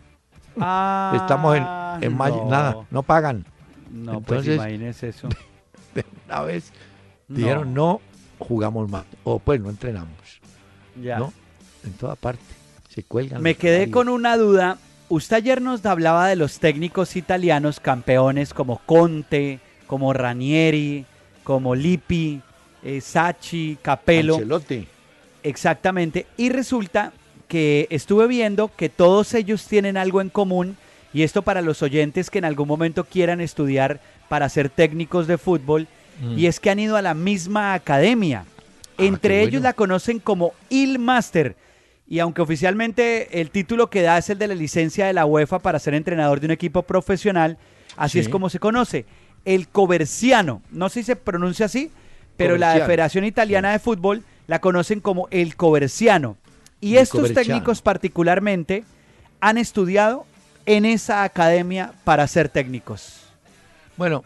Ah, 0.60 1.12
Estamos 1.16 1.56
en, 1.56 1.64
en 2.04 2.16
mayo, 2.16 2.36
no. 2.44 2.50
nada, 2.50 2.76
no 2.90 3.02
pagan. 3.02 3.46
No, 3.90 4.20
pues 4.20 4.40
Entonces- 4.40 4.56
imagínese 4.56 5.08
eso. 5.08 5.28
De 5.94 6.04
una 6.26 6.42
vez 6.42 6.72
dijeron, 7.28 7.74
no 7.74 8.00
jugamos 8.38 8.90
más. 8.90 9.04
O 9.24 9.38
pues 9.38 9.60
no 9.60 9.70
entrenamos. 9.70 10.40
Ya. 11.00 11.18
¿no? 11.18 11.32
En 11.84 11.92
toda 11.92 12.16
parte. 12.16 12.42
Se 12.88 13.02
cuelgan. 13.02 13.42
Me 13.42 13.54
quedé 13.54 13.90
con 13.90 14.08
una 14.08 14.36
duda. 14.36 14.78
Usted 15.08 15.36
ayer 15.36 15.62
nos 15.62 15.84
hablaba 15.84 16.28
de 16.28 16.36
los 16.36 16.58
técnicos 16.58 17.16
italianos 17.16 17.80
campeones 17.80 18.54
como 18.54 18.78
Conte, 18.78 19.60
como 19.86 20.12
Ranieri, 20.12 21.04
como 21.44 21.74
Lippi, 21.74 22.40
eh, 22.82 23.00
Sacchi, 23.00 23.78
Capello. 23.80 24.34
Ancelotti. 24.34 24.86
Exactamente. 25.42 26.26
Y 26.36 26.50
resulta 26.50 27.12
que 27.48 27.86
estuve 27.90 28.26
viendo 28.26 28.70
que 28.74 28.88
todos 28.88 29.34
ellos 29.34 29.66
tienen 29.66 29.96
algo 29.96 30.20
en 30.20 30.30
común. 30.30 30.76
Y 31.12 31.22
esto 31.22 31.42
para 31.42 31.60
los 31.60 31.82
oyentes 31.82 32.30
que 32.30 32.38
en 32.38 32.46
algún 32.46 32.68
momento 32.68 33.04
quieran 33.04 33.42
estudiar 33.42 34.00
para 34.32 34.48
ser 34.48 34.70
técnicos 34.70 35.26
de 35.26 35.36
fútbol. 35.36 35.86
Mm. 36.22 36.38
Y 36.38 36.46
es 36.46 36.58
que 36.58 36.70
han 36.70 36.78
ido 36.78 36.96
a 36.96 37.02
la 37.02 37.12
misma 37.12 37.74
academia. 37.74 38.46
Entre 38.96 39.34
qué 39.34 39.40
ellos 39.42 39.60
bueno. 39.60 39.64
la 39.64 39.72
conocen 39.74 40.20
como 40.20 40.54
Il 40.70 40.98
Master. 40.98 41.54
Y 42.08 42.18
aunque 42.18 42.40
oficialmente 42.40 43.42
el 43.42 43.50
título 43.50 43.90
que 43.90 44.00
da 44.00 44.16
es 44.16 44.30
el 44.30 44.38
de 44.38 44.48
la 44.48 44.54
licencia 44.54 45.04
de 45.04 45.12
la 45.12 45.26
UEFA 45.26 45.58
para 45.58 45.78
ser 45.78 45.92
entrenador 45.92 46.40
de 46.40 46.46
un 46.46 46.50
equipo 46.52 46.80
profesional, 46.82 47.58
así 47.98 48.12
Sí. 48.12 48.18
es 48.20 48.28
como 48.30 48.48
se 48.48 48.58
conoce. 48.58 49.04
El 49.44 49.68
Coverciano. 49.68 50.62
No 50.70 50.88
sé 50.88 51.00
si 51.00 51.08
se 51.08 51.16
pronuncia 51.16 51.66
así, 51.66 51.90
pero 52.38 52.56
la. 52.56 52.72
Federación 52.86 53.26
Italiana 53.26 53.72
de 53.72 53.80
Fútbol 53.80 54.22
la 54.46 54.62
conocen 54.62 55.00
como 55.00 55.28
el 55.30 55.56
Coverciano. 55.56 56.38
Y 56.80 56.96
El 56.96 57.02
estos 57.02 57.20
Coverciano. 57.20 57.48
técnicos 57.48 57.82
particularmente 57.82 58.84
han 59.42 59.58
estudiado 59.58 60.24
en 60.64 60.86
esa 60.86 61.22
academia 61.22 61.92
para 62.04 62.26
ser 62.26 62.48
técnicos. 62.48 63.21
Bueno, 63.96 64.24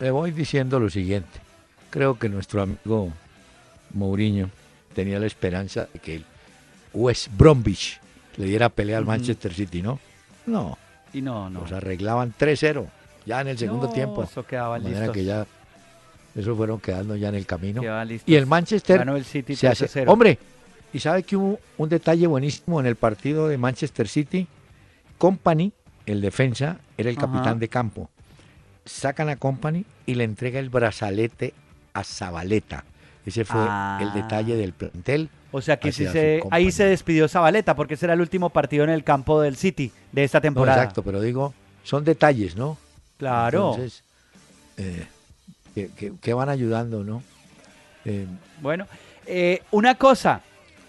le 0.00 0.10
voy 0.10 0.30
diciendo 0.30 0.80
lo 0.80 0.90
siguiente. 0.90 1.40
Creo 1.90 2.18
que 2.18 2.28
nuestro 2.28 2.62
amigo 2.62 3.12
Mourinho 3.94 4.50
tenía 4.94 5.18
la 5.18 5.26
esperanza 5.26 5.88
de 5.92 5.98
que 5.98 6.14
el 6.16 6.24
West 6.92 7.28
Bromwich 7.36 8.00
le 8.36 8.46
diera 8.46 8.68
pelea 8.68 8.98
al. 8.98 9.04
Manchester 9.04 9.52
City, 9.52 9.82
¿no? 9.82 9.98
No, 10.46 10.78
Y 11.12 11.22
no, 11.22 11.48
no. 11.50 11.60
nos 11.60 11.72
arreglaban 11.72 12.32
3-0 12.38 12.86
ya 13.26 13.40
en 13.42 13.48
el 13.48 13.58
segundo 13.58 13.86
No, 13.88 13.92
tiempo. 13.92 14.22
Eso 14.24 14.44
quedaba 14.44 14.78
De 14.78 14.90
manera 14.90 15.12
que 15.12 15.24
ya, 15.24 15.46
eso 16.34 16.56
fueron 16.56 16.80
quedando 16.80 17.14
ya 17.16 17.28
en 17.28 17.34
el 17.36 17.46
camino. 17.46 17.82
Y 18.26 18.34
el 18.34 18.46
Manchester 18.46 18.98
Ganó 18.98 19.16
el 19.16 19.24
City 19.24 19.54
se 19.54 19.68
hace. 19.68 19.86
3-0. 19.86 20.08
Hombre, 20.08 20.38
y 20.92 20.98
sabe 20.98 21.22
que 21.22 21.36
hubo 21.36 21.60
un 21.78 21.88
detalle 21.88 22.26
buenísimo 22.26 22.80
en 22.80 22.86
el 22.86 22.96
partido 22.96 23.46
de 23.48 23.56
Manchester 23.58 24.08
City. 24.08 24.46
Company, 25.18 25.72
el 26.06 26.20
defensa, 26.20 26.78
era 26.98 27.08
el 27.10 27.16
Ajá. 27.18 27.26
capitán 27.30 27.58
de 27.60 27.68
campo. 27.68 28.10
Sacan 28.84 29.28
a 29.28 29.36
Company 29.36 29.84
y 30.06 30.14
le 30.14 30.24
entrega 30.24 30.58
el 30.58 30.70
brazalete 30.70 31.54
a 31.94 32.04
Zabaleta. 32.04 32.84
Ese 33.24 33.44
fue 33.44 33.60
Ah. 33.60 33.98
el 34.02 34.12
detalle 34.12 34.56
del 34.56 34.72
plantel. 34.72 35.28
O 35.52 35.60
sea 35.60 35.78
que 35.78 35.92
se, 35.92 36.42
ahí 36.50 36.72
se 36.72 36.84
despidió 36.84 37.28
Zabaleta 37.28 37.76
porque 37.76 37.94
ese 37.94 38.06
era 38.06 38.14
el 38.14 38.20
último 38.20 38.50
partido 38.50 38.84
en 38.84 38.90
el 38.90 39.04
campo 39.04 39.40
del 39.40 39.56
City 39.56 39.92
de 40.10 40.24
esta 40.24 40.38
No, 40.38 40.42
temporada. 40.42 40.78
exacto, 40.82 41.02
pero 41.02 41.20
digo, 41.20 41.54
son 41.84 42.04
detalles, 42.04 42.56
¿no? 42.56 42.78
Claro. 43.18 43.72
Entonces, 43.74 44.02
eh, 44.78 45.06
que, 45.74 45.88
que- 45.96 46.12
que 46.20 46.34
van 46.34 46.48
ayudando, 46.48 47.04
¿no? 47.04 47.22
Eh, 48.04 48.26
Bueno, 48.60 48.86
eh, 49.26 49.62
una 49.70 49.94
cosa. 49.94 50.40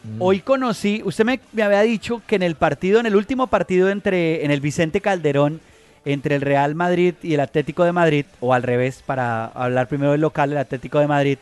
Mm. 0.04 0.22
Hoy 0.22 0.40
conocí, 0.40 1.02
usted 1.06 1.26
me, 1.26 1.40
me 1.52 1.64
había 1.64 1.82
dicho 1.82 2.22
que 2.26 2.36
en 2.36 2.44
el 2.44 2.56
partido, 2.56 3.00
en 3.00 3.06
el 3.06 3.16
último 3.16 3.48
partido 3.48 3.90
entre, 3.90 4.44
en 4.44 4.52
el 4.52 4.62
Vicente 4.62 5.00
Calderón, 5.02 5.62
entre 6.06 6.36
el 6.36 6.42
Real 6.42 6.76
Madrid 6.76 7.16
y 7.22 7.34
el 7.34 7.40
Atlético 7.40 7.84
de 7.84 7.92
Madrid, 7.92 8.26
o 8.40 8.54
al 8.54 8.64
revés, 8.64 9.04
para 9.06 9.46
hablar 9.46 9.88
primero 9.88 10.12
del 10.12 10.22
local, 10.22 10.52
el 10.52 10.58
Atlético 10.58 11.00
de 11.00 11.08
Madrid, 11.08 11.38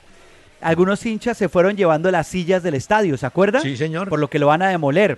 algunos 0.61 1.05
hinchas 1.05 1.37
se 1.37 1.49
fueron 1.49 1.75
llevando 1.75 2.11
las 2.11 2.27
sillas 2.27 2.61
del 2.61 2.75
estadio, 2.75 3.17
¿se 3.17 3.25
acuerda? 3.25 3.61
Sí, 3.61 3.75
señor. 3.75 4.09
Por 4.09 4.19
lo 4.19 4.29
que 4.29 4.39
lo 4.39 4.47
van 4.47 4.61
a 4.61 4.69
demoler. 4.69 5.17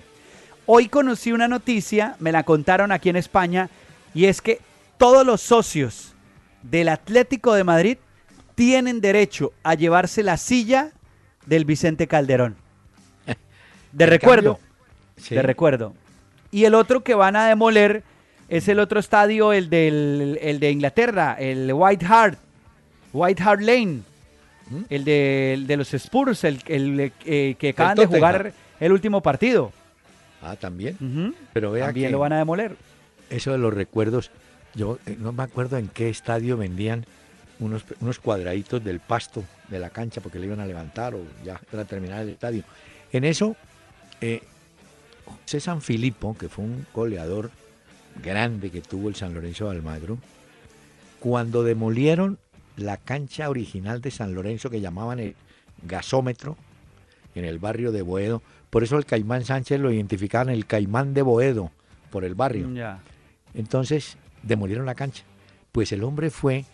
Hoy 0.65 0.87
conocí 0.87 1.33
una 1.33 1.49
noticia, 1.49 2.15
me 2.19 2.31
la 2.31 2.43
contaron 2.43 2.91
aquí 2.91 3.09
en 3.09 3.17
España, 3.17 3.69
y 4.13 4.25
es 4.25 4.41
que 4.41 4.61
todos 4.97 5.25
los 5.25 5.41
socios 5.41 6.13
del 6.61 6.87
Atlético 6.87 7.53
de 7.53 7.65
Madrid 7.65 7.97
tienen 8.55 9.01
derecho 9.01 9.51
a 9.63 9.73
llevarse 9.73 10.23
la 10.23 10.37
silla 10.37 10.91
del 11.45 11.65
Vicente 11.65 12.07
Calderón. 12.07 12.55
De 13.91 14.05
recuerdo, 14.05 14.55
cambio, 14.55 14.69
sí. 15.17 15.35
de 15.35 15.41
recuerdo. 15.41 15.93
Y 16.51 16.65
el 16.65 16.73
otro 16.73 17.03
que 17.03 17.13
van 17.15 17.35
a 17.35 17.47
demoler 17.47 18.03
es 18.49 18.67
el 18.67 18.79
otro 18.79 18.99
estadio, 18.99 19.53
el, 19.53 19.69
del, 19.69 20.37
el 20.41 20.59
de 20.59 20.71
Inglaterra, 20.71 21.35
el 21.39 21.71
White 21.73 22.05
Hart, 22.05 22.37
White 23.13 23.41
Hart 23.43 23.61
Lane, 23.61 24.01
¿Mm? 24.69 24.81
el 24.89 25.03
de, 25.03 25.53
el 25.53 25.67
de 25.67 25.77
los 25.77 25.93
Spurs, 25.93 26.43
el, 26.43 26.59
el, 26.67 27.11
eh, 27.25 27.55
que 27.57 27.69
acaban 27.69 27.97
de 27.97 28.05
jugar 28.05 28.53
el 28.79 28.91
último 28.91 29.21
partido. 29.21 29.71
Ah, 30.41 30.55
también. 30.57 31.33
Pero 31.53 31.71
vea 31.71 31.85
También 31.85 32.07
que 32.07 32.11
lo 32.11 32.19
van 32.19 32.33
a 32.33 32.37
demoler. 32.37 32.75
eso 33.29 33.51
de 33.53 33.57
los 33.57 33.73
recuerdos, 33.73 34.29
yo 34.75 34.99
eh, 35.05 35.15
no 35.17 35.31
me 35.31 35.43
acuerdo 35.43 35.77
en 35.77 35.87
qué 35.87 36.09
estadio 36.09 36.57
vendían 36.57 37.05
unos, 37.59 37.85
unos 38.01 38.19
cuadraditos 38.19 38.83
del 38.83 38.99
pasto 38.99 39.43
de 39.69 39.79
la 39.79 39.89
cancha 39.89 40.19
porque 40.19 40.39
le 40.39 40.47
iban 40.47 40.59
a 40.59 40.65
levantar 40.65 41.15
o 41.15 41.21
ya 41.45 41.61
era 41.71 41.85
terminar 41.85 42.21
el 42.23 42.29
estadio. 42.29 42.63
En 43.13 43.23
eso, 43.23 43.55
eh, 44.19 44.41
José 45.25 45.61
San 45.61 45.81
Filipo, 45.81 46.35
que 46.37 46.49
fue 46.49 46.65
un 46.65 46.85
goleador 46.93 47.51
grande 48.21 48.69
que 48.69 48.81
tuvo 48.81 49.09
el 49.09 49.15
San 49.15 49.33
Lorenzo 49.33 49.65
de 49.65 49.77
Almagro, 49.77 50.17
cuando 51.19 51.63
demolieron 51.63 52.37
la 52.75 52.97
cancha 52.97 53.49
original 53.49 54.01
de 54.01 54.11
San 54.11 54.33
Lorenzo 54.33 54.69
que 54.69 54.81
llamaban 54.81 55.19
el 55.19 55.35
gasómetro 55.83 56.57
en 57.35 57.45
el 57.45 57.59
barrio 57.59 57.91
de 57.91 58.01
Boedo, 58.01 58.41
por 58.69 58.83
eso 58.83 58.97
el 58.97 59.05
Caimán 59.05 59.45
Sánchez 59.45 59.79
lo 59.79 59.91
identificaban 59.91 60.49
el 60.49 60.65
Caimán 60.65 61.13
de 61.13 61.21
Boedo 61.21 61.71
por 62.11 62.23
el 62.23 62.35
barrio. 62.35 62.69
Entonces 63.53 64.17
demolieron 64.41 64.85
la 64.85 64.95
cancha. 64.95 65.23
Pues 65.71 65.91
el 65.91 66.03
hombre 66.03 66.29
fue 66.29 66.65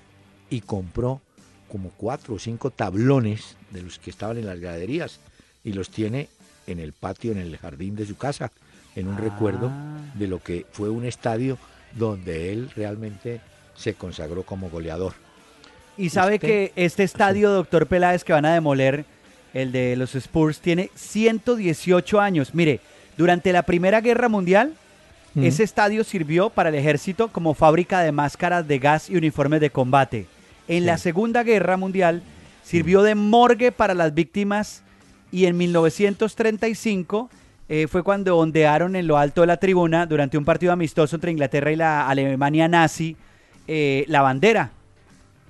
y 0.49 0.61
compró 0.61 1.21
como 1.69 1.89
cuatro 1.91 2.35
o 2.35 2.39
cinco 2.39 2.71
tablones 2.71 3.55
de 3.71 3.81
los 3.81 3.99
que 3.99 4.09
estaban 4.09 4.37
en 4.37 4.47
las 4.47 4.59
graderías 4.59 5.19
y 5.63 5.73
los 5.73 5.89
tiene 5.89 6.29
en 6.67 6.79
el 6.79 6.93
patio, 6.93 7.31
en 7.31 7.37
el 7.37 7.57
jardín 7.57 7.95
de 7.95 8.05
su 8.05 8.17
casa, 8.17 8.51
en 8.99 9.07
un 9.07 9.17
recuerdo 9.17 9.71
de 10.13 10.27
lo 10.27 10.41
que 10.41 10.65
fue 10.71 10.89
un 10.89 11.05
estadio 11.05 11.57
donde 11.95 12.51
él 12.53 12.69
realmente 12.75 13.41
se 13.75 13.93
consagró 13.93 14.43
como 14.43 14.69
goleador. 14.69 15.13
Y 15.97 16.09
sabe 16.09 16.35
Usted- 16.35 16.47
que 16.47 16.71
este 16.75 17.03
estadio, 17.03 17.49
doctor 17.49 17.87
Peláez, 17.87 18.23
que 18.23 18.33
van 18.33 18.45
a 18.45 18.53
demoler, 18.53 19.05
el 19.53 19.71
de 19.71 19.95
los 19.95 20.15
Spurs, 20.15 20.59
tiene 20.59 20.89
118 20.95 22.19
años. 22.21 22.53
Mire, 22.53 22.79
durante 23.17 23.51
la 23.51 23.63
Primera 23.63 23.99
Guerra 24.01 24.29
Mundial, 24.29 24.73
ese 25.35 25.63
estadio 25.63 26.03
sirvió 26.03 26.49
para 26.49 26.69
el 26.69 26.75
ejército 26.75 27.29
como 27.29 27.53
fábrica 27.53 28.01
de 28.01 28.11
máscaras 28.11 28.67
de 28.67 28.79
gas 28.79 29.09
y 29.09 29.15
uniformes 29.15 29.61
de 29.61 29.69
combate. 29.69 30.25
En 30.67 30.85
la 30.85 30.97
Segunda 30.97 31.43
Guerra 31.43 31.77
Mundial, 31.77 32.21
sirvió 32.63 33.01
de 33.03 33.15
morgue 33.15 33.71
para 33.71 33.93
las 33.93 34.13
víctimas 34.13 34.83
y 35.31 35.45
en 35.45 35.57
1935 35.57 37.29
eh, 37.69 37.87
fue 37.87 38.03
cuando 38.03 38.37
ondearon 38.37 38.95
en 38.95 39.07
lo 39.07 39.17
alto 39.17 39.41
de 39.41 39.47
la 39.47 39.57
tribuna 39.57 40.05
durante 40.07 40.37
un 40.37 40.43
partido 40.43 40.71
amistoso 40.73 41.15
entre 41.15 41.31
Inglaterra 41.31 41.71
y 41.71 41.75
la 41.75 42.07
Alemania 42.09 42.67
nazi 42.67 43.15
eh, 43.67 44.03
la 44.07 44.21
bandera. 44.21 44.71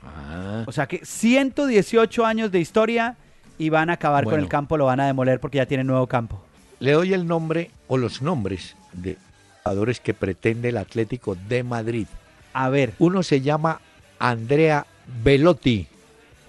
Ah, 0.06 0.64
O 0.68 0.72
sea 0.72 0.88
que 0.88 1.00
118 1.04 2.26
años 2.26 2.52
de 2.52 2.60
historia 2.60 3.16
y 3.58 3.70
van 3.70 3.90
a 3.90 3.94
acabar 3.94 4.24
con 4.26 4.40
el 4.40 4.48
campo, 4.48 4.78
lo 4.78 4.86
van 4.86 5.00
a 5.00 5.08
demoler 5.08 5.40
porque 5.40 5.58
ya 5.58 5.66
tienen 5.66 5.88
nuevo 5.88 6.08
campo. 6.08 6.42
le 6.80 6.92
doy 6.94 7.14
el 7.14 7.28
nombre 7.28 7.72
o 7.88 7.98
los 7.98 8.22
nombres 8.22 8.76
de 8.94 9.18
jugadores 9.64 10.00
que 10.00 10.14
pretende 10.14 10.70
el 10.70 10.78
Atlético 10.78 11.36
de 11.48 11.64
Madrid. 11.64 12.08
A 12.54 12.70
ver, 12.70 12.94
Uno 13.00 13.22
se 13.24 13.42
llama 13.42 13.82
Andrea 14.18 14.86
Velotti, 15.24 15.88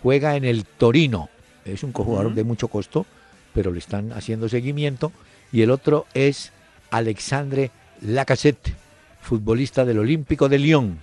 juega 0.03 0.37
en 0.37 0.45
el 0.45 0.64
Torino. 0.64 1.29
Es 1.64 1.83
un 1.83 1.93
jugador 1.93 2.35
de 2.35 2.45
mucho 2.45 2.68
costo, 2.68 3.07
pero 3.53 3.71
le 3.73 3.79
están 3.79 4.12
haciendo 4.12 4.49
seguimiento. 4.49 5.12
Y 5.53 5.62
el 5.62 5.70
otro 5.70 6.07
es 6.14 6.53
Alexandre 6.90 7.70
Lacassette, 8.03 8.72
futbolista 9.20 9.84
del 9.84 9.98
Olímpico 9.98 10.48
de 10.48 10.59
Lyon. 10.59 10.98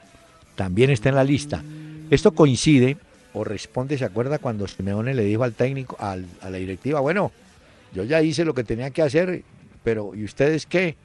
También 0.55 0.89
está 0.89 1.09
en 1.09 1.15
la 1.15 1.23
lista. 1.23 1.63
Esto 2.09 2.31
coincide 2.33 2.97
o 3.33 3.43
responde, 3.43 3.97
¿se 3.97 4.05
acuerda 4.05 4.39
cuando 4.39 4.67
Simeone 4.67 5.13
le 5.13 5.23
dijo 5.23 5.43
al 5.43 5.53
técnico, 5.53 5.95
al- 5.99 6.25
a 6.41 6.49
la 6.49 6.57
directiva, 6.57 6.99
bueno, 7.01 7.31
yo 7.93 8.03
ya 8.03 8.21
hice 8.21 8.45
lo 8.45 8.53
que 8.53 8.63
tenía 8.63 8.89
que 8.89 9.01
hacer, 9.01 9.43
pero 9.83 10.15
¿y 10.15 10.23
ustedes 10.23 10.65
qué? 10.65 10.95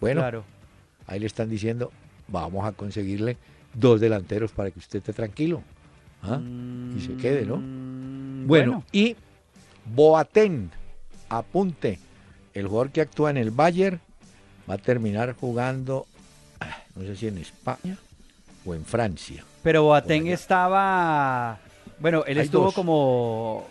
Bueno, 0.00 0.20
claro. 0.22 0.44
Ahí 1.06 1.18
le 1.20 1.26
están 1.26 1.50
diciendo, 1.50 1.90
vamos 2.28 2.64
a 2.66 2.72
conseguirle 2.72 3.36
dos 3.74 4.00
delanteros 4.00 4.52
para 4.52 4.70
que 4.70 4.78
usted 4.78 5.00
esté 5.00 5.12
tranquilo. 5.12 5.62
¿ah? 6.22 6.40
Y 6.96 7.00
se 7.00 7.14
quede, 7.16 7.44
¿no? 7.44 7.56
Mm, 7.58 8.46
Bueno, 8.46 8.84
y 8.92 9.16
Boateng, 9.94 10.70
apunte, 11.28 11.98
el 12.54 12.66
jugador 12.68 12.90
que 12.90 13.00
actúa 13.00 13.30
en 13.30 13.36
el 13.36 13.50
Bayern 13.50 14.00
va 14.68 14.74
a 14.74 14.78
terminar 14.78 15.34
jugando, 15.38 16.06
ah, 16.60 16.76
no 16.94 17.02
sé 17.04 17.16
si 17.16 17.26
en 17.28 17.38
España 17.38 17.96
o 18.64 18.74
en 18.74 18.84
Francia. 18.84 19.44
pero 19.62 19.84
Boateng 19.84 20.26
estaba, 20.28 21.58
bueno, 21.98 22.24
él 22.26 22.38
Hay 22.38 22.44
estuvo 22.46 22.64
dos. 22.66 22.74
como 22.74 23.66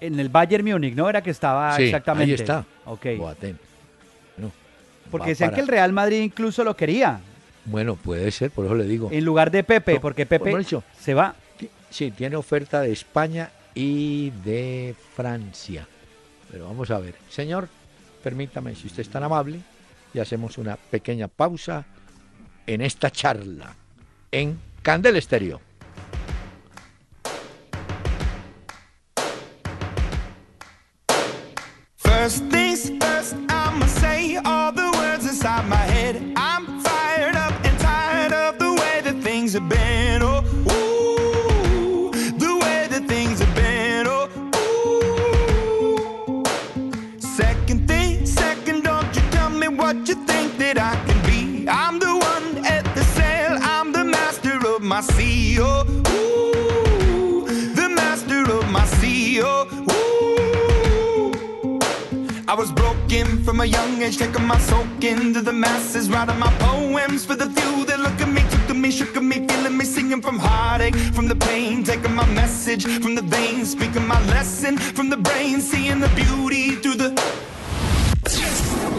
en 0.00 0.18
el 0.20 0.28
Bayern 0.28 0.64
Múnich, 0.64 0.94
¿no? 0.94 1.08
Era 1.08 1.22
que 1.22 1.30
estaba 1.30 1.76
Sí, 1.76 1.84
exactamente. 1.84 2.32
ahí 2.32 2.34
está. 2.40 2.64
Ok. 2.86 3.06
Boateng. 3.18 3.58
Bueno, 4.36 4.52
Porque 5.10 5.30
decían 5.30 5.50
para- 5.50 5.56
que 5.56 5.60
el 5.62 5.68
Real 5.68 5.92
Madrid 5.92 6.20
incluso 6.22 6.62
lo 6.64 6.74
quería 6.76 7.20
Bueno, 7.64 7.96
puede 7.96 8.30
ser, 8.30 8.50
por 8.50 8.64
eso 8.66 8.74
le 8.74 8.84
digo. 8.84 9.08
en 9.12 9.24
lugar 9.24 9.50
de 9.50 9.62
Pepe, 9.64 9.94
No, 9.94 10.00
porque 10.00 10.24
por 10.24 10.38
Pepe 10.40 10.64
se 10.98 11.14
va. 11.14 11.34
Sí, 11.90 12.10
tiene 12.12 12.36
oferta 12.36 12.80
de 12.80 12.92
España 12.92 13.50
y 13.74 14.30
de 14.44 14.94
Francia. 15.16 15.86
Pero 16.50 16.66
vamos 16.66 16.90
a 16.90 16.98
ver. 17.00 17.14
Señor, 17.28 17.68
permítame, 18.22 18.74
si 18.74 18.86
usted 18.86 19.02
es 19.02 19.08
tan 19.08 19.22
amable, 19.22 19.60
y 20.12 20.18
hacemos 20.18 20.58
una 20.58 20.76
pequeña 20.76 21.28
pausa 21.28 21.84
en 22.66 22.80
esta 22.80 23.10
charla 23.10 23.74
en 24.30 24.58
Candel 24.82 25.16
Estéreo. 25.16 25.60
Taking 64.20 64.46
my 64.46 64.58
soak 64.58 65.02
into 65.02 65.40
the 65.40 65.52
masses, 65.52 66.10
writing 66.10 66.38
my 66.38 66.52
poems 66.58 67.24
for 67.24 67.34
the 67.34 67.48
few 67.56 67.86
that 67.86 67.98
look 68.00 68.20
at 68.20 68.28
me, 68.28 68.42
took 68.50 68.66
to 68.66 68.74
me, 68.74 68.90
shook 68.90 69.16
at 69.16 69.22
me, 69.22 69.46
feeling 69.48 69.78
me, 69.78 69.84
singing 69.86 70.20
from 70.20 70.38
heartache, 70.38 70.94
from 71.16 71.26
the 71.26 71.34
pain, 71.34 71.82
taking 71.82 72.14
my 72.14 72.26
message 72.34 72.84
from 73.02 73.14
the 73.14 73.22
veins, 73.22 73.70
speaking 73.70 74.06
my 74.06 74.20
lesson 74.26 74.76
from 74.76 75.08
the 75.08 75.16
brain, 75.16 75.58
seeing 75.62 76.00
the 76.00 76.08
beauty 76.08 76.76
through 76.82 76.96
the 76.96 77.10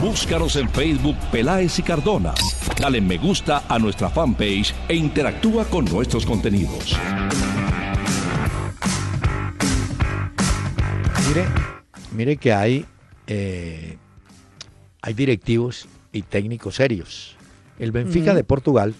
Búscanos 0.01 0.55
en 0.55 0.67
Facebook 0.69 1.15
Peláez 1.32 1.78
y 1.78 1.84
Cardona. 1.84 2.34
Dale 2.80 2.99
me 2.99 3.17
gusta 3.19 3.65
a 3.69 3.78
nuestra 3.78 4.09
fanpage 4.09 4.74
e 4.88 4.95
interactúa 4.95 5.65
con 5.65 5.86
nuestros 5.86 6.26
contenidos. 6.26 6.97
Mire, 11.28 11.45
mire 12.11 12.38
que 12.38 12.51
hay, 12.51 12.86
eh, 13.28 13.99
hay 15.02 15.14
directivos 15.14 15.88
y 16.12 16.22
técnicos 16.22 16.76
serios. 16.76 17.36
El 17.80 17.91
Benfica 17.91 18.34
de 18.34 18.43
Portugal 18.43 18.93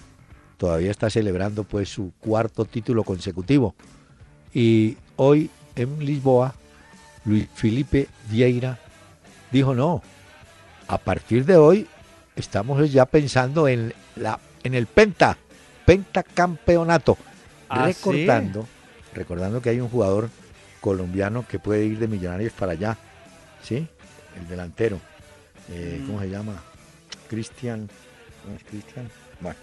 todavía 0.58 0.92
está 0.92 1.10
celebrando 1.10 1.64
pues 1.64 1.90
su 1.90 2.12
cuarto 2.20 2.66
título 2.66 3.04
consecutivo. 3.04 3.76
Y 4.54 4.98
hoy 5.16 5.50
en 5.76 6.04
Lisboa, 6.04 6.56
Luis 7.26 7.48
Felipe 7.54 8.08
Vieira 8.30 8.80
dijo 9.52 9.76
no. 9.76 10.02
A 10.88 10.98
partir 10.98 11.46
de 11.46 11.58
hoy 11.58 11.88
estamos 12.36 12.92
ya 12.92 13.06
pensando 13.06 13.68
en 13.68 13.94
la 14.16 14.40
en 14.64 14.74
el 14.74 14.86
penta, 14.86 15.38
pentacampeonato, 15.86 17.18
¿Ah, 17.70 17.88
sí? 17.88 17.94
recordando, 17.94 18.68
recordando 19.14 19.62
que 19.62 19.70
hay 19.70 19.80
un 19.80 19.90
jugador 19.90 20.30
colombiano 20.80 21.46
que 21.48 21.60
puede 21.60 21.86
ir 21.86 22.00
de 22.00 22.08
Millonarios 22.08 22.54
para 22.54 22.74
allá, 22.74 22.98
¿sí? 23.64 23.88
El 24.40 24.48
delantero, 24.48 25.00
eh. 25.72 26.02
¿cómo 26.06 26.20
se 26.22 26.30
llama? 26.30 26.62
Cristian, 27.30 27.90
¿no 28.48 28.56
es 28.56 28.64
Cristian? 28.64 29.08
Bueno, 29.40 29.58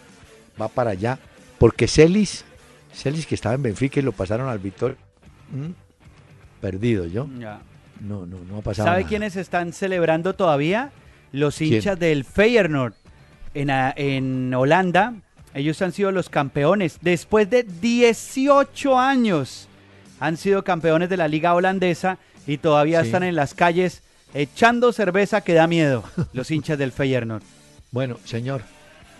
va 0.60 0.68
para 0.68 0.90
allá, 0.90 1.18
porque 1.58 1.86
Celis, 1.86 2.44
Celis 2.92 3.26
que 3.26 3.34
estaba 3.34 3.54
en 3.54 3.62
Benfica 3.62 4.00
y 4.00 4.02
lo 4.02 4.12
pasaron 4.12 4.48
al 4.48 4.58
Víctor, 4.58 4.96
mm, 5.50 5.70
perdido 6.60 7.06
yo, 7.06 7.28
Ya. 7.38 7.60
no, 8.00 8.26
no, 8.26 8.38
no 8.40 8.58
ha 8.58 8.62
pasado 8.62 8.86
¿Sabe 8.88 9.00
nada. 9.00 9.08
quiénes 9.08 9.36
están 9.36 9.72
celebrando 9.72 10.34
todavía? 10.34 10.90
Los 11.32 11.58
¿Quién? 11.58 11.74
hinchas 11.74 11.98
del 11.98 12.24
Feyenoord 12.24 12.94
en, 13.54 13.68
en 13.70 14.54
Holanda. 14.54 15.14
Ellos 15.54 15.80
han 15.82 15.92
sido 15.92 16.10
los 16.12 16.28
campeones. 16.30 16.98
Después 17.02 17.48
de 17.50 17.64
18 17.64 18.98
años 18.98 19.68
han 20.20 20.36
sido 20.36 20.64
campeones 20.64 21.08
de 21.08 21.16
la 21.16 21.28
liga 21.28 21.54
holandesa 21.54 22.18
y 22.46 22.58
todavía 22.58 23.00
Sí. 23.02 23.06
están 23.08 23.22
en 23.24 23.34
las 23.36 23.54
calles 23.54 24.02
echando 24.34 24.92
cerveza 24.92 25.40
que 25.40 25.54
da 25.54 25.66
miedo. 25.66 26.04
Los 26.32 26.50
hinchas 26.50 26.78
del 26.78 26.92
Feyenoord. 26.92 27.42
Bueno, 27.90 28.18
señor, 28.24 28.62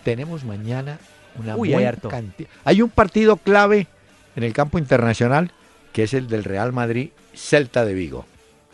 tenemos 0.03 0.43
mañana 0.43 0.99
una 1.37 1.55
Uy, 1.55 1.69
hay 1.69 1.73
buena 1.75 1.89
harto. 1.89 2.09
cantidad. 2.09 2.49
Hay 2.63 2.81
un 2.81 2.89
partido 2.89 3.37
clave 3.37 3.87
en 4.35 4.43
el 4.43 4.53
campo 4.53 4.77
internacional 4.77 5.51
que 5.93 6.03
es 6.03 6.13
el 6.13 6.27
del 6.27 6.43
Real 6.43 6.71
Madrid 6.71 7.09
Celta 7.33 7.83
de 7.85 7.93
Vigo. 7.93 8.25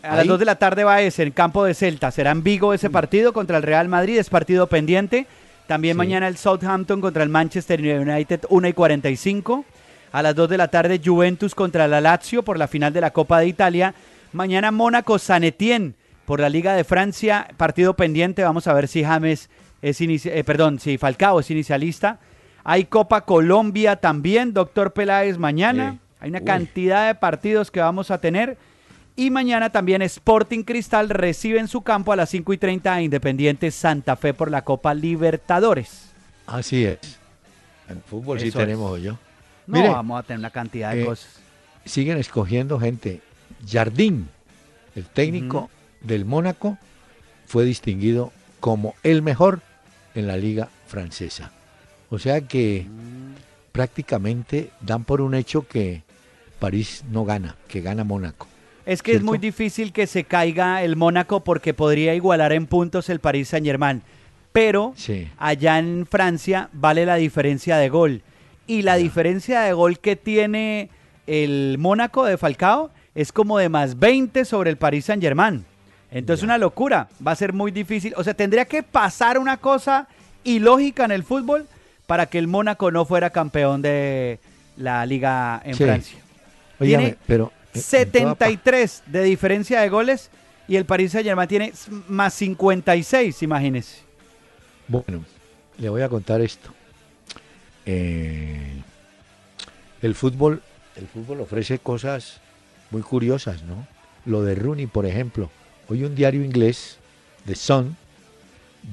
A 0.03 0.09
las 0.09 0.19
Ahí- 0.19 0.27
2 0.27 0.39
de 0.39 0.45
la 0.45 0.55
tarde 0.55 0.83
va 0.83 1.01
ese 1.01 1.23
en 1.23 1.31
campo 1.31 1.63
de 1.65 1.73
Celta. 1.73 2.11
Será 2.11 2.31
en 2.31 2.43
Vigo 2.43 2.73
ese 2.73 2.89
partido 2.89 3.33
contra 3.33 3.57
el 3.57 3.63
Real 3.63 3.87
Madrid. 3.87 4.17
Es 4.19 4.29
partido 4.29 4.67
pendiente. 4.67 5.25
También 5.67 5.93
Sí. 5.95 5.97
mañana 5.97 6.27
el 6.27 6.37
Southampton 6.37 7.01
contra 7.01 7.23
el 7.23 7.29
Manchester 7.29 7.79
United 7.81 8.41
1 8.49 8.67
y 8.67 8.73
45. 8.73 9.65
A 10.11 10.21
las 10.21 10.35
2 10.35 10.47
de 10.49 10.57
la 10.57 10.67
tarde 10.67 11.01
Juventus 11.03 11.55
contra 11.55 11.87
la 11.87 12.01
Lazio 12.01 12.43
por 12.43 12.57
la 12.59 12.67
final 12.67 12.93
de 12.93 13.01
la 13.01 13.11
Copa 13.11 13.39
de 13.39 13.47
Italia. 13.47 13.95
Mañana 14.31 14.71
Mónaco 14.71 15.17
San 15.17 15.43
Etienne 15.43 15.93
por 16.25 16.39
la 16.39 16.49
Liga 16.49 16.73
de 16.73 16.83
Francia. 16.83 17.47
Partido 17.57 17.95
pendiente. 17.95 18.43
Vamos 18.43 18.67
a 18.67 18.73
ver 18.73 18.87
si 18.87 19.03
James 19.03 19.49
es 19.81 20.01
eh, 20.01 20.43
perdón, 20.43 20.79
si 20.79 20.97
Falcao 20.97 21.39
es 21.39 21.51
inicialista. 21.51 22.19
Hay 22.63 22.85
Copa 22.85 23.21
Colombia 23.21 23.97
también, 23.97 24.53
doctor 24.53 24.93
Peláez, 24.93 25.37
mañana. 25.37 25.91
Sí. 25.91 25.99
Hay 26.21 26.29
una 26.31 26.39
Uy. 26.39 26.45
cantidad 26.45 27.07
de 27.07 27.15
partidos 27.15 27.69
que 27.69 27.79
vamos 27.79 28.09
a 28.09 28.19
tener. 28.19 28.57
Y 29.15 29.29
mañana 29.29 29.69
también 29.69 30.01
Sporting 30.01 30.63
Cristal 30.63 31.09
recibe 31.09 31.59
en 31.59 31.67
su 31.67 31.83
campo 31.83 32.11
a 32.11 32.15
las 32.15 32.29
5 32.29 32.51
y 32.53 32.57
30 32.57 32.93
a 32.93 33.01
Independiente 33.01 33.71
Santa 33.71 34.15
Fe 34.15 34.33
por 34.33 34.51
la 34.51 34.63
Copa 34.63 34.93
Libertadores. 34.93 36.11
Así 36.47 36.83
es. 36.83 37.19
En 37.87 38.01
fútbol 38.01 38.39
sí 38.39 38.51
tenemos 38.51 38.99
yo. 39.01 39.13
No, 39.67 39.77
Mire, 39.77 39.89
vamos 39.89 40.19
a 40.19 40.23
tener 40.23 40.39
una 40.39 40.49
cantidad 40.49 40.91
de 40.93 41.03
eh, 41.03 41.05
cosas. 41.05 41.39
siguen 41.85 42.17
escogiendo 42.17 42.79
gente. 42.79 43.21
Jardín, 43.67 44.27
el 44.95 45.05
técnico 45.05 45.69
del 46.05 46.25
Mónaco, 46.25 46.77
fue 47.45 47.65
distinguido 47.65 48.31
como 48.59 48.95
el 49.03 49.21
mejor 49.21 49.61
en 50.15 50.27
la 50.27 50.37
liga 50.37 50.69
francesa. 50.87 51.51
O 52.09 52.19
sea 52.19 52.41
que 52.41 52.85
prácticamente 53.71 54.69
dan 54.81 55.03
por 55.03 55.21
un 55.21 55.35
hecho 55.35 55.67
que 55.67 56.03
París 56.59 57.03
no 57.11 57.25
gana, 57.25 57.55
que 57.67 57.81
gana 57.81 58.03
Mónaco. 58.03 58.47
Es 58.85 59.01
que 59.01 59.13
es 59.13 59.23
muy 59.23 59.37
difícil 59.39 59.91
que 59.91 60.05
se 60.07 60.23
caiga 60.23 60.83
el 60.83 60.95
Mónaco 60.95 61.43
porque 61.43 61.73
podría 61.73 62.13
igualar 62.13 62.53
en 62.53 62.67
puntos 62.67 63.09
el 63.09 63.19
Paris 63.19 63.49
Saint 63.49 63.65
Germain. 63.65 64.03
Pero 64.53 64.93
Sí. 64.95 65.27
allá 65.37 65.79
en 65.79 66.05
Francia 66.05 66.69
vale 66.71 67.05
la 67.05 67.15
diferencia 67.15 67.77
de 67.77 67.89
gol. 67.89 68.21
Y 68.67 68.83
la 68.83 68.95
diferencia 68.95 69.61
de 69.61 69.73
gol 69.73 69.99
que 69.99 70.15
tiene 70.15 70.89
el 71.27 71.77
Mónaco 71.79 72.25
de 72.25 72.37
Falcao 72.37 72.91
es 73.15 73.31
como 73.31 73.57
de 73.57 73.69
más 73.69 73.99
20 73.99 74.45
sobre 74.45 74.69
el 74.69 74.77
Paris 74.77 75.05
Saint 75.05 75.21
Germain. 75.21 75.65
Entonces 76.11 76.43
una 76.43 76.57
locura, 76.57 77.07
va 77.25 77.31
a 77.31 77.35
ser 77.35 77.51
muy 77.53 77.71
difícil. 77.71 78.13
O 78.15 78.23
sea, 78.23 78.33
tendría 78.33 78.65
que 78.65 78.83
pasar 78.83 79.37
una 79.37 79.57
cosa 79.57 80.07
ilógica 80.43 81.03
en 81.05 81.11
el 81.11 81.23
fútbol 81.23 81.67
para 82.05 82.27
que 82.27 82.37
el 82.37 82.47
Mónaco 82.47 82.91
no 82.91 83.03
fuera 83.05 83.31
campeón 83.31 83.81
de 83.81 84.39
la 84.77 85.05
liga 85.05 85.61
en 85.65 85.73
Sí. 85.75 85.83
Francia. 85.83 86.19
Óigame, 86.79 87.03
Tiene 87.05 87.17
pero 87.25 87.51
eh, 87.73 87.79
en 87.79 88.11
toda 88.11 88.35
pa- 88.35 88.45
73 88.45 89.03
de 89.07 89.23
diferencia 89.23 89.81
de 89.81 89.89
goles 89.89 90.29
y 90.67 90.75
el 90.77 90.85
Paris 90.85 91.11
Saint 91.11 91.25
Germain 91.27 91.47
tiene 91.47 91.73
más 92.07 92.33
56, 92.33 93.41
imagínese. 93.43 94.01
Bueno, 94.87 95.23
le 95.77 95.89
voy 95.89 96.01
a 96.01 96.09
contar 96.09 96.41
esto. 96.41 96.69
Eh, 97.85 98.81
el 100.01 100.15
fútbol, 100.15 100.61
el 100.95 101.07
fútbol 101.07 101.41
ofrece 101.41 101.79
cosas 101.79 102.39
muy 102.91 103.01
curiosas, 103.01 103.63
¿no? 103.63 103.87
Lo 104.25 104.41
de 104.43 104.55
Rooney, 104.55 104.87
por 104.87 105.05
ejemplo. 105.05 105.49
Hoy 105.87 106.03
un 106.03 106.15
diario 106.15 106.43
inglés, 106.43 106.97
The 107.45 107.55
Sun, 107.55 107.95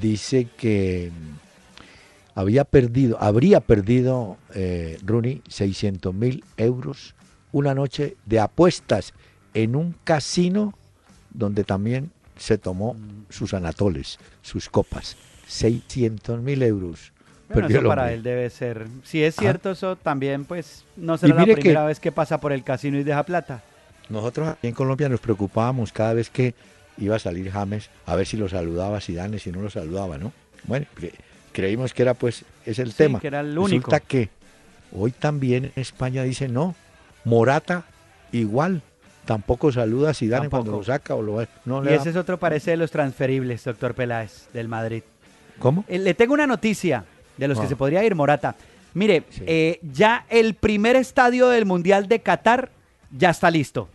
dice 0.01 0.49
que 0.57 1.11
mm, 1.11 2.39
había 2.39 2.65
perdido, 2.65 3.19
habría 3.21 3.61
perdido 3.61 4.37
eh, 4.55 4.99
Rooney 5.05 5.43
600 5.49 6.15
mil 6.15 6.45
euros 6.57 7.15
una 7.53 7.75
noche 7.75 8.17
de 8.27 8.41
apuestas 8.41 9.13
en 9.55 9.77
un 9.77 9.95
casino 10.05 10.75
donde 11.31 11.65
también 11.65 12.11
se 12.37 12.59
tomó 12.59 12.97
sus 13.29 13.55
anatoles, 13.55 14.19
sus 14.43 14.69
copas. 14.69 15.17
600 15.47 16.41
mil 16.41 16.63
euros. 16.63 17.13
Bueno, 17.53 17.69
eso 17.69 17.83
para 17.87 18.13
él 18.13 18.23
debe 18.23 18.49
ser. 18.49 18.87
Si 19.05 19.23
es 19.23 19.39
Ah. 19.39 19.43
cierto, 19.43 19.71
eso 19.73 19.97
también, 19.97 20.47
pues, 20.47 20.85
no 20.97 21.19
será 21.19 21.35
la 21.45 21.45
primera 21.55 21.85
vez 21.85 22.01
que 22.01 22.11
pasa 22.11 22.41
por 22.41 22.53
el 22.53 22.65
casino 22.65 22.99
y 22.99 23.03
deja 23.03 23.23
plata. 23.25 23.63
Nosotros 24.09 24.49
aquí 24.49 24.69
en 24.69 24.75
Colombia 24.75 25.11
nos 25.11 25.21
preocupábamos 25.21 25.93
cada 25.93 26.15
vez 26.15 26.31
que 26.31 26.55
iba 26.99 27.17
a 27.17 27.19
salir 27.19 27.51
James 27.51 27.91
a 28.07 28.17
ver 28.17 28.27
si 28.27 28.37
lo 28.37 28.49
saludaba 28.49 29.01
Zidane, 29.01 29.39
si 29.39 29.51
no 29.53 29.63
lo 29.63 29.71
saludaba, 29.71 30.19
¿no? 30.19 30.33
Bueno, 30.65 30.87
cre- 30.97 31.13
creímos 31.53 31.93
que 31.95 32.03
era 32.03 32.15
pues 32.15 32.45
es 32.67 32.79
el 32.79 32.91
Sí, 32.93 32.99
tema. 32.99 33.21
que 33.21 33.27
era 33.29 33.41
el 33.41 33.55
Resulta 33.57 33.97
único. 33.97 34.07
que 34.09 34.29
hoy 34.97 35.11
también 35.13 35.67
en 35.67 35.73
España 35.77 36.23
dice 36.23 36.49
no, 36.49 36.75
Morata 37.25 37.85
igual, 38.33 38.83
tampoco 39.25 39.71
saluda 39.73 40.11
a 40.11 40.15
Zidane 40.15 40.49
cuando 40.49 40.73
lo 40.73 40.85
saca 40.85 41.15
o 41.15 41.23
lo 41.23 41.45
no 41.65 41.83
Y 41.83 41.85
le 41.87 41.91
da- 41.93 41.97
ese 41.97 42.11
es 42.11 42.17
otro 42.17 42.39
parece 42.39 42.73
de 42.73 42.77
los 42.77 42.91
transferibles, 42.91 43.65
doctor 43.65 43.95
Peláez, 43.95 44.49
del 44.53 44.69
Madrid. 44.69 45.03
¿Cómo? 45.59 45.85
Eh, 45.89 45.99
Le 45.99 46.15
tengo 46.15 46.35
una 46.35 46.47
noticia 46.47 47.05
de 47.37 47.49
los 47.49 47.59
que 47.59 47.67
Ah. 47.67 47.69
se 47.69 47.77
podría 47.77 48.03
ir, 48.05 48.15
Morata. 48.15 48.57
Mire, 48.95 49.23
Sí. 49.31 49.43
eh, 49.47 49.79
ya 49.83 50.27
el 50.29 50.55
primer 50.55 50.97
estadio 50.97 51.49
del 51.49 51.65
Mundial 51.67 52.09
de 52.09 52.21
Qatar 52.21 52.71
ya 53.17 53.31
está 53.31 53.51
listo. 53.51 53.89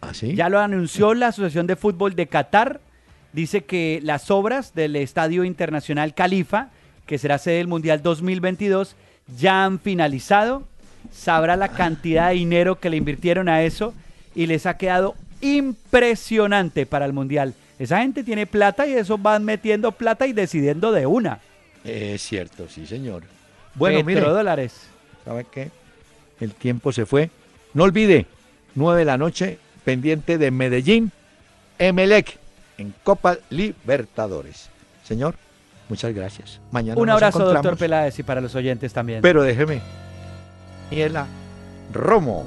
¿Así? 0.00 0.34
Ya 0.34 0.48
lo 0.48 0.60
anunció 0.60 1.14
la 1.14 1.28
Asociación 1.28 1.66
de 1.66 1.76
Fútbol 1.76 2.14
de 2.14 2.26
Qatar. 2.26 2.80
Dice 3.32 3.64
que 3.64 4.00
las 4.02 4.30
obras 4.30 4.74
del 4.74 4.96
Estadio 4.96 5.44
Internacional 5.44 6.14
Califa, 6.14 6.70
que 7.06 7.18
será 7.18 7.38
sede 7.38 7.58
del 7.58 7.68
Mundial 7.68 8.02
2022, 8.02 8.96
ya 9.36 9.64
han 9.64 9.78
finalizado. 9.78 10.62
Sabrá 11.12 11.56
la 11.56 11.68
cantidad 11.68 12.28
de 12.28 12.34
dinero 12.34 12.80
que 12.80 12.90
le 12.90 12.96
invirtieron 12.96 13.48
a 13.48 13.62
eso 13.62 13.94
y 14.34 14.46
les 14.46 14.66
ha 14.66 14.76
quedado 14.76 15.14
impresionante 15.40 16.86
para 16.86 17.04
el 17.04 17.12
Mundial. 17.12 17.54
Esa 17.78 18.00
gente 18.00 18.24
tiene 18.24 18.46
plata 18.46 18.86
y 18.86 18.94
eso 18.94 19.18
van 19.18 19.44
metiendo 19.44 19.92
plata 19.92 20.26
y 20.26 20.32
decidiendo 20.32 20.90
de 20.92 21.06
una. 21.06 21.40
Es 21.84 22.22
cierto, 22.22 22.68
sí, 22.68 22.86
señor. 22.86 23.22
Bueno, 23.74 24.02
mire, 24.02 24.20
Petrodólares. 24.20 24.88
¿sabe 25.24 25.46
qué? 25.50 25.70
El 26.40 26.54
tiempo 26.54 26.92
se 26.92 27.06
fue. 27.06 27.30
No 27.74 27.84
olvide, 27.84 28.26
9 28.74 29.00
de 29.00 29.04
la 29.04 29.16
noche, 29.16 29.58
pendiente 29.84 30.38
de 30.38 30.50
Medellín, 30.50 31.12
Emelec, 31.78 32.38
en 32.78 32.94
Copa 33.04 33.36
Libertadores. 33.50 34.70
Señor, 35.04 35.34
muchas 35.88 36.14
gracias. 36.14 36.60
Mañana 36.70 37.00
Un 37.00 37.06
nos 37.06 37.14
abrazo, 37.14 37.44
doctor. 37.44 37.76
Peláez, 37.76 38.18
y 38.18 38.22
para 38.22 38.40
los 38.40 38.54
oyentes 38.54 38.92
también. 38.92 39.22
Pero 39.22 39.42
déjeme. 39.42 39.80
Daniela 40.90 41.26
Romo. 41.92 42.46